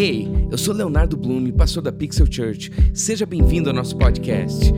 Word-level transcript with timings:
Ei, 0.00 0.28
eu 0.48 0.56
sou 0.56 0.72
Leonardo 0.72 1.16
Blume, 1.16 1.50
pastor 1.50 1.82
da 1.82 1.90
Pixel 1.90 2.24
Church. 2.30 2.70
Seja 2.94 3.26
bem-vindo 3.26 3.68
ao 3.68 3.74
nosso 3.74 3.96
podcast. 3.96 4.72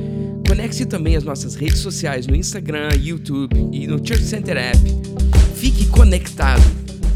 Conecte-se 0.49 0.87
também 0.87 1.15
às 1.15 1.23
nossas 1.23 1.54
redes 1.54 1.80
sociais 1.80 2.27
no 2.27 2.35
Instagram, 2.35 2.89
YouTube 2.98 3.54
e 3.71 3.87
no 3.87 3.98
Church 3.98 4.25
Center 4.25 4.56
App. 4.56 4.79
Fique 5.56 5.88
conectado. 5.88 6.62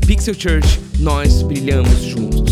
Pixel 0.07 0.35
Church, 0.35 0.79
nós 1.01 1.41
brilhamos 1.45 2.03
juntos. 2.03 2.44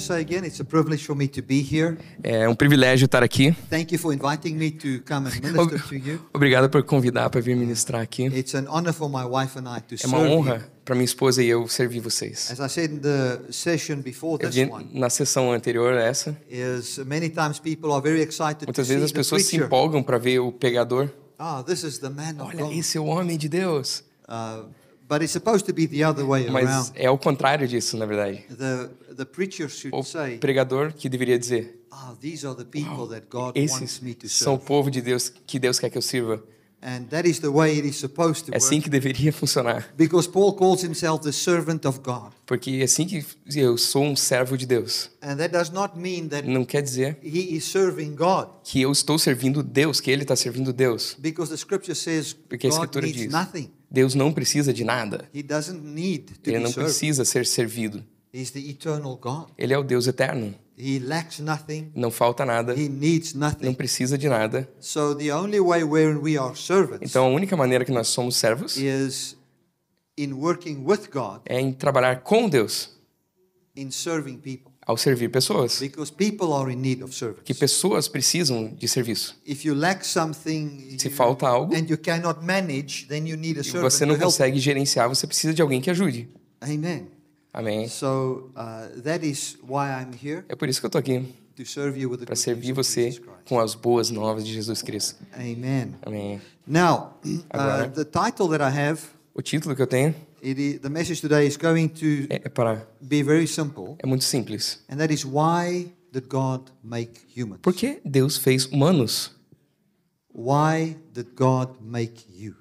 Just 0.00 0.06
say 0.06 0.20
again, 0.20 0.44
it's 0.44 0.60
a 0.60 0.64
privilege 0.64 1.04
for 1.04 1.14
me 1.14 1.28
to 1.28 1.42
be 1.42 1.60
here. 1.60 1.96
É 2.22 2.48
um 2.48 2.54
privilégio 2.54 3.04
estar 3.04 3.22
aqui. 3.22 3.54
Thank 3.68 3.92
you 3.92 3.98
for 3.98 4.12
inviting 4.12 4.56
me 4.56 4.70
to 4.70 5.02
come 5.06 5.28
and 5.28 5.40
minister 5.40 5.78
to 5.88 5.94
you. 5.94 6.20
Obrigado 6.32 6.68
por 6.70 6.82
convidar 6.82 7.28
para 7.30 7.40
vir 7.40 7.56
ministrar 7.56 8.00
aqui. 8.00 8.24
It's 8.26 8.54
an 8.54 8.66
honor 8.68 8.92
for 8.92 9.08
my 9.08 9.24
wife 9.24 9.58
and 9.58 9.64
I 9.68 9.80
to 9.82 9.94
É 10.02 10.06
uma 10.06 10.18
serve 10.18 10.32
honra 10.32 10.68
para 10.84 10.94
minha 10.94 11.04
esposa 11.04 11.42
e 11.42 11.48
eu 11.48 11.68
servir 11.68 12.00
vocês. 12.00 12.50
As 12.50 12.58
I 12.58 12.68
said 12.72 12.92
in 12.92 12.98
the 12.98 13.52
session 13.52 14.00
before 14.00 14.42
Eu 14.42 14.50
this 14.50 14.54
vi 14.54 14.70
one, 14.70 14.88
na 14.92 15.10
sessão 15.10 15.52
anterior 15.52 15.92
a 15.94 16.02
essa, 16.02 16.36
is 16.50 16.98
many 16.98 17.28
times 17.28 17.58
people 17.58 17.92
are 17.92 18.02
very 18.02 18.22
excited 18.22 18.66
muitas 18.66 18.88
vezes 18.88 19.04
as 19.04 19.12
pessoas 19.12 19.44
se 19.44 19.56
empolgam 19.56 20.02
para 20.02 20.18
ver 20.18 20.40
o 20.40 20.50
pregador. 20.50 21.10
Ah, 21.38 21.62
this 21.62 21.84
is 21.84 21.98
the 21.98 22.10
man 22.10 22.34
of 22.38 22.54
Olha, 22.54 22.64
God. 22.64 22.72
esse 22.76 22.98
é 22.98 23.00
o 23.00 23.06
homem 23.06 23.38
de 23.38 23.48
Deus. 23.48 24.04
Uh, 24.28 24.68
but 25.10 25.20
it's 25.22 25.32
supposed 25.32 25.66
to 25.66 25.72
be 25.74 25.86
the 25.88 26.04
other 26.04 26.24
way 26.24 26.48
Mas 26.48 26.92
é 26.94 27.10
o 27.10 27.18
contrário 27.18 27.66
disso, 27.66 27.96
na 27.96 28.06
verdade. 28.06 28.44
The 28.56 28.88
the 29.16 29.24
preacher 29.24 29.68
should 29.68 29.94
O 29.94 30.04
say, 30.04 30.38
pregador 30.38 30.92
que 30.94 31.08
deveria 31.08 31.36
dizer: 31.38 31.82
"Ah, 31.90 32.14
these 32.20 32.46
are 32.46 32.56
the 32.56 32.64
people 32.64 33.08
that 33.08 33.26
God 33.28 33.58
wants 33.58 33.74
Esses 33.74 34.00
me 34.00 34.14
to 34.14 34.28
são 34.28 34.54
o 34.54 34.56
serve." 34.56 34.66
povo 34.68 34.90
de 34.90 35.02
Deus 35.02 35.28
que 35.28 35.58
Deus 35.58 35.80
quer 35.80 35.90
que 35.90 35.98
eu 35.98 36.02
sirva. 36.02 36.40
And 36.82 37.04
that 37.10 37.28
is 37.28 37.40
the 37.40 37.48
way 37.48 37.76
it 37.76 37.86
is 37.86 37.96
supposed 37.96 38.46
to 38.46 38.54
É 38.54 38.56
assim 38.56 38.80
que 38.80 38.88
deveria 38.88 39.30
funcionar. 39.34 39.92
Because 39.98 40.26
Paul 40.26 40.54
calls 40.54 40.82
himself 40.82 41.22
the 41.22 41.32
servant 41.32 41.84
of 41.84 42.00
God. 42.02 42.32
Porque 42.46 42.70
é 42.80 42.84
assim 42.84 43.04
que 43.06 43.22
eu 43.54 43.76
sou 43.76 44.02
um 44.04 44.16
servo 44.16 44.56
de 44.56 44.64
Deus. 44.64 45.10
And 45.20 45.36
that 45.36 45.52
does 45.52 45.68
not 45.70 45.98
mean 45.98 46.28
that 46.28 46.48
Não 46.48 46.64
quer 46.64 46.80
dizer 46.80 47.18
he 47.22 47.54
is 47.54 47.64
serving 47.64 48.14
God. 48.14 48.48
que 48.64 48.80
eu 48.80 48.90
estou 48.90 49.18
servindo 49.18 49.62
Deus, 49.62 50.00
que 50.00 50.10
ele 50.10 50.22
está 50.22 50.34
servindo 50.34 50.72
Deus. 50.72 51.14
Because 51.18 51.50
the 51.50 51.56
scripture 51.58 51.94
says 51.94 52.32
Porque 52.32 52.68
a 52.68 52.70
God 52.70 52.78
Escritura 52.78 53.06
needs 53.06 53.22
diz: 53.24 53.30
nothing. 53.32 53.70
Deus 53.90 54.14
não 54.14 54.32
precisa 54.32 54.72
de 54.72 54.84
nada. 54.84 55.28
Ele 56.44 56.58
não 56.58 56.70
precisa 56.84 57.24
ser 57.24 57.44
servido. 57.46 58.04
Ele 59.58 59.74
é 59.74 59.78
o 59.78 59.82
Deus 59.82 60.06
eterno. 60.06 60.54
Não 61.94 62.10
falta 62.10 62.44
nada. 62.44 62.74
Não 63.66 63.74
precisa 63.74 64.16
de 64.16 64.28
nada. 64.28 64.68
Então 67.02 67.26
a 67.26 67.28
única 67.28 67.56
maneira 67.56 67.84
que 67.84 67.90
nós 67.92 68.06
somos 68.08 68.36
servos 68.36 68.76
é 71.46 71.60
em 71.60 71.72
trabalhar 71.72 72.22
com 72.22 72.48
Deus. 72.48 72.90
Ao 74.86 74.96
servir 74.96 75.28
pessoas. 75.30 75.78
Because 75.78 76.12
people 76.12 76.52
are 76.52 76.72
in 76.72 76.76
need 76.76 77.02
of 77.02 77.10
Que 77.12 77.18
service. 77.18 77.54
pessoas 77.54 78.08
precisam 78.08 78.74
de 78.74 78.88
serviço. 78.88 79.36
If 79.46 79.64
you 79.64 79.74
lack 79.74 80.04
something 80.06 80.96
Se 80.98 81.10
falta 81.10 81.46
algo 81.46 81.74
and 81.74 81.86
you 81.88 81.98
cannot 81.98 82.44
manage, 82.44 83.06
then 83.08 83.26
you 83.28 83.36
need 83.36 83.58
a 83.58 83.62
e 83.62 83.70
você 83.80 84.04
não 84.04 84.18
consegue 84.18 84.58
gerenciar, 84.58 85.08
você 85.08 85.26
precisa 85.26 85.54
de 85.54 85.62
alguém 85.62 85.80
que 85.80 85.90
ajude. 85.90 86.28
Amen. 86.60 87.08
Amém. 87.52 87.88
So 87.88 88.50
uh, 88.56 89.00
that 89.02 89.26
is 89.26 89.56
why 89.66 89.88
I'm 89.90 90.12
here 90.14 90.44
É 90.48 90.54
por 90.54 90.68
isso 90.68 90.80
que 90.80 90.86
eu 90.86 90.88
estou 90.88 90.98
aqui, 91.00 91.24
para 92.24 92.36
servir 92.36 92.72
você 92.72 93.20
com 93.44 93.58
as 93.58 93.74
boas 93.74 94.10
novas 94.10 94.46
de 94.46 94.52
Jesus 94.52 94.82
Cristo. 94.82 95.16
Amen. 95.34 95.94
Amém. 96.02 96.40
Now, 96.66 97.18
uh, 97.24 97.42
Agora. 97.50 97.88
the 97.88 98.04
title 98.04 98.48
that 98.48 98.62
I 98.62 98.70
have, 98.88 99.00
O 99.34 99.42
título 99.42 99.74
que 99.74 99.82
eu 99.82 99.86
tenho 99.86 100.14
it 100.42 100.58
is, 100.58 100.80
the 100.80 100.88
message 100.90 101.20
today 101.20 101.46
is 101.46 101.56
going 101.56 101.88
to 101.88 102.26
é 102.30 102.48
para 102.48 102.86
be 103.00 103.22
very 103.22 103.46
simple, 103.46 103.96
é 104.02 104.06
muito 104.06 104.24
simples. 104.24 104.80
and 104.88 104.96
that 104.96 105.12
is 105.12 105.24
why 105.24 105.92
did 106.12 106.28
God 106.28 106.70
make 106.82 107.20
humans? 107.34 107.60
Por 107.62 107.72
que 107.72 108.00
Deus 108.04 108.36
fez 108.36 108.66
humanos? 108.66 109.32
Why 110.32 110.96
did 111.12 111.34
God 111.36 111.70
make 111.80 112.24
you? 112.30 112.54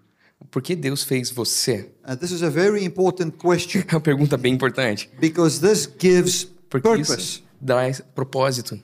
Por 0.52 0.62
que 0.62 0.76
Deus 0.76 1.04
fez 1.04 1.30
você? 1.30 1.92
Uh, 2.04 2.16
this 2.16 2.31
is 2.31 2.42
a 2.42 2.50
very 2.50 2.84
important 2.84 3.38
question 3.38 3.84
É 3.88 3.94
uma 3.96 4.02
pergunta 4.02 4.38
bem 4.38 4.54
importante, 4.54 5.09
because 5.20 5.59
this 5.62 5.88
gives 6.00 6.46
porque 6.70 6.88
purpose. 6.88 7.14
isso 7.20 7.44
dá 7.62 7.81
propósito. 8.16 8.80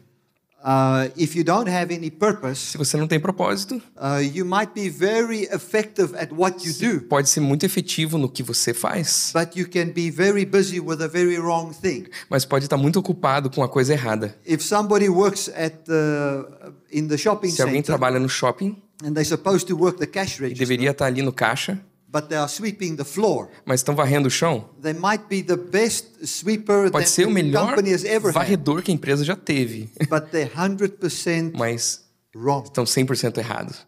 Uh, 0.66 1.12
if 1.16 1.36
you 1.36 1.44
don't 1.44 1.70
have 1.70 1.94
any 1.94 2.10
purpose, 2.10 2.72
Se 2.72 2.78
você 2.78 2.98
não 2.98 3.08
tem 3.08 3.20
propósito, 3.20 3.76
uh, 3.98 4.20
you 4.34 4.44
might 4.44 4.74
be 4.74 4.90
very 4.90 5.44
effective 5.54 6.16
at 6.16 6.32
what 6.34 6.68
you 6.68 6.74
do, 6.74 7.02
pode 7.06 7.30
ser 7.30 7.40
muito 7.40 7.64
efetivo 7.68 8.18
no 8.18 8.28
que 8.28 8.42
você 8.42 8.74
faz, 8.74 9.32
but 9.32 9.56
you 9.56 9.70
can 9.70 9.92
be 9.94 10.10
very 10.10 10.44
busy 10.44 10.80
with 10.80 11.04
a 11.04 11.08
very 11.08 11.38
wrong 11.38 11.72
thing. 11.72 12.08
mas 12.32 12.46
pode 12.46 12.66
estar 12.66 12.78
muito 12.78 12.98
ocupado 12.98 13.48
com 13.52 13.62
a 13.62 13.70
coisa 13.70 13.94
errada. 13.94 14.36
If 14.44 14.64
somebody 14.64 15.08
works 15.08 15.50
at 15.50 15.84
the, 15.86 16.74
in 16.92 17.08
the 17.10 17.18
shopping 17.18 17.52
Se 17.52 17.62
alguém 17.62 17.76
center 17.84 17.86
trabalha 17.86 18.20
no 18.20 18.28
shopping 18.28 18.82
and 19.04 19.12
they're 19.12 19.24
supposed 19.24 19.68
to 19.68 19.78
work 19.78 20.00
the 20.00 20.08
cash 20.08 20.40
e 20.40 20.42
register, 20.42 20.66
deveria 20.66 20.90
estar 20.90 21.06
ali 21.06 21.22
no 21.22 21.32
caixa, 21.32 21.80
but 22.16 22.30
they 22.30 22.38
are 22.38 22.48
sweeping 22.48 22.96
the 22.96 23.04
floor, 23.04 23.50
mas 23.66 23.82
estão 23.82 23.94
varrendo 23.94 24.30
o 24.30 24.32
chão, 24.32 24.70
they 24.82 24.94
might 24.94 25.26
be 25.28 25.44
the 25.44 25.58
best 25.58 26.26
sweeper 26.26 26.90
pode 26.90 27.04
that 27.04 27.10
ser 27.10 27.28
o 27.28 27.30
melhor 27.32 27.76
varredor 28.32 28.82
que 28.82 28.90
a 28.90 28.94
empresa 28.94 29.26
já 29.26 29.36
teve, 29.36 29.90
but 30.10 30.30
they're 30.32 30.50
100% 30.50 31.52
mas 31.58 32.06
wrong. 32.34 32.64
estão 32.64 32.86
100% 32.86 33.38
errados, 33.38 33.86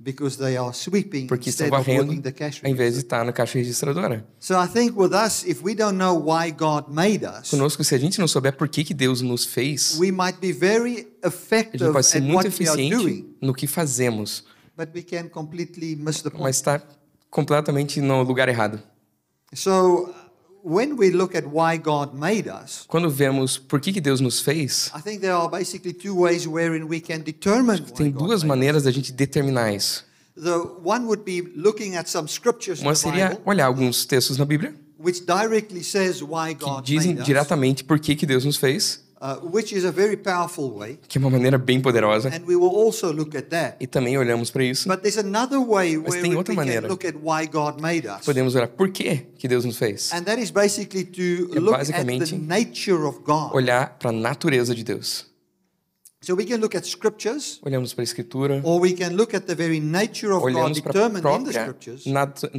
because 0.00 0.36
they 0.36 0.56
are 0.56 0.74
sweeping 0.74 1.28
porque 1.28 1.50
estão 1.50 1.66
instead 1.68 1.80
of 1.80 1.86
varrendo 1.86 2.06
working 2.08 2.20
the 2.20 2.32
cash 2.32 2.60
ao 2.64 2.68
invés 2.68 2.94
de 2.94 2.98
register. 2.98 3.04
estar 3.04 3.24
na 3.24 3.32
caixa 3.32 3.58
registradora. 3.58 4.26
So 4.40 4.54
I 4.54 4.66
think 4.66 4.98
with 4.98 5.12
us, 5.12 5.44
if 5.46 5.62
we 5.62 5.72
don't 5.76 5.96
know 5.96 6.16
why 6.16 6.50
God 6.50 6.86
made 6.88 7.24
us, 7.24 7.50
Conosco, 7.50 7.84
se 7.84 7.94
a 7.94 7.98
gente 7.98 8.18
não 8.18 8.26
souber 8.26 8.56
por 8.56 8.68
que, 8.68 8.82
que 8.82 8.94
Deus 8.94 9.20
nos 9.20 9.44
fez, 9.44 9.96
we 10.00 10.10
might 10.10 10.38
be 10.40 10.52
very 10.52 11.06
a 11.22 11.28
effective 11.28 11.78
gente 11.84 11.92
pode 11.92 12.06
ser 12.06 12.20
muito 12.20 12.44
what 12.48 12.60
we 12.60 12.68
are 12.68 12.82
eficiente 12.82 13.36
no 13.40 13.54
que 13.54 13.68
fazemos, 13.68 14.42
but 14.76 14.88
we 14.94 15.02
can 15.02 15.28
completely 15.28 15.94
miss 15.94 16.22
the 16.22 16.30
point. 16.30 16.42
mas 16.42 16.56
está 16.56 16.80
completamente 17.30 18.00
no 18.00 18.22
lugar 18.22 18.48
errado. 18.48 18.80
So 19.54 20.14
when 20.62 20.96
we 20.98 21.10
look 21.10 21.34
at 21.34 21.44
why 21.46 21.78
God 21.78 22.14
made 22.14 22.48
us, 22.48 22.84
Quando 22.86 23.08
vemos 23.10 23.56
por 23.58 23.80
que, 23.80 23.92
que 23.92 24.00
Deus 24.00 24.20
nos 24.20 24.40
fez, 24.40 24.90
I 24.94 25.00
think 25.00 25.20
there 25.20 25.32
are 25.32 25.48
basically 25.48 25.92
two 25.92 26.14
ways 26.14 26.46
wherein 26.46 26.84
we 26.84 27.00
can 27.00 27.20
determine 27.20 27.80
tem 27.80 28.10
duas 28.10 28.42
maneiras 28.42 28.82
da 28.82 28.90
gente 28.90 29.12
determinar 29.12 29.72
isso. 29.72 30.06
Uma 32.80 32.94
seria 32.94 33.40
olhar 33.44 33.66
alguns 33.66 34.06
textos 34.06 34.38
na 34.38 34.44
Bíblia 34.44 34.74
que 36.58 36.82
dizem 36.84 37.14
diretamente 37.16 37.84
por 37.84 37.98
que, 37.98 38.14
que 38.14 38.26
Deus 38.26 38.44
nos 38.44 38.56
fez, 38.56 39.04
uh, 39.20 39.36
which 39.42 39.72
is 39.72 39.84
a 39.84 39.90
very 39.90 40.16
powerful 40.16 40.70
way, 40.76 40.98
que 41.08 41.18
é 41.18 41.20
uma 41.20 41.30
maneira 41.30 41.58
bem 41.58 41.80
poderosa, 41.80 42.28
and 42.28 42.44
we 42.46 42.54
will 42.56 42.74
also 42.74 43.12
look 43.12 43.36
at 43.36 43.48
that. 43.48 43.76
e 43.80 43.86
também 43.86 44.16
olhamos 44.16 44.50
para 44.50 44.64
isso. 44.64 44.88
But 44.88 45.00
there's 45.00 45.18
another 45.18 45.58
way 45.58 45.96
Mas 45.96 46.10
where 46.10 46.22
tem 46.22 46.36
outra 46.36 46.54
maneira. 46.54 46.88
look 46.88 47.06
at 47.06 47.14
why 47.16 47.46
God 47.46 47.80
made 47.80 48.06
us. 48.06 48.24
Podemos 48.24 48.54
olhar 48.54 48.68
por 48.68 48.90
que, 48.90 49.26
que 49.38 49.48
Deus 49.48 49.64
nos 49.64 49.76
fez. 49.76 50.12
And 50.12 50.22
that 50.24 50.40
is 50.40 50.50
basically 50.50 51.04
to 51.04 51.54
É 51.56 51.60
look 51.60 51.74
at 51.74 51.86
the 51.86 51.92
basicamente 51.92 52.36
nature 52.36 53.04
of 53.04 53.20
God. 53.24 53.54
Olhar 53.54 53.98
para 53.98 54.10
a 54.10 54.12
natureza 54.12 54.74
de 54.74 54.84
Deus. 54.84 55.26
So 56.20 56.34
we 56.34 56.44
can 56.44 56.56
look 56.58 56.76
at 56.76 56.84
scriptures, 56.84 57.60
Olhamos 57.62 57.94
para 57.94 58.02
a 58.02 58.04
Escritura, 58.04 58.60
or 58.64 58.80
we 58.80 58.92
can 58.92 59.10
look 59.14 59.34
at 59.34 59.46
the 59.46 59.54
very 59.54 59.78
nature 59.78 60.32
of 60.32 60.42
God 60.42 60.52
olhamos 60.52 60.80
para 60.80 61.06
a 61.06 61.10
própria 61.10 61.74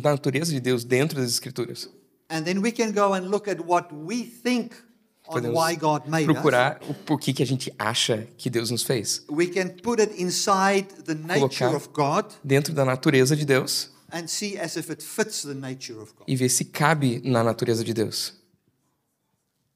natureza 0.02 0.54
de 0.54 0.62
Deus 0.62 0.86
dentro 0.86 1.20
das 1.20 1.30
Escrituras. 1.30 1.90
and 2.30 2.46
then 2.46 2.62
we 2.62 2.72
can 2.72 2.94
go 2.94 3.14
and 3.14 3.30
look 3.30 3.50
at 3.50 3.60
what 3.66 3.92
we 3.92 4.24
think 4.24 4.74
Podemos 5.32 5.56
why 5.58 5.76
God 5.76 6.08
made 6.08 6.28
us. 6.28 6.34
procurar 6.34 6.80
o 6.88 6.94
porquê 6.94 7.34
que 7.34 7.44
a 7.44 7.46
gente 7.46 7.74
acha 7.78 8.28
que 8.38 8.50
Deus 8.50 8.70
nos 8.72 8.84
fez. 8.84 9.24
We 9.30 9.48
can 9.48 9.70
put 9.84 10.02
it 10.02 10.22
inside 10.22 10.88
the 11.06 11.14
nature 11.16 11.40
Colocar 11.40 11.76
of 11.76 11.90
God 11.94 12.26
dentro 12.44 12.74
da 12.74 12.84
natureza 12.84 13.36
de 13.36 13.46
Deus 13.46 13.92
and 14.12 14.28
see 14.28 14.58
as 14.58 14.76
if 14.76 14.90
it 14.90 15.04
fits 15.04 15.44
the 15.44 15.54
nature 15.54 16.00
of 16.00 16.14
God. 16.16 16.26
e 16.28 16.36
ver 16.36 16.50
se 16.50 16.66
cabe 16.66 17.22
na 17.24 17.44
natureza 17.44 17.84
de 17.84 17.94
Deus. 17.94 18.38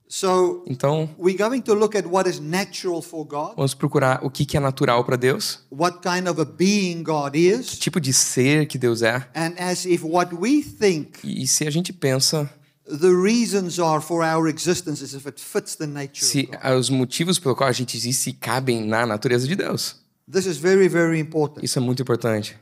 So 0.08 0.64
Então, 0.68 1.10
we're 1.18 1.38
going 1.38 1.62
to 1.62 1.74
look 1.74 1.96
at 1.96 2.06
what 2.06 2.30
is 2.30 2.40
natural 2.40 3.02
for 3.02 3.26
God, 3.26 3.56
vamos 3.56 3.74
procurar 3.74 4.24
o 4.24 4.30
que 4.30 4.46
é 4.56 4.60
natural 4.60 5.04
para 5.04 5.16
Deus, 5.16 5.66
what 5.72 6.02
kind 6.04 6.28
of 6.28 6.40
a 6.40 6.46
being 6.46 7.02
God 7.02 7.32
que 7.32 7.48
is, 7.50 7.80
tipo 7.80 8.00
de 8.00 8.14
ser 8.14 8.68
que 8.68 8.78
Deus 8.78 9.02
é, 9.02 9.28
and 9.34 9.56
as 9.58 9.86
if 9.86 10.04
what 10.04 10.36
we 10.36 10.62
think 10.62 11.18
e 11.24 11.48
se 11.48 11.66
a 11.66 11.72
gente 11.72 11.92
pensa 11.92 12.48
the 12.86 13.10
reasons 13.10 13.80
are 13.80 14.02
for 14.02 14.24
our 14.24 14.48
existence 14.48 15.02
as 15.04 15.14
if 15.14 15.26
it 15.26 15.40
fits 15.40 15.76
the 15.76 15.88
nature 15.88 16.26
se 16.26 16.50
os 16.78 16.90
motivos 16.90 17.40
pelo 17.40 17.56
qual 17.56 17.70
a 17.70 17.74
gente 17.74 17.96
existe 17.98 18.34
cabem 18.34 18.86
na 18.86 19.06
natureza 19.06 19.48
de 19.48 19.56
Deus. 19.56 20.02
This 20.30 20.46
is 20.46 20.58
very, 20.58 20.88
very 20.88 21.20
important. 21.20 21.64
Isso 21.64 21.78
é 21.78 21.82
muito 21.82 22.02
importante. 22.02 22.56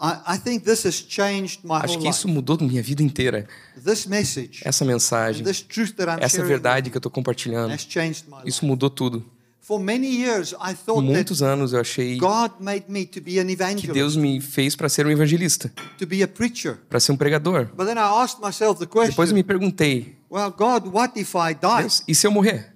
I, 0.00 0.34
I 0.34 0.38
think 0.38 0.64
this 0.64 0.84
has 0.84 0.94
changed 0.94 1.60
my 1.62 1.80
Acho 1.82 1.98
que 1.98 2.08
isso 2.08 2.26
mudou 2.26 2.58
minha 2.60 2.82
vida 2.82 3.02
inteira. 3.02 3.46
This 3.84 4.04
message, 4.06 4.60
Essa 4.64 4.84
mensagem, 4.84 5.44
this 5.44 5.62
truth 5.62 5.92
that 5.92 6.10
I'm 6.10 6.24
essa 6.24 6.42
verdade 6.44 6.90
que 6.90 6.96
eu 6.96 6.98
estou 6.98 7.12
compartilhando, 7.12 7.72
has 7.72 7.86
changed 7.88 8.24
my 8.28 8.38
life. 8.38 8.48
isso 8.48 8.66
mudou 8.66 8.90
tudo. 8.90 9.24
For 9.64 9.78
many 9.78 10.08
years, 10.08 10.52
I 10.54 10.74
Por 10.74 10.84
thought 10.84 11.06
that 11.06 11.12
muitos 11.14 11.40
anos 11.40 11.72
eu 11.72 11.80
achei 11.80 12.16
God 12.18 12.50
made 12.58 12.86
me 12.88 13.06
to 13.06 13.20
be 13.20 13.38
an 13.38 13.46
que 13.46 13.52
evangelist, 13.52 13.92
Deus 13.92 14.16
me 14.16 14.40
fez 14.40 14.74
para 14.74 14.88
ser 14.88 15.06
um 15.06 15.10
evangelista, 15.10 15.72
to 15.98 16.04
be 16.06 16.20
a 16.20 16.26
preacher. 16.26 16.78
para 16.90 16.98
ser 16.98 17.12
um 17.12 17.16
pregador. 17.16 17.66
But 17.76 17.86
then 17.86 17.96
I 17.96 18.22
asked 18.22 18.40
myself 18.42 18.80
the 18.80 18.86
Depois 18.86 19.08
eu 19.10 19.14
question 19.14 19.34
me 19.36 19.44
perguntei, 19.44 20.16
well, 20.28 20.50
God, 20.50 20.88
what 20.92 21.16
if 21.18 21.34
I 21.36 21.54
die 21.54 21.82
Deus, 21.82 22.02
e 22.08 22.14
se 22.14 22.26
eu 22.26 22.32
morrer? 22.32 22.72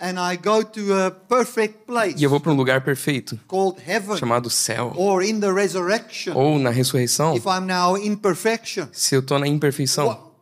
and 0.00 0.18
I 0.18 0.36
go 0.36 0.64
to 0.64 0.92
a 1.06 1.10
perfect 1.10 1.84
place 1.86 2.14
E 2.18 2.24
eu 2.24 2.30
vou 2.30 2.40
para 2.40 2.50
um 2.50 2.56
lugar 2.56 2.82
perfeito, 2.82 3.38
called 3.46 3.78
heaven 3.86 4.16
chamado 4.16 4.48
céu, 4.48 4.90
or 4.96 5.22
in 5.22 5.38
the 5.38 5.52
resurrection 5.52 6.34
ou 6.34 6.58
na 6.58 6.70
ressurreição, 6.70 7.36
if 7.36 7.44
I'm 7.44 7.66
now 7.66 7.94
in 7.96 8.16
perfection? 8.16 8.88
se 8.90 9.14
eu 9.14 9.20
estou 9.20 9.38
na 9.38 9.46
imperfeição? 9.46 10.32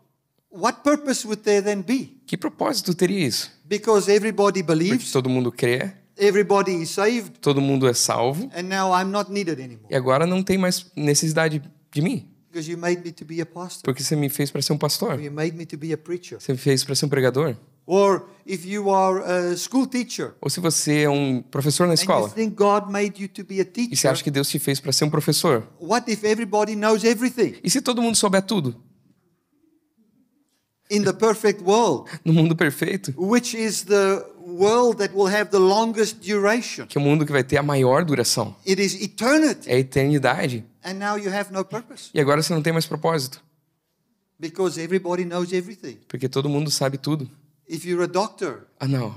What, 0.52 0.82
purpose 0.82 1.26
would 1.26 1.42
there 1.44 1.62
then 1.62 1.82
be? 1.82 2.20
Que 2.26 2.36
propósito 2.36 2.94
teria 2.94 3.26
isso? 3.26 3.50
Because 3.64 4.10
everybody 4.12 4.62
Porque 4.62 4.84
believes, 4.84 5.10
todo 5.10 5.30
mundo 5.30 5.50
crê, 5.50 5.92
everybody 6.16 6.72
is 6.82 6.90
saved, 6.90 7.38
todo 7.40 7.58
mundo 7.60 7.88
é 7.88 7.94
salvo, 7.94 8.50
and 8.54 8.64
now 8.64 8.92
I'm 8.92 9.10
not 9.10 9.32
needed 9.32 9.58
anymore 9.58 9.86
e 9.90 9.94
agora 9.96 10.26
não 10.26 10.42
tem 10.42 10.58
mais 10.58 10.84
necessidade 10.94 11.62
de 11.90 12.02
mim, 12.02 12.28
because 12.50 12.70
you 12.70 12.76
made 12.76 13.02
me 13.02 13.10
to 13.12 13.24
be 13.24 13.40
a 13.40 13.46
pastor, 13.46 13.82
porque 13.82 14.02
você 14.02 14.14
me 14.14 14.28
fez 14.28 14.50
para 14.50 14.60
ser 14.60 14.74
um 14.74 14.78
pastor, 14.78 15.18
you 15.18 15.32
made 15.32 15.56
me 15.56 15.64
to 15.64 15.78
be 15.78 15.90
a 15.90 15.96
preacher. 15.96 16.38
você 16.38 16.52
me 16.52 16.58
fez 16.58 16.84
para 16.84 16.94
ser 16.94 17.06
um 17.06 17.08
pregador. 17.08 17.56
Or 17.86 18.28
if 18.46 18.64
you 18.64 18.90
are 18.90 19.20
a 19.24 19.56
school 19.56 19.88
teacher 19.88 20.34
Ou 20.40 20.48
se 20.48 20.60
você 20.60 21.00
é 21.00 21.10
um 21.10 21.42
professor 21.42 21.84
na 21.86 21.94
and 21.94 21.96
you 21.96 22.00
escola 22.00 22.28
think 22.28 22.54
God 22.54 22.88
made 22.92 23.20
you 23.20 23.28
to 23.28 23.42
be 23.42 23.58
a 23.58 23.62
e 23.62 23.64
você 23.64 23.72
teacher, 23.72 24.10
acha 24.10 24.22
que 24.22 24.30
Deus 24.30 24.48
te 24.48 24.58
fez 24.58 24.78
para 24.78 24.92
ser 24.92 25.04
um 25.06 25.10
professor, 25.10 25.64
what 25.80 26.08
if 26.12 26.22
everybody 26.22 26.76
knows 26.76 27.02
everything 27.04 27.56
e 27.64 27.68
se 27.70 27.80
todo 27.80 28.00
mundo 28.00 28.16
souber 28.16 28.42
tudo 28.42 28.76
in 30.94 31.02
the 31.04 31.12
perfect 31.12 31.62
world, 31.62 32.08
no 32.24 32.32
mundo 32.32 32.54
perfeito, 32.54 33.12
which 33.16 33.54
is 33.56 33.84
the 33.84 34.24
world 34.46 34.98
that 34.98 35.14
will 35.14 35.26
have 35.32 35.50
the 35.50 35.58
longest 35.58 36.18
duration? 36.20 36.86
que 36.86 36.98
é 36.98 37.00
o 37.00 37.04
mundo 37.04 37.24
que 37.24 37.32
vai 37.32 37.42
ter 37.42 37.56
a 37.56 37.62
maior 37.62 38.04
duração, 38.04 38.54
It 38.68 38.80
is 38.82 38.94
eternity. 39.00 39.70
é 39.70 39.74
a 39.76 39.78
eternidade, 39.78 40.64
And 40.84 40.94
now 40.94 41.16
you 41.16 41.32
have 41.32 41.52
no 41.52 41.64
purpose 41.64 42.10
e 42.12 42.20
agora 42.20 42.42
você 42.42 42.52
não 42.52 42.60
tem 42.62 42.72
mais 42.72 42.86
propósito, 42.86 43.42
because 44.38 44.80
everybody 44.80 45.24
knows 45.24 45.52
everything. 45.52 45.98
porque 46.08 46.28
todo 46.28 46.48
mundo 46.48 46.70
sabe 46.70 46.98
tudo. 46.98 47.30
If 47.68 47.84
you're 47.86 48.02
a 48.04 48.08
doctor 48.08 48.66
Ah, 48.78 48.86
não, 48.88 49.14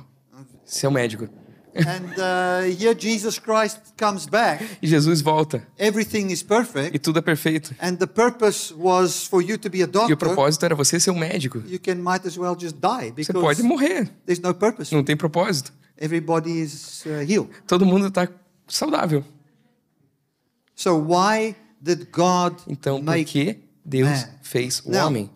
você 0.63 0.85
é 0.85 0.89
o 0.89 0.91
médico. 0.91 1.27
And 1.75 2.13
uh, 2.17 2.61
here 2.79 2.93
Jesus 2.95 3.37
Christ 3.39 3.79
comes 3.97 4.25
back, 4.27 4.63
E 4.81 4.87
Jesus 4.87 5.21
volta, 5.21 5.61
everything 5.77 6.31
is 6.31 6.41
e 6.41 6.45
perfect, 6.45 6.99
tudo 6.99 7.19
é 7.19 7.21
perfeito. 7.21 7.75
and 7.81 7.97
the 7.97 8.07
purpose 8.07 8.73
was 8.73 9.25
for 9.27 9.41
you 9.41 9.57
to 9.57 9.69
be 9.69 9.79
a 9.79 9.81
E 9.81 9.83
o 9.83 9.87
doctor, 9.91 10.17
propósito 10.17 10.63
era 10.65 10.75
você 10.75 10.99
ser 10.99 11.11
um 11.11 11.17
médico. 11.19 11.61
you 11.67 11.79
can 11.79 11.95
might 11.95 12.25
as 12.25 12.37
well 12.37 12.55
just 12.57 12.75
die 12.79 13.11
Você 13.11 13.31
because 13.33 13.41
pode 13.41 13.63
morrer, 13.63 14.09
there's 14.25 14.39
no 14.39 14.53
purpose. 14.53 14.93
não 14.93 15.03
tem 15.03 15.15
propósito. 15.17 15.73
Everybody 15.97 16.59
is 16.61 17.03
uh, 17.05 17.21
healed. 17.25 17.49
Todo 17.67 17.85
mundo 17.85 18.07
está 18.07 18.27
saudável. 18.67 19.23
So 20.75 20.95
why 20.97 21.55
did 21.81 22.07
God 22.11 22.55
Então, 22.67 23.03
por 23.03 23.15
que 23.25 23.59
Deus 23.85 24.09
man? 24.09 24.29
fez 24.41 24.81
o 24.85 24.91
Now, 24.91 25.07
homem? 25.07 25.29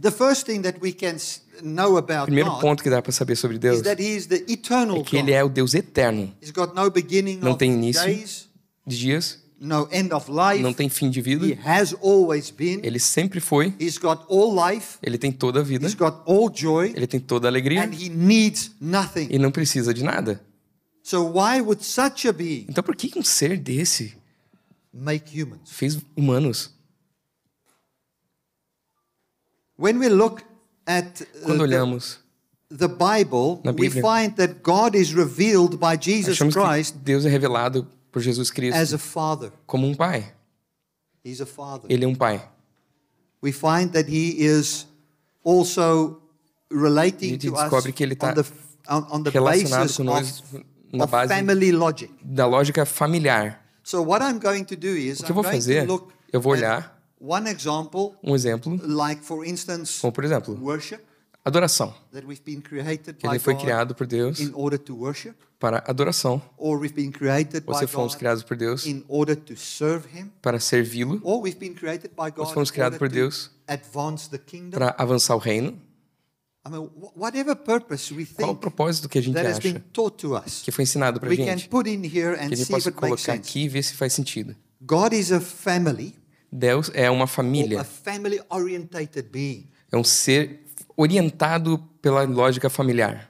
The 0.00 0.10
first 0.10 0.44
thing 0.44 0.60
that 0.62 0.78
we 0.82 0.92
can 0.92 1.14
s- 1.14 1.40
know 1.62 1.96
about 1.96 2.24
Primeiro 2.26 2.58
ponto 2.58 2.82
que 2.82 2.90
dá 2.90 3.00
para 3.00 3.12
saber 3.12 3.36
sobre 3.36 3.56
is 3.56 3.60
Deus 3.60 3.82
that 3.82 4.02
He 4.02 4.16
is 4.16 4.26
the 4.26 4.44
eternal 4.48 5.00
é 5.00 5.02
que 5.04 5.16
Ele 5.16 5.32
é 5.32 5.42
o 5.44 5.48
Deus 5.48 5.72
eterno. 5.74 6.32
He's 6.42 6.50
got 6.50 6.74
no 6.74 6.90
beginning 6.90 7.38
Não 7.38 7.56
tem 7.56 7.72
início. 7.72 8.02
days, 8.04 8.48
De 8.86 8.98
dias, 8.98 9.38
no 9.60 9.88
end 9.92 10.12
of 10.12 10.28
life. 10.30 10.60
não 10.62 10.72
tem 10.74 10.88
fim 10.88 11.08
de 11.10 11.20
vida. 11.22 11.46
He 11.46 11.56
has 11.64 11.94
always 12.02 12.50
been. 12.50 12.80
Ele 12.82 12.98
sempre 12.98 13.38
foi. 13.40 13.72
He's 13.80 13.96
got 13.96 14.24
all 14.28 14.52
life. 14.54 14.98
Ele 15.02 15.16
tem 15.16 15.30
toda 15.30 15.60
a 15.60 15.62
vida. 15.62 15.86
He's 15.86 15.94
got 15.94 16.22
all 16.26 16.50
joy, 16.52 16.92
Ele 16.94 17.06
tem 17.06 17.20
toda 17.20 17.46
a 17.46 17.50
alegria. 17.50 17.82
and 17.84 17.92
He 17.94 18.08
needs 18.08 18.72
nothing. 18.80 19.28
E 19.30 19.38
não 19.38 19.52
precisa 19.52 19.94
de 19.94 20.02
nada. 20.02 20.42
So 21.04 21.22
why 21.34 21.60
would 21.60 21.84
such 21.84 22.26
a 22.26 22.32
being 22.32 22.66
Então, 22.68 22.82
por 22.82 22.96
que 22.96 23.16
um 23.16 23.22
ser 23.22 23.56
desse 23.58 24.14
make 24.92 25.40
humans? 25.40 25.60
fez 25.70 25.98
humanos? 26.16 26.74
Quando 29.76 31.58
the, 31.58 31.62
olhamos, 31.62 32.18
the 32.70 32.88
Bible, 32.88 33.60
Na 33.64 33.72
we 33.72 33.88
Bíblia. 33.88 34.02
find 34.02 34.36
that 34.36 34.62
God 34.62 34.94
is 34.94 35.12
revealed 35.14 35.78
by 35.78 35.96
Jesus 35.96 36.38
Christ 36.38 36.96
Deus 37.02 37.24
é 37.24 37.28
revelado 37.28 37.86
por 38.12 38.22
Jesus 38.22 38.48
as 38.48 38.54
Cristo 38.54 38.94
a 38.94 38.98
father. 38.98 39.52
como 39.66 39.86
um 39.86 39.94
pai. 39.94 40.32
He's 41.24 41.40
a 41.40 41.46
father. 41.46 41.90
Ele 41.90 42.04
é 42.04 42.08
um 42.08 42.14
pai. 42.14 42.40
we 43.42 43.52
find 43.52 43.92
that 43.92 44.08
he 44.08 44.36
is 44.38 44.86
also 45.44 46.20
relating 46.70 47.28
A 47.28 47.32
gente 47.32 47.46
to 47.48 47.54
us 47.54 47.60
descobre 47.62 47.92
que 47.92 48.02
ele 48.02 48.14
tá 48.14 48.30
on 48.30 48.34
the, 48.34 48.44
on, 48.88 49.06
on 49.18 49.22
the 49.22 49.30
Relacionado 49.30 49.80
basis 49.82 49.96
conosco 49.96 50.56
of, 50.56 50.64
na 50.92 51.04
of 51.04 51.10
base 51.10 51.28
family 51.28 51.72
logic. 51.72 52.10
da 52.22 52.46
lógica 52.46 52.86
familiar. 52.86 53.58
So 53.82 54.00
what 54.02 54.22
I'm 54.22 54.38
going 54.38 54.64
to 54.64 54.76
do 54.76 54.88
is 54.96 55.20
O 55.20 55.24
que 55.24 55.30
eu 55.30 55.34
vou 55.34 55.44
fazer, 55.44 55.86
eu 56.32 56.40
vou 56.40 56.52
olhar 56.52 56.93
one 57.26 57.48
example, 57.50 58.14
um 58.22 58.34
exemplo, 58.34 58.78
like 58.82 59.22
for 59.24 59.46
instance, 59.46 60.00
como 60.00 60.12
por 60.12 60.24
exemplo, 60.24 60.54
worship 60.60 61.00
adoração. 61.44 61.94
that 62.12 62.26
we've 62.26 62.42
been 62.44 62.60
created 62.60 63.16
Que 63.18 63.26
by 63.26 63.34
ele 63.34 63.38
foi 63.38 63.54
criado 63.54 63.94
por 63.94 64.06
Deus 64.06 64.40
in 64.40 64.50
order 64.54 64.78
to 64.78 64.94
worship, 64.96 65.34
para 65.58 65.82
adoração. 65.86 66.40
or 66.56 66.78
we've 66.78 66.94
been 66.94 67.10
created 67.10 67.64
by 67.64 67.72
Você 67.72 67.86
fomos 67.86 68.14
criados 68.14 68.42
por 68.42 68.56
Deus 68.56 68.86
in 68.86 69.04
order 69.08 69.36
to 69.36 69.56
serve 69.56 70.08
Him, 70.16 70.30
para 70.42 70.58
servi-lo, 70.60 71.20
or 71.22 71.42
we've 71.42 71.58
been 71.58 71.74
created 71.74 72.10
by 72.10 72.30
God 72.30 72.38
Nós 72.44 72.52
fomos 72.52 72.70
criados 72.70 72.98
por 72.98 73.08
to 73.08 73.14
Deus 73.14 73.50
advance 73.66 74.28
the 74.28 74.38
kingdom. 74.38 74.70
para 74.78 74.94
avançar 74.98 75.34
o 75.34 75.38
reino. 75.38 75.78
I 76.66 76.70
mean, 76.70 76.86
wh- 76.98 77.14
whatever 77.14 77.54
purpose 77.54 78.12
we 78.14 78.24
Qual 78.24 78.48
o 78.48 78.52
think 78.52 78.60
propósito 78.62 79.06
que 79.06 79.18
a 79.18 79.22
gente 79.22 79.36
acha 79.38 79.60
que 80.64 80.72
foi 80.72 80.82
ensinado 80.84 81.20
para 81.20 81.28
we 81.28 81.36
can 81.36 81.44
gente? 81.44 81.68
put 81.68 81.86
in 81.88 82.02
here 82.04 82.36
Que 82.38 82.42
a 82.54 82.56
gente 82.56 82.66
possa 82.70 82.90
colocar 82.90 83.34
aqui 83.34 83.64
e 83.64 83.68
ver 83.68 83.82
se 83.82 83.92
faz 83.94 84.14
sentido. 84.14 84.56
God 84.80 85.12
is 85.12 85.30
a 85.30 85.40
family, 85.42 86.14
Deus 86.56 86.88
é 86.94 87.10
uma 87.10 87.26
família, 87.26 87.82
family 87.82 88.40
orientated 88.48 89.28
being. 89.28 89.66
é 89.90 89.96
um 89.96 90.04
ser 90.04 90.60
orientado 90.96 91.78
pela 92.00 92.22
lógica 92.22 92.70
familiar. 92.70 93.28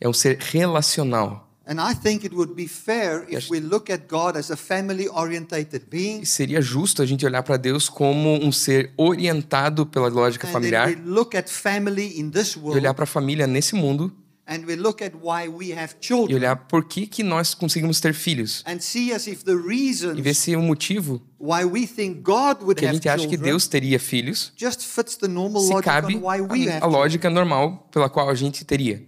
É 0.00 0.08
um 0.08 0.12
ser 0.12 0.38
relacional. 0.40 1.44
And 1.68 1.80
I 1.80 1.94
think 1.96 2.24
it 2.24 2.32
would 2.34 2.54
be 2.54 2.68
fair 2.68 3.24
if 3.28 3.32
Yes. 3.32 3.50
we 3.50 3.58
look 3.60 3.90
at 3.92 4.02
God 4.08 4.36
as 4.36 4.50
a 4.52 4.56
family 4.56 5.08
orientated 5.08 5.84
being 5.90 6.20
E 6.20 6.26
seria 6.26 6.60
justo 6.62 7.02
a 7.02 7.06
gente 7.06 7.26
olhar 7.26 7.42
para 7.42 7.56
Deus 7.56 7.88
como 7.88 8.34
um 8.44 8.52
ser 8.52 8.92
orientado 8.96 9.84
pela 9.84 10.06
lógica 10.08 10.46
familiar 10.46 10.86
then 10.88 11.02
we 11.04 11.10
look 11.10 11.36
at 11.36 11.48
family 11.48 12.20
in 12.20 12.30
this 12.30 12.52
e 12.54 12.58
world 12.60 12.78
olhar 12.78 12.94
para 12.94 13.02
a 13.02 13.06
família 13.06 13.48
nesse 13.48 13.74
mundo 13.74 14.12
and 14.46 14.64
we 14.66 14.76
look 14.76 15.02
at 15.02 15.12
why 15.20 15.48
we 15.48 15.72
have 15.72 15.94
e 16.00 16.34
olhar 16.34 16.56
por 16.68 16.84
que, 16.84 17.06
que 17.06 17.22
nós 17.22 17.54
conseguimos 17.54 18.00
ter 18.00 18.14
filhos 18.14 18.62
and 18.66 18.78
see 18.80 19.12
as 19.12 19.26
if 19.26 19.42
the 19.44 19.52
e 19.52 20.22
ver 20.22 20.34
se 20.34 20.54
o 20.54 20.62
motivo 20.62 21.20
why 21.38 21.64
we 21.64 21.86
think 21.86 22.20
God 22.20 22.62
would 22.62 22.78
que 22.78 22.86
a 22.86 22.88
have 22.88 22.96
gente 22.96 23.08
acha 23.08 23.26
que 23.26 23.36
Deus 23.36 23.66
teria 23.66 23.98
filhos 23.98 24.52
just 24.56 24.82
fits 24.82 25.16
the 25.16 25.28
normal 25.28 25.62
se 25.62 25.72
logic 25.72 25.84
cabe 25.84 26.16
on 26.16 26.20
why 26.20 26.40
we 26.40 26.68
a, 26.68 26.76
have 26.76 26.84
a 26.84 26.86
lógica 26.86 27.28
normal 27.28 27.88
pela 27.90 28.08
qual 28.08 28.28
a 28.28 28.34
gente 28.34 28.64
teria. 28.64 29.02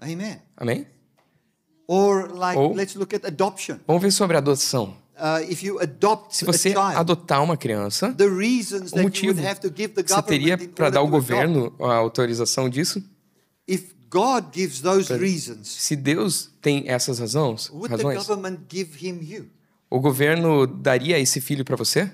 Amen. 0.00 0.40
Amém? 0.56 0.86
Or 1.86 2.30
like 2.32 2.58
Ou- 2.58 2.72
let's 2.74 2.94
look 2.94 3.14
at 3.14 3.24
adoption. 3.26 3.78
Vamos 3.86 4.00
ver 4.00 4.12
sobre 4.12 4.36
a 4.36 4.38
adoção. 4.38 4.94
Uh, 5.16 5.42
if 5.50 5.62
you 5.62 5.78
adopt 5.80 6.34
Se 6.34 6.44
a 6.44 6.46
você 6.46 6.70
child, 6.70 6.96
adotar 6.96 7.42
uma 7.42 7.56
criança, 7.56 8.14
the 8.14 8.26
reasons 8.26 8.92
o 8.92 9.02
motivo 9.02 9.34
would 9.34 9.46
have 9.46 9.60
to 9.60 9.68
give 9.68 9.88
the 9.88 10.02
que 10.02 10.10
você 10.10 10.22
teria 10.22 10.56
para 10.56 10.88
dar 10.88 11.00
ao 11.00 11.08
governo 11.08 11.74
a 11.80 11.94
autorização 11.94 12.70
disso, 12.70 13.02
God 14.10 14.52
gives 14.52 14.80
those 14.80 15.12
reasons, 15.16 15.68
se 15.68 15.94
Deus 15.94 16.50
tem 16.60 16.88
essas 16.88 17.20
razões, 17.20 17.70
would 17.70 17.88
the 17.88 18.02
razões 18.02 18.26
government 18.26 18.58
give 18.68 18.90
him 19.00 19.20
you? 19.22 19.46
o 19.88 20.00
governo 20.00 20.66
daria 20.66 21.18
esse 21.18 21.40
filho 21.40 21.64
para 21.64 21.76
você? 21.76 22.10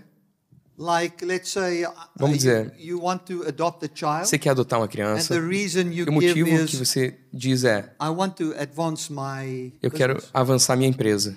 Like, 0.78 1.24
let's 1.24 1.48
say, 1.50 1.86
uh, 1.86 1.90
Vamos 2.18 2.36
you, 2.44 2.50
dizer, 2.50 2.74
you 2.78 3.00
want 3.02 3.22
to 3.24 3.48
adopt 3.48 3.82
a 3.82 3.88
child, 3.88 4.28
Você 4.28 4.38
quer 4.38 4.50
adotar 4.50 4.78
uma 4.78 4.86
criança, 4.86 5.34
e 5.34 6.02
o 6.02 6.12
motivo 6.12 6.50
que 6.50 6.54
is, 6.54 6.74
você 6.74 7.18
diz 7.32 7.64
é: 7.64 7.94
I 7.98 8.08
want 8.08 8.34
to 8.36 8.52
advance 8.58 9.10
my 9.10 9.72
eu 9.82 9.90
quero 9.90 10.22
avançar 10.34 10.76
minha 10.76 10.90
empresa, 10.90 11.34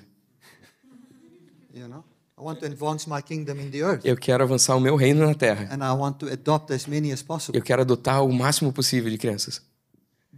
you 1.73 1.87
know, 1.87 2.03
I 2.37 2.41
want 2.41 2.59
to 2.59 2.65
advance 2.65 3.09
my 3.09 3.21
kingdom 3.21 3.61
in 3.61 3.69
the 3.71 3.77
earth, 3.77 4.01
eu 4.03 4.17
quero 4.17 4.43
avançar 4.43 4.75
o 4.75 4.81
meu 4.81 4.97
reino 4.97 5.25
na 5.25 5.33
terra, 5.33 5.69
and 5.73 5.77
I 5.77 5.97
want 5.97 6.17
to 6.17 6.27
adopt 6.27 6.73
as 6.73 6.85
many 6.85 7.13
as 7.13 7.21
possible. 7.21 7.57
eu 7.57 7.63
quero 7.63 7.81
adotar 7.81 8.21
o 8.25 8.33
máximo 8.33 8.73
possível 8.73 9.09
de 9.09 9.17
crianças. 9.17 9.61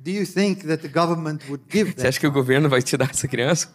Você 0.03 1.93
that? 1.95 2.07
acha 2.07 2.19
que 2.19 2.27
o 2.27 2.31
governo 2.31 2.67
vai 2.69 2.81
te 2.81 2.97
dar 2.97 3.09
essa 3.09 3.27
criança? 3.27 3.69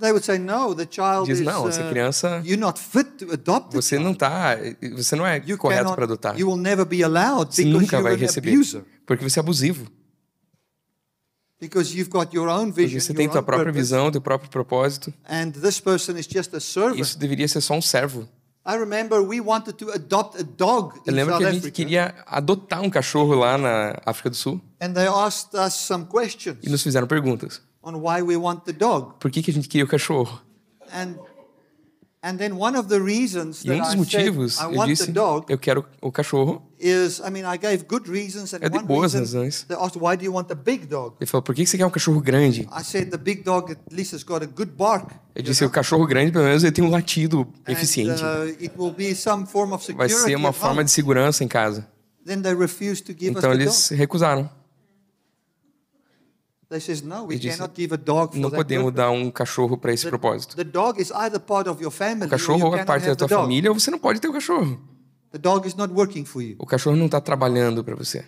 They 0.00 0.12
would 0.12 0.24
say, 0.24 0.38
no, 0.38 0.76
the 0.76 0.86
child 0.88 1.26
Diz 1.26 1.40
is, 1.40 1.44
não, 1.46 1.68
essa 1.68 1.84
uh, 1.84 1.90
criança 1.90 2.40
you're 2.44 2.56
not 2.56 2.78
fit 2.78 3.16
to 3.18 3.32
adopt 3.32 3.70
the 3.70 3.82
você 3.82 3.98
não 3.98 4.14
tá, 4.14 4.56
você 4.94 5.16
não 5.16 5.26
é 5.26 5.42
You 5.44 5.58
correto 5.58 5.92
para 5.92 6.04
adotar. 6.04 6.38
You 6.38 6.48
will 6.48 6.56
never 6.56 6.86
be 6.86 7.02
allowed 7.02 7.52
Você 7.52 7.64
because 7.64 7.80
nunca 7.80 8.00
vai 8.00 8.14
receber, 8.14 8.52
abuser. 8.52 8.84
porque 9.04 9.28
você 9.28 9.40
é 9.40 9.42
abusivo. 9.42 9.90
Because 11.60 11.92
you've 11.96 12.10
got 12.10 12.32
your 12.32 12.48
own 12.48 12.66
Porque 12.66 12.82
vision, 12.82 13.00
você 13.00 13.12
tem 13.12 13.26
own 13.26 13.32
própria 13.32 13.56
purpose, 13.64 13.76
visão, 13.76 14.10
teu 14.12 14.20
próprio 14.20 14.48
propósito. 14.48 15.12
and 15.28 15.50
this 15.50 15.80
person 15.80 16.16
is 16.16 16.28
just 16.28 16.54
a 16.54 16.60
servant. 16.60 17.00
Isso 17.00 17.18
deveria 17.18 17.48
ser 17.48 17.60
só 17.60 17.74
um 17.74 17.82
servo. 17.82 18.28
I 18.66 18.76
remember 18.76 19.22
we 19.22 19.40
wanted 19.40 19.74
to 19.74 19.90
adopt 19.92 20.38
a 20.38 20.44
dog 20.44 21.00
Eu 21.06 21.14
lembro 21.14 21.38
que 21.38 21.44
a 21.44 21.52
gente 21.52 21.70
queria 21.70 22.14
adotar 22.26 22.82
um 22.82 22.90
cachorro 22.90 23.34
lá 23.34 23.56
na 23.56 24.00
África 24.04 24.28
do 24.30 24.36
Sul 24.36 24.60
and 24.80 24.92
they 24.92 25.06
asked 25.06 25.54
us 25.58 25.74
some 25.74 26.04
questions 26.06 26.58
e 26.62 26.68
nos 26.68 26.82
fizeram 26.82 27.06
perguntas. 27.06 27.62
on 27.82 27.94
why 28.00 28.20
we 28.22 28.36
want 28.36 28.64
the 28.64 28.72
dog. 28.72 29.14
Por 29.18 29.30
que, 29.30 29.42
que 29.42 29.50
a 29.50 29.54
gente 29.54 29.68
queria 29.68 29.84
o 29.84 29.88
cachorro? 29.88 30.42
And 30.92 31.14
and 31.14 31.16
then 31.16 31.16
one 31.16 31.16
of 31.16 31.16
the 31.16 32.17
reasons 32.17 32.17
E 33.64 33.70
um 33.70 33.78
dos 33.78 33.88
I 33.88 33.90
said 33.90 33.98
motivos, 33.98 34.58
I 34.58 34.62
eu 34.64 34.70
want 34.78 34.86
disse, 34.88 35.06
the 35.06 35.12
dog 35.12 35.46
eu 35.48 35.58
quero 35.58 35.84
o 36.02 36.10
cachorro. 36.12 36.62
is, 36.78 37.18
I 37.20 37.30
mean, 37.30 37.42
I 37.52 37.58
gave 37.58 37.84
good 37.88 38.08
reasons, 38.10 38.52
and 38.54 38.58
Eu 38.62 38.70
dei 38.70 38.78
one 38.80 38.86
boas 38.88 39.12
reason 39.14 39.18
razões. 39.38 39.64
they 39.68 39.76
asked, 39.76 39.98
"Why 40.00 40.16
do 40.16 40.24
you 40.24 40.32
want 40.32 40.50
a 40.50 40.54
big 40.54 40.86
dog?" 40.86 41.16
Ele 41.20 41.26
falou, 41.28 41.42
por 41.42 41.54
que 41.54 41.66
você 41.66 41.76
quer 41.76 41.86
um 41.86 41.90
cachorro 41.90 42.20
grande? 42.20 42.62
I 42.72 42.84
said, 42.84 43.10
"The 43.10 43.16
big 43.16 43.42
dog 43.42 43.72
at 43.72 43.78
least 43.90 44.14
has 44.14 44.22
got 44.22 44.42
a 44.42 44.46
good 44.46 44.72
bark, 44.72 45.12
Eu 45.34 45.42
disse, 45.42 45.64
o 45.64 45.70
cachorro 45.70 46.06
grande, 46.06 46.32
pelo 46.32 46.44
menos, 46.44 46.62
ele 46.62 46.72
tem 46.72 46.84
um 46.84 46.90
latido 46.90 47.46
eficiente. 47.66 48.22
uh, 48.22 48.44
it 48.60 48.72
will 48.76 48.92
be 48.92 49.14
some 49.14 49.46
form 49.46 49.72
of 49.72 49.84
Vai 49.92 50.08
security." 50.08 50.30
ser 50.32 50.36
uma 50.36 50.52
forma 50.52 50.76
home." 50.76 50.84
de 50.84 50.90
segurança 50.90 51.42
em 51.44 51.48
casa. 51.48 51.86
Then 52.26 52.42
they 52.42 52.54
refused 52.54 53.04
to 53.06 53.12
give 53.12 53.30
Então 53.30 53.50
us 53.50 53.56
the 53.56 53.62
eles 53.62 53.88
dog. 53.88 53.94
recusaram. 53.94 54.50
They 56.70 56.80
says, 56.80 57.00
"No, 57.02 57.24
we 57.24 57.36
disse, 57.38 57.56
cannot 57.56 57.74
give 57.74 57.94
a 57.94 57.96
dog 57.96 58.32
for 58.34 58.40
Não 58.40 58.50
podemos 58.50 58.84
purpose." 58.92 58.96
dar 58.96 59.10
um 59.10 59.30
cachorro 59.30 59.78
para 59.78 59.92
esse 59.92 60.06
propósito. 60.06 60.54
The 60.54 60.64
dog 60.64 61.00
is 61.00 61.10
either 61.12 61.40
part 61.40 61.68
of 61.68 61.82
your 61.82 61.90
family 61.90 62.24
O 62.24 62.26
or 62.26 62.30
cachorro 62.30 62.76
é 62.76 62.84
parte 62.84 63.06
da 63.06 63.12
the 63.12 63.16
tua 63.16 63.28
dog. 63.28 63.42
família 63.42 63.70
ou 63.70 63.78
você 63.80 63.90
não 63.90 63.98
pode 63.98 64.20
ter 64.20 64.28
o 64.28 64.32
cachorro. 64.32 64.78
The 65.32 65.38
dog 65.38 65.66
is 65.66 65.74
not 65.74 65.92
working 65.94 66.24
for 66.26 66.42
you. 66.42 66.56
O 66.58 66.66
cachorro 66.66 66.96
não 66.96 67.06
está 67.06 67.20
trabalhando 67.20 67.82
para 67.82 67.94
você. 67.94 68.24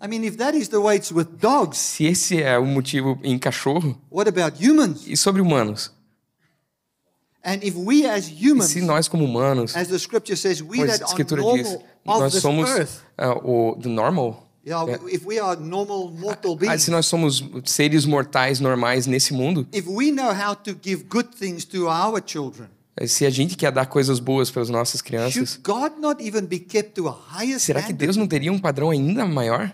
I 0.00 0.06
mean, 0.06 0.22
if 0.24 0.36
that 0.36 0.56
is 0.56 0.68
the 0.68 0.78
way 0.78 0.96
it's 0.96 1.10
with 1.10 1.24
dogs, 1.40 1.76
Se 1.78 2.04
esse 2.04 2.40
é 2.42 2.58
o 2.58 2.64
motivo 2.66 3.18
em 3.24 3.38
cachorro, 3.38 3.98
what 4.10 4.28
about 4.28 4.62
humans? 4.64 5.06
e 5.06 5.16
sobre 5.16 5.40
humanos? 5.42 5.90
And 7.44 7.60
if 7.62 7.74
we 7.74 8.06
as 8.06 8.28
E 8.28 8.50
humans, 8.50 8.70
se 8.70 8.80
nós 8.82 9.08
como 9.08 9.24
humanos, 9.24 9.74
as 9.74 9.88
the 9.88 9.98
scripture 9.98 10.36
says, 10.36 10.60
we 10.60 10.78
como 10.78 10.90
a 10.90 10.94
escritura 10.94 11.42
diz, 11.54 11.78
nós 12.04 12.34
somos 12.34 12.68
ah, 13.16 13.32
o 13.42 13.74
do 13.76 13.88
normal, 13.88 14.47
se 16.78 16.90
nós 16.90 17.06
somos 17.06 17.44
seres 17.64 18.04
mortais 18.04 18.60
normais 18.60 19.06
nesse 19.06 19.32
mundo, 19.32 19.66
if 19.72 19.86
we 19.86 20.10
know 20.10 20.32
how 20.32 20.54
to 20.54 20.76
give 20.82 21.04
good 21.04 21.28
things 21.36 21.64
to 21.64 21.88
our 21.88 22.22
children, 22.24 22.68
se 23.06 23.24
a 23.24 23.30
gente 23.30 23.56
quer 23.56 23.70
dar 23.70 23.86
coisas 23.86 24.18
boas 24.18 24.50
para 24.50 24.62
as 24.62 24.68
nossas 24.68 25.00
crianças, 25.00 25.32
should 25.32 25.62
God 25.62 26.00
not 26.00 26.22
even 26.22 26.46
be 26.46 26.58
kept 26.58 26.92
to 26.94 27.08
a 27.08 27.12
higher 27.12 27.58
será 27.58 27.82
que? 27.82 27.92
Deus 27.92 28.16
não 28.16 28.26
teria 28.26 28.52
um 28.52 28.58
padrão 28.58 28.90
ainda 28.90 29.24
maior? 29.24 29.72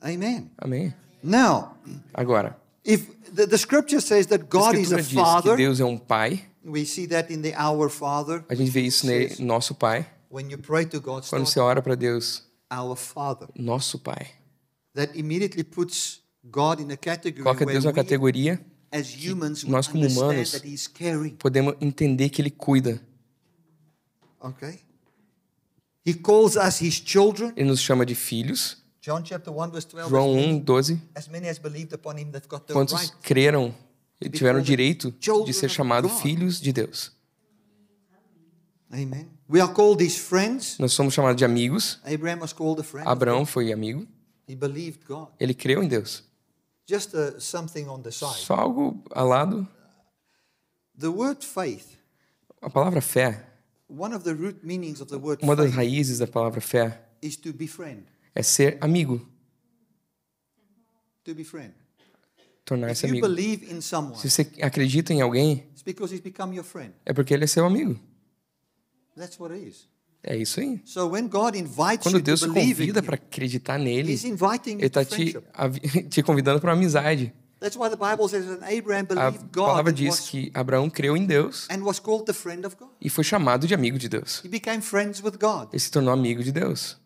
Amen. 0.00 0.50
Amém. 0.58 0.94
Now, 1.22 1.76
Agora, 2.14 2.56
if 2.84 3.08
the, 3.34 3.46
the 3.46 3.58
scripture 3.58 4.00
says 4.00 4.26
that 4.26 4.42
a 4.42 4.46
God 4.46 4.76
is 4.76 4.92
a 4.92 4.96
diz 4.96 5.08
que 5.08 5.16
father, 5.16 5.56
Deus 5.56 5.80
é 5.80 5.84
um 5.84 5.98
pai. 5.98 6.44
we 6.64 6.84
see 6.84 7.06
that 7.06 7.32
in 7.32 7.42
the 7.42 7.54
Our 7.56 7.88
Father. 7.88 8.44
A 8.48 8.54
gente 8.54 8.70
vê 8.70 8.80
isso 8.82 9.06
nele, 9.06 9.34
nosso 9.40 9.74
pai. 9.74 10.06
When 10.30 10.50
you 10.50 10.58
pray 10.58 10.84
to 10.86 11.00
God, 11.00 11.24
Quando 11.28 11.46
você 11.46 11.58
ora 11.60 11.80
para 11.80 11.94
Deus, 11.94 12.42
Our 12.72 12.96
Father. 12.96 13.48
nosso 13.54 13.98
pai. 13.98 14.26
That 14.94 15.18
immediately 15.18 15.64
puts 15.64 16.22
God 16.42 16.80
in 16.80 16.90
a 16.90 16.96
category 16.96 17.42
Coloca 17.42 17.66
Deus 17.66 17.84
na 17.84 17.92
categoria, 17.92 18.60
we 18.92 19.34
nós 19.68 19.86
como 19.88 20.06
humanos, 20.06 20.60
podemos 21.38 21.74
entender 21.80 22.30
que 22.30 22.40
ele 22.40 22.50
cuida. 22.50 23.00
Okay. 24.40 24.80
He 26.04 26.14
calls 26.14 26.56
us 26.56 26.80
His 26.80 26.94
children. 26.94 27.52
Ele 27.56 27.68
nos 27.68 27.80
chama 27.80 28.06
de 28.06 28.14
filhos. 28.14 28.82
John 29.00 29.22
chapter 29.24 29.52
1 29.52 29.70
verse 29.70 29.88
12. 29.88 30.08
João 30.08 30.30
as, 30.30 30.36
many, 30.36 30.52
1, 30.54 30.64
12. 30.64 31.02
as 31.14 31.28
many 31.28 31.48
as 31.48 31.58
believed 31.58 31.92
upon 31.92 32.16
Him 32.16 32.30
that 32.30 32.46
got 32.48 32.66
the 32.66 32.72
Quantos 32.72 33.00
right. 33.00 33.16
creram 33.22 33.74
e 34.20 34.28
tiveram 34.28 34.60
o 34.60 34.62
direito 34.62 35.12
de 35.44 35.52
ser 35.52 35.68
chamados 35.68 36.20
filhos 36.20 36.60
de 36.60 36.72
Deus? 36.72 37.12
Amen. 38.90 39.35
We 39.48 39.60
are 39.60 39.72
called 39.72 40.02
His 40.02 40.16
friends. 40.16 40.76
Nós 40.78 40.92
somos 40.92 41.14
chamados 41.14 41.36
de 41.36 41.44
amigos. 41.44 42.00
Abraham 42.04 42.40
was 42.40 42.52
called 42.52 42.80
a 42.80 42.84
friend. 42.84 43.06
Abraão 43.08 43.46
foi 43.46 43.72
amigo. 43.72 44.06
He 44.48 44.54
believed 44.56 45.04
God. 45.06 45.28
Ele 45.38 45.54
creu 45.54 45.82
em 45.82 45.88
Deus. 45.88 46.24
Just 46.88 47.14
uh, 47.14 47.40
something 47.40 47.86
on 47.88 48.00
the 48.02 48.10
side. 48.10 48.34
Só 48.40 48.54
algo 48.54 49.02
ao 49.10 49.26
lado. 49.26 49.66
The 50.98 51.08
word 51.08 51.44
faith, 51.44 51.96
A 52.62 52.70
palavra 52.70 53.00
fé, 53.00 53.44
one 53.88 54.14
of 54.14 54.24
the 54.24 54.32
root 54.32 54.60
meanings 54.64 55.00
of 55.00 55.10
the 55.10 55.16
word 55.18 55.42
uma 55.42 55.54
das 55.54 55.72
raízes 55.72 56.18
da 56.18 56.26
palavra 56.26 56.60
fé, 56.60 57.00
is 57.22 57.36
to 57.36 57.52
befriend. 57.52 58.04
é 58.34 58.42
ser 58.42 58.78
amigo, 58.80 59.20
To 61.24 61.34
befriend. 61.34 61.74
If 62.38 62.64
tornar-se 62.64 63.06
you 63.06 63.10
amigo. 63.12 63.26
believe 63.28 63.72
in 63.72 63.80
someone, 63.80 64.16
Se 64.16 64.30
você 64.30 64.48
acredita 64.62 65.12
em 65.12 65.20
alguém, 65.20 65.66
it's 65.72 65.82
because 65.82 66.12
he's 66.14 66.22
become 66.22 66.54
your 66.54 66.64
friend. 66.64 66.92
é 67.04 67.12
porque 67.12 67.34
ele 67.34 67.44
é 67.44 67.46
seu 67.46 67.64
amigo. 67.66 67.98
That's 69.16 69.38
what 69.38 69.54
it 69.54 69.66
is. 69.66 69.88
É 70.22 70.36
isso 70.36 70.60
aí. 70.60 70.80
So 70.84 71.08
when 71.08 71.28
God 71.28 71.54
invites 71.54 72.02
Quando 72.02 72.16
you 72.16 72.22
Deus 72.22 72.40
to 72.40 72.48
te 72.48 72.52
convida 72.52 73.02
para 73.02 73.14
acreditar 73.14 73.78
nele, 73.78 74.12
ele 74.12 74.86
está 74.86 75.04
te, 75.04 75.36
te 76.10 76.22
convidando 76.22 76.60
para 76.60 76.72
uma 76.72 76.76
amizade. 76.76 77.32
That's 77.60 77.76
why 77.76 77.88
the 77.88 77.96
Bible 77.96 78.28
says 78.28 78.44
that 78.46 78.62
Abraham 78.64 79.06
A 79.16 79.32
palavra 79.32 79.92
diz 79.92 80.08
was, 80.08 80.28
que 80.28 80.50
Abraão 80.52 80.90
creu 80.90 81.16
em 81.16 81.24
Deus 81.24 81.66
and 81.70 81.82
was 81.82 81.98
called 81.98 82.26
the 82.26 82.34
friend 82.34 82.66
of 82.66 82.76
God. 82.76 82.90
e 83.00 83.08
foi 83.08 83.24
chamado 83.24 83.66
de 83.66 83.74
amigo 83.74 83.98
de 83.98 84.08
Deus. 84.08 84.42
He 84.44 84.48
became 84.48 84.82
friends 84.82 85.22
with 85.22 85.38
God. 85.40 85.68
Ele 85.72 85.80
se 85.80 85.90
tornou 85.90 86.12
amigo 86.12 86.42
de 86.42 86.52
Deus. 86.52 86.98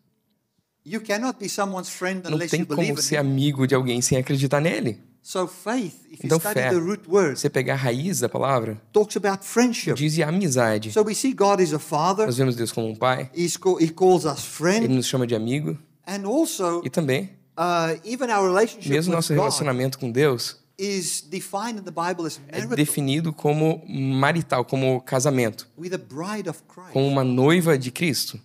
You 0.83 0.99
cannot 0.99 1.37
be 1.39 1.47
someone's 1.47 1.89
friend 1.89 2.27
Não 2.27 2.39
tem 2.39 2.65
como 2.65 2.97
ser 3.01 3.17
amigo 3.17 3.67
de 3.67 3.75
alguém 3.75 4.01
sem 4.01 4.17
acreditar 4.17 4.59
nele. 4.59 4.99
So 5.23 5.47
faith, 5.47 6.03
if 6.09 6.23
you 6.23 6.25
Então, 6.25 6.39
study 6.39 6.55
fé, 6.55 6.69
the 6.71 6.79
root 6.79 7.07
word, 7.07 7.39
você 7.39 7.49
pegar 7.49 7.73
a 7.73 7.77
raiz 7.77 8.19
da 8.19 8.27
palavra, 8.27 8.81
talks 8.91 9.15
about 9.15 9.45
friendship. 9.45 9.93
diz 9.93 10.19
amizade. 10.19 10.91
So 10.91 11.03
we 11.03 11.13
see 11.13 11.31
God 11.31 11.61
is 11.61 11.73
a 11.73 11.79
father. 11.79 12.25
Nós 12.25 12.37
vemos 12.37 12.55
Deus 12.55 12.71
como 12.71 12.87
um 12.87 12.95
pai, 12.95 13.29
He's 13.35 13.55
call, 13.55 13.79
he 13.79 13.89
calls 13.89 14.25
us 14.25 14.59
ele 14.61 14.87
nos 14.87 15.05
chama 15.05 15.27
de 15.27 15.35
amigo 15.35 15.77
and 16.07 16.25
also 16.25 16.81
e 16.83 16.89
também, 16.89 17.29
uh, 17.55 17.99
even 18.03 18.31
our 18.31 18.47
relationship 18.47 18.89
mesmo 18.89 19.11
with 19.11 19.17
nosso 19.17 19.33
God 19.33 19.41
relacionamento 19.41 19.99
com 19.99 20.11
Deus 20.11 20.59
is 20.77 21.21
defined 21.21 21.77
in 21.79 21.83
the 21.83 21.91
Bible 21.91 22.25
as 22.25 22.41
é 22.47 22.57
marital, 22.57 22.75
definido 22.75 23.31
como 23.31 23.83
marital, 23.87 24.65
como 24.65 24.99
casamento, 25.01 25.67
with 25.77 25.93
a 25.93 25.99
bride 25.99 26.49
of 26.49 26.63
Christ. 26.67 26.93
como 26.93 27.07
uma 27.07 27.23
noiva 27.23 27.77
de 27.77 27.91
Cristo. 27.91 28.39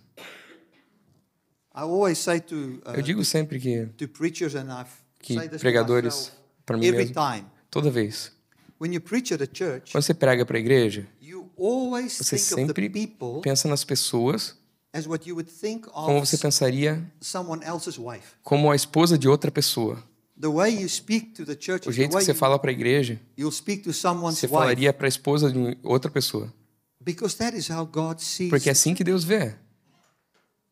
I 1.75 1.81
always 1.81 2.19
say 2.19 2.39
to 2.39 2.55
uh, 2.85 2.95
Eu 2.95 3.01
digo 3.01 3.25
sempre 3.25 3.59
que, 3.59 3.87
que 3.97 5.33
say 5.33 5.47
this 5.47 5.57
to 5.57 5.59
pregadores, 5.59 6.31
para 6.67 6.77
mim 6.77 6.85
every 6.85 7.05
mesmo, 7.05 7.15
time. 7.15 7.45
toda 7.71 7.89
vez, 7.89 8.31
When 8.79 8.93
you 8.93 9.01
preach 9.01 9.33
at 9.33 9.41
a 9.41 9.47
church, 9.51 9.91
quando 9.91 10.03
você 10.03 10.13
prega 10.13 10.45
para 10.45 10.57
a 10.57 10.59
igreja, 10.59 11.07
you 11.19 11.49
always 11.57 12.15
você 12.15 12.35
think 12.37 12.53
of 12.53 12.55
the 12.55 12.67
sempre 12.67 12.89
people 12.89 13.41
pensa 13.41 13.67
nas 13.67 13.83
pessoas 13.83 14.55
as 14.93 15.07
what 15.07 15.27
you 15.27 15.35
would 15.35 15.49
think 15.51 15.87
como 15.87 16.19
of 16.19 16.27
você 16.27 16.37
pensaria 16.37 17.03
someone 17.19 17.63
else's 17.65 17.97
wife. 17.97 18.35
como 18.43 18.69
a 18.71 18.75
esposa 18.75 19.17
de 19.17 19.27
outra 19.27 19.49
pessoa. 19.49 20.03
The 20.39 20.47
way 20.47 20.79
you 20.81 20.87
speak 20.87 21.33
to 21.33 21.45
the 21.45 21.55
church 21.55 21.87
O 21.87 21.89
is 21.89 21.95
the 21.95 22.01
jeito 22.03 22.09
que 22.09 22.15
way 22.17 22.23
você 22.25 22.31
you, 22.31 22.37
fala 22.37 22.59
para 22.59 22.69
a 22.69 22.73
igreja, 22.73 23.19
you'll 23.35 23.51
speak 23.51 23.81
to 23.83 23.93
someone's 23.93 24.37
você 24.37 24.47
falaria 24.47 24.93
para 24.93 25.07
a 25.07 25.09
esposa 25.09 25.51
de 25.51 25.75
outra 25.81 26.11
pessoa. 26.11 26.53
Because 27.01 27.35
that 27.37 27.57
is 27.57 27.69
how 27.69 27.85
God 27.85 28.19
sees. 28.19 28.49
Porque 28.51 28.69
é 28.69 28.73
assim 28.73 28.93
que 28.93 29.03
Deus 29.03 29.23
vê. 29.23 29.45
We 29.45 29.55
can 29.55 29.55
easily 29.55 29.55
say 29.55 29.55
the 29.55 29.55
church 29.55 29.55
does 29.55 30.35
this. 30.35 30.66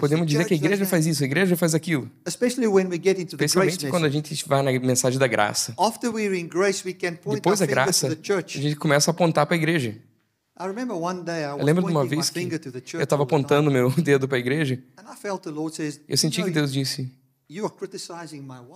Podemos 0.00 0.26
dizer 0.26 0.44
que 0.46 0.52
a 0.52 0.56
igreja 0.56 0.84
faz 0.84 1.06
isso, 1.06 1.22
a 1.22 1.26
igreja 1.26 1.56
faz 1.56 1.74
aquilo. 1.74 2.10
Especialmente 2.26 3.88
quando 3.88 4.04
a 4.04 4.08
gente 4.10 4.46
vai 4.46 4.62
na 4.62 4.70
mensagem 4.78 5.18
da 5.18 5.26
graça. 5.26 5.74
Depois 7.34 7.58
da 7.60 7.66
graça, 7.66 8.08
a 8.08 8.46
gente 8.46 8.76
começa 8.76 9.10
a 9.10 9.12
apontar 9.12 9.46
para 9.46 9.54
a 9.54 9.58
igreja. 9.58 9.96
I 10.60 10.66
remember 10.66 10.94
one 10.94 11.22
day 11.24 11.42
I 11.42 11.52
was 11.52 11.60
Eu 11.60 11.64
lembro 11.64 11.86
de 11.86 11.90
uma 11.90 12.04
vez 12.04 12.28
que 12.28 12.38
finger 12.38 12.58
to 12.58 12.70
the 12.70 12.80
church 12.80 12.96
eu 12.96 13.02
estava 13.02 13.22
apontando 13.22 13.70
meu 13.70 13.90
dedo 13.96 14.28
para 14.28 14.36
a 14.36 14.40
igreja. 14.40 14.78
and 14.98 15.10
I 15.10 15.16
felt 15.16 15.42
the 15.42 15.50
Lord 15.50 15.74
says, 15.74 15.98
Eu 16.06 16.18
senti 16.18 16.40
"You 16.42 16.48
que 16.48 16.52
Deus 16.52 16.70
disse. 16.70 17.10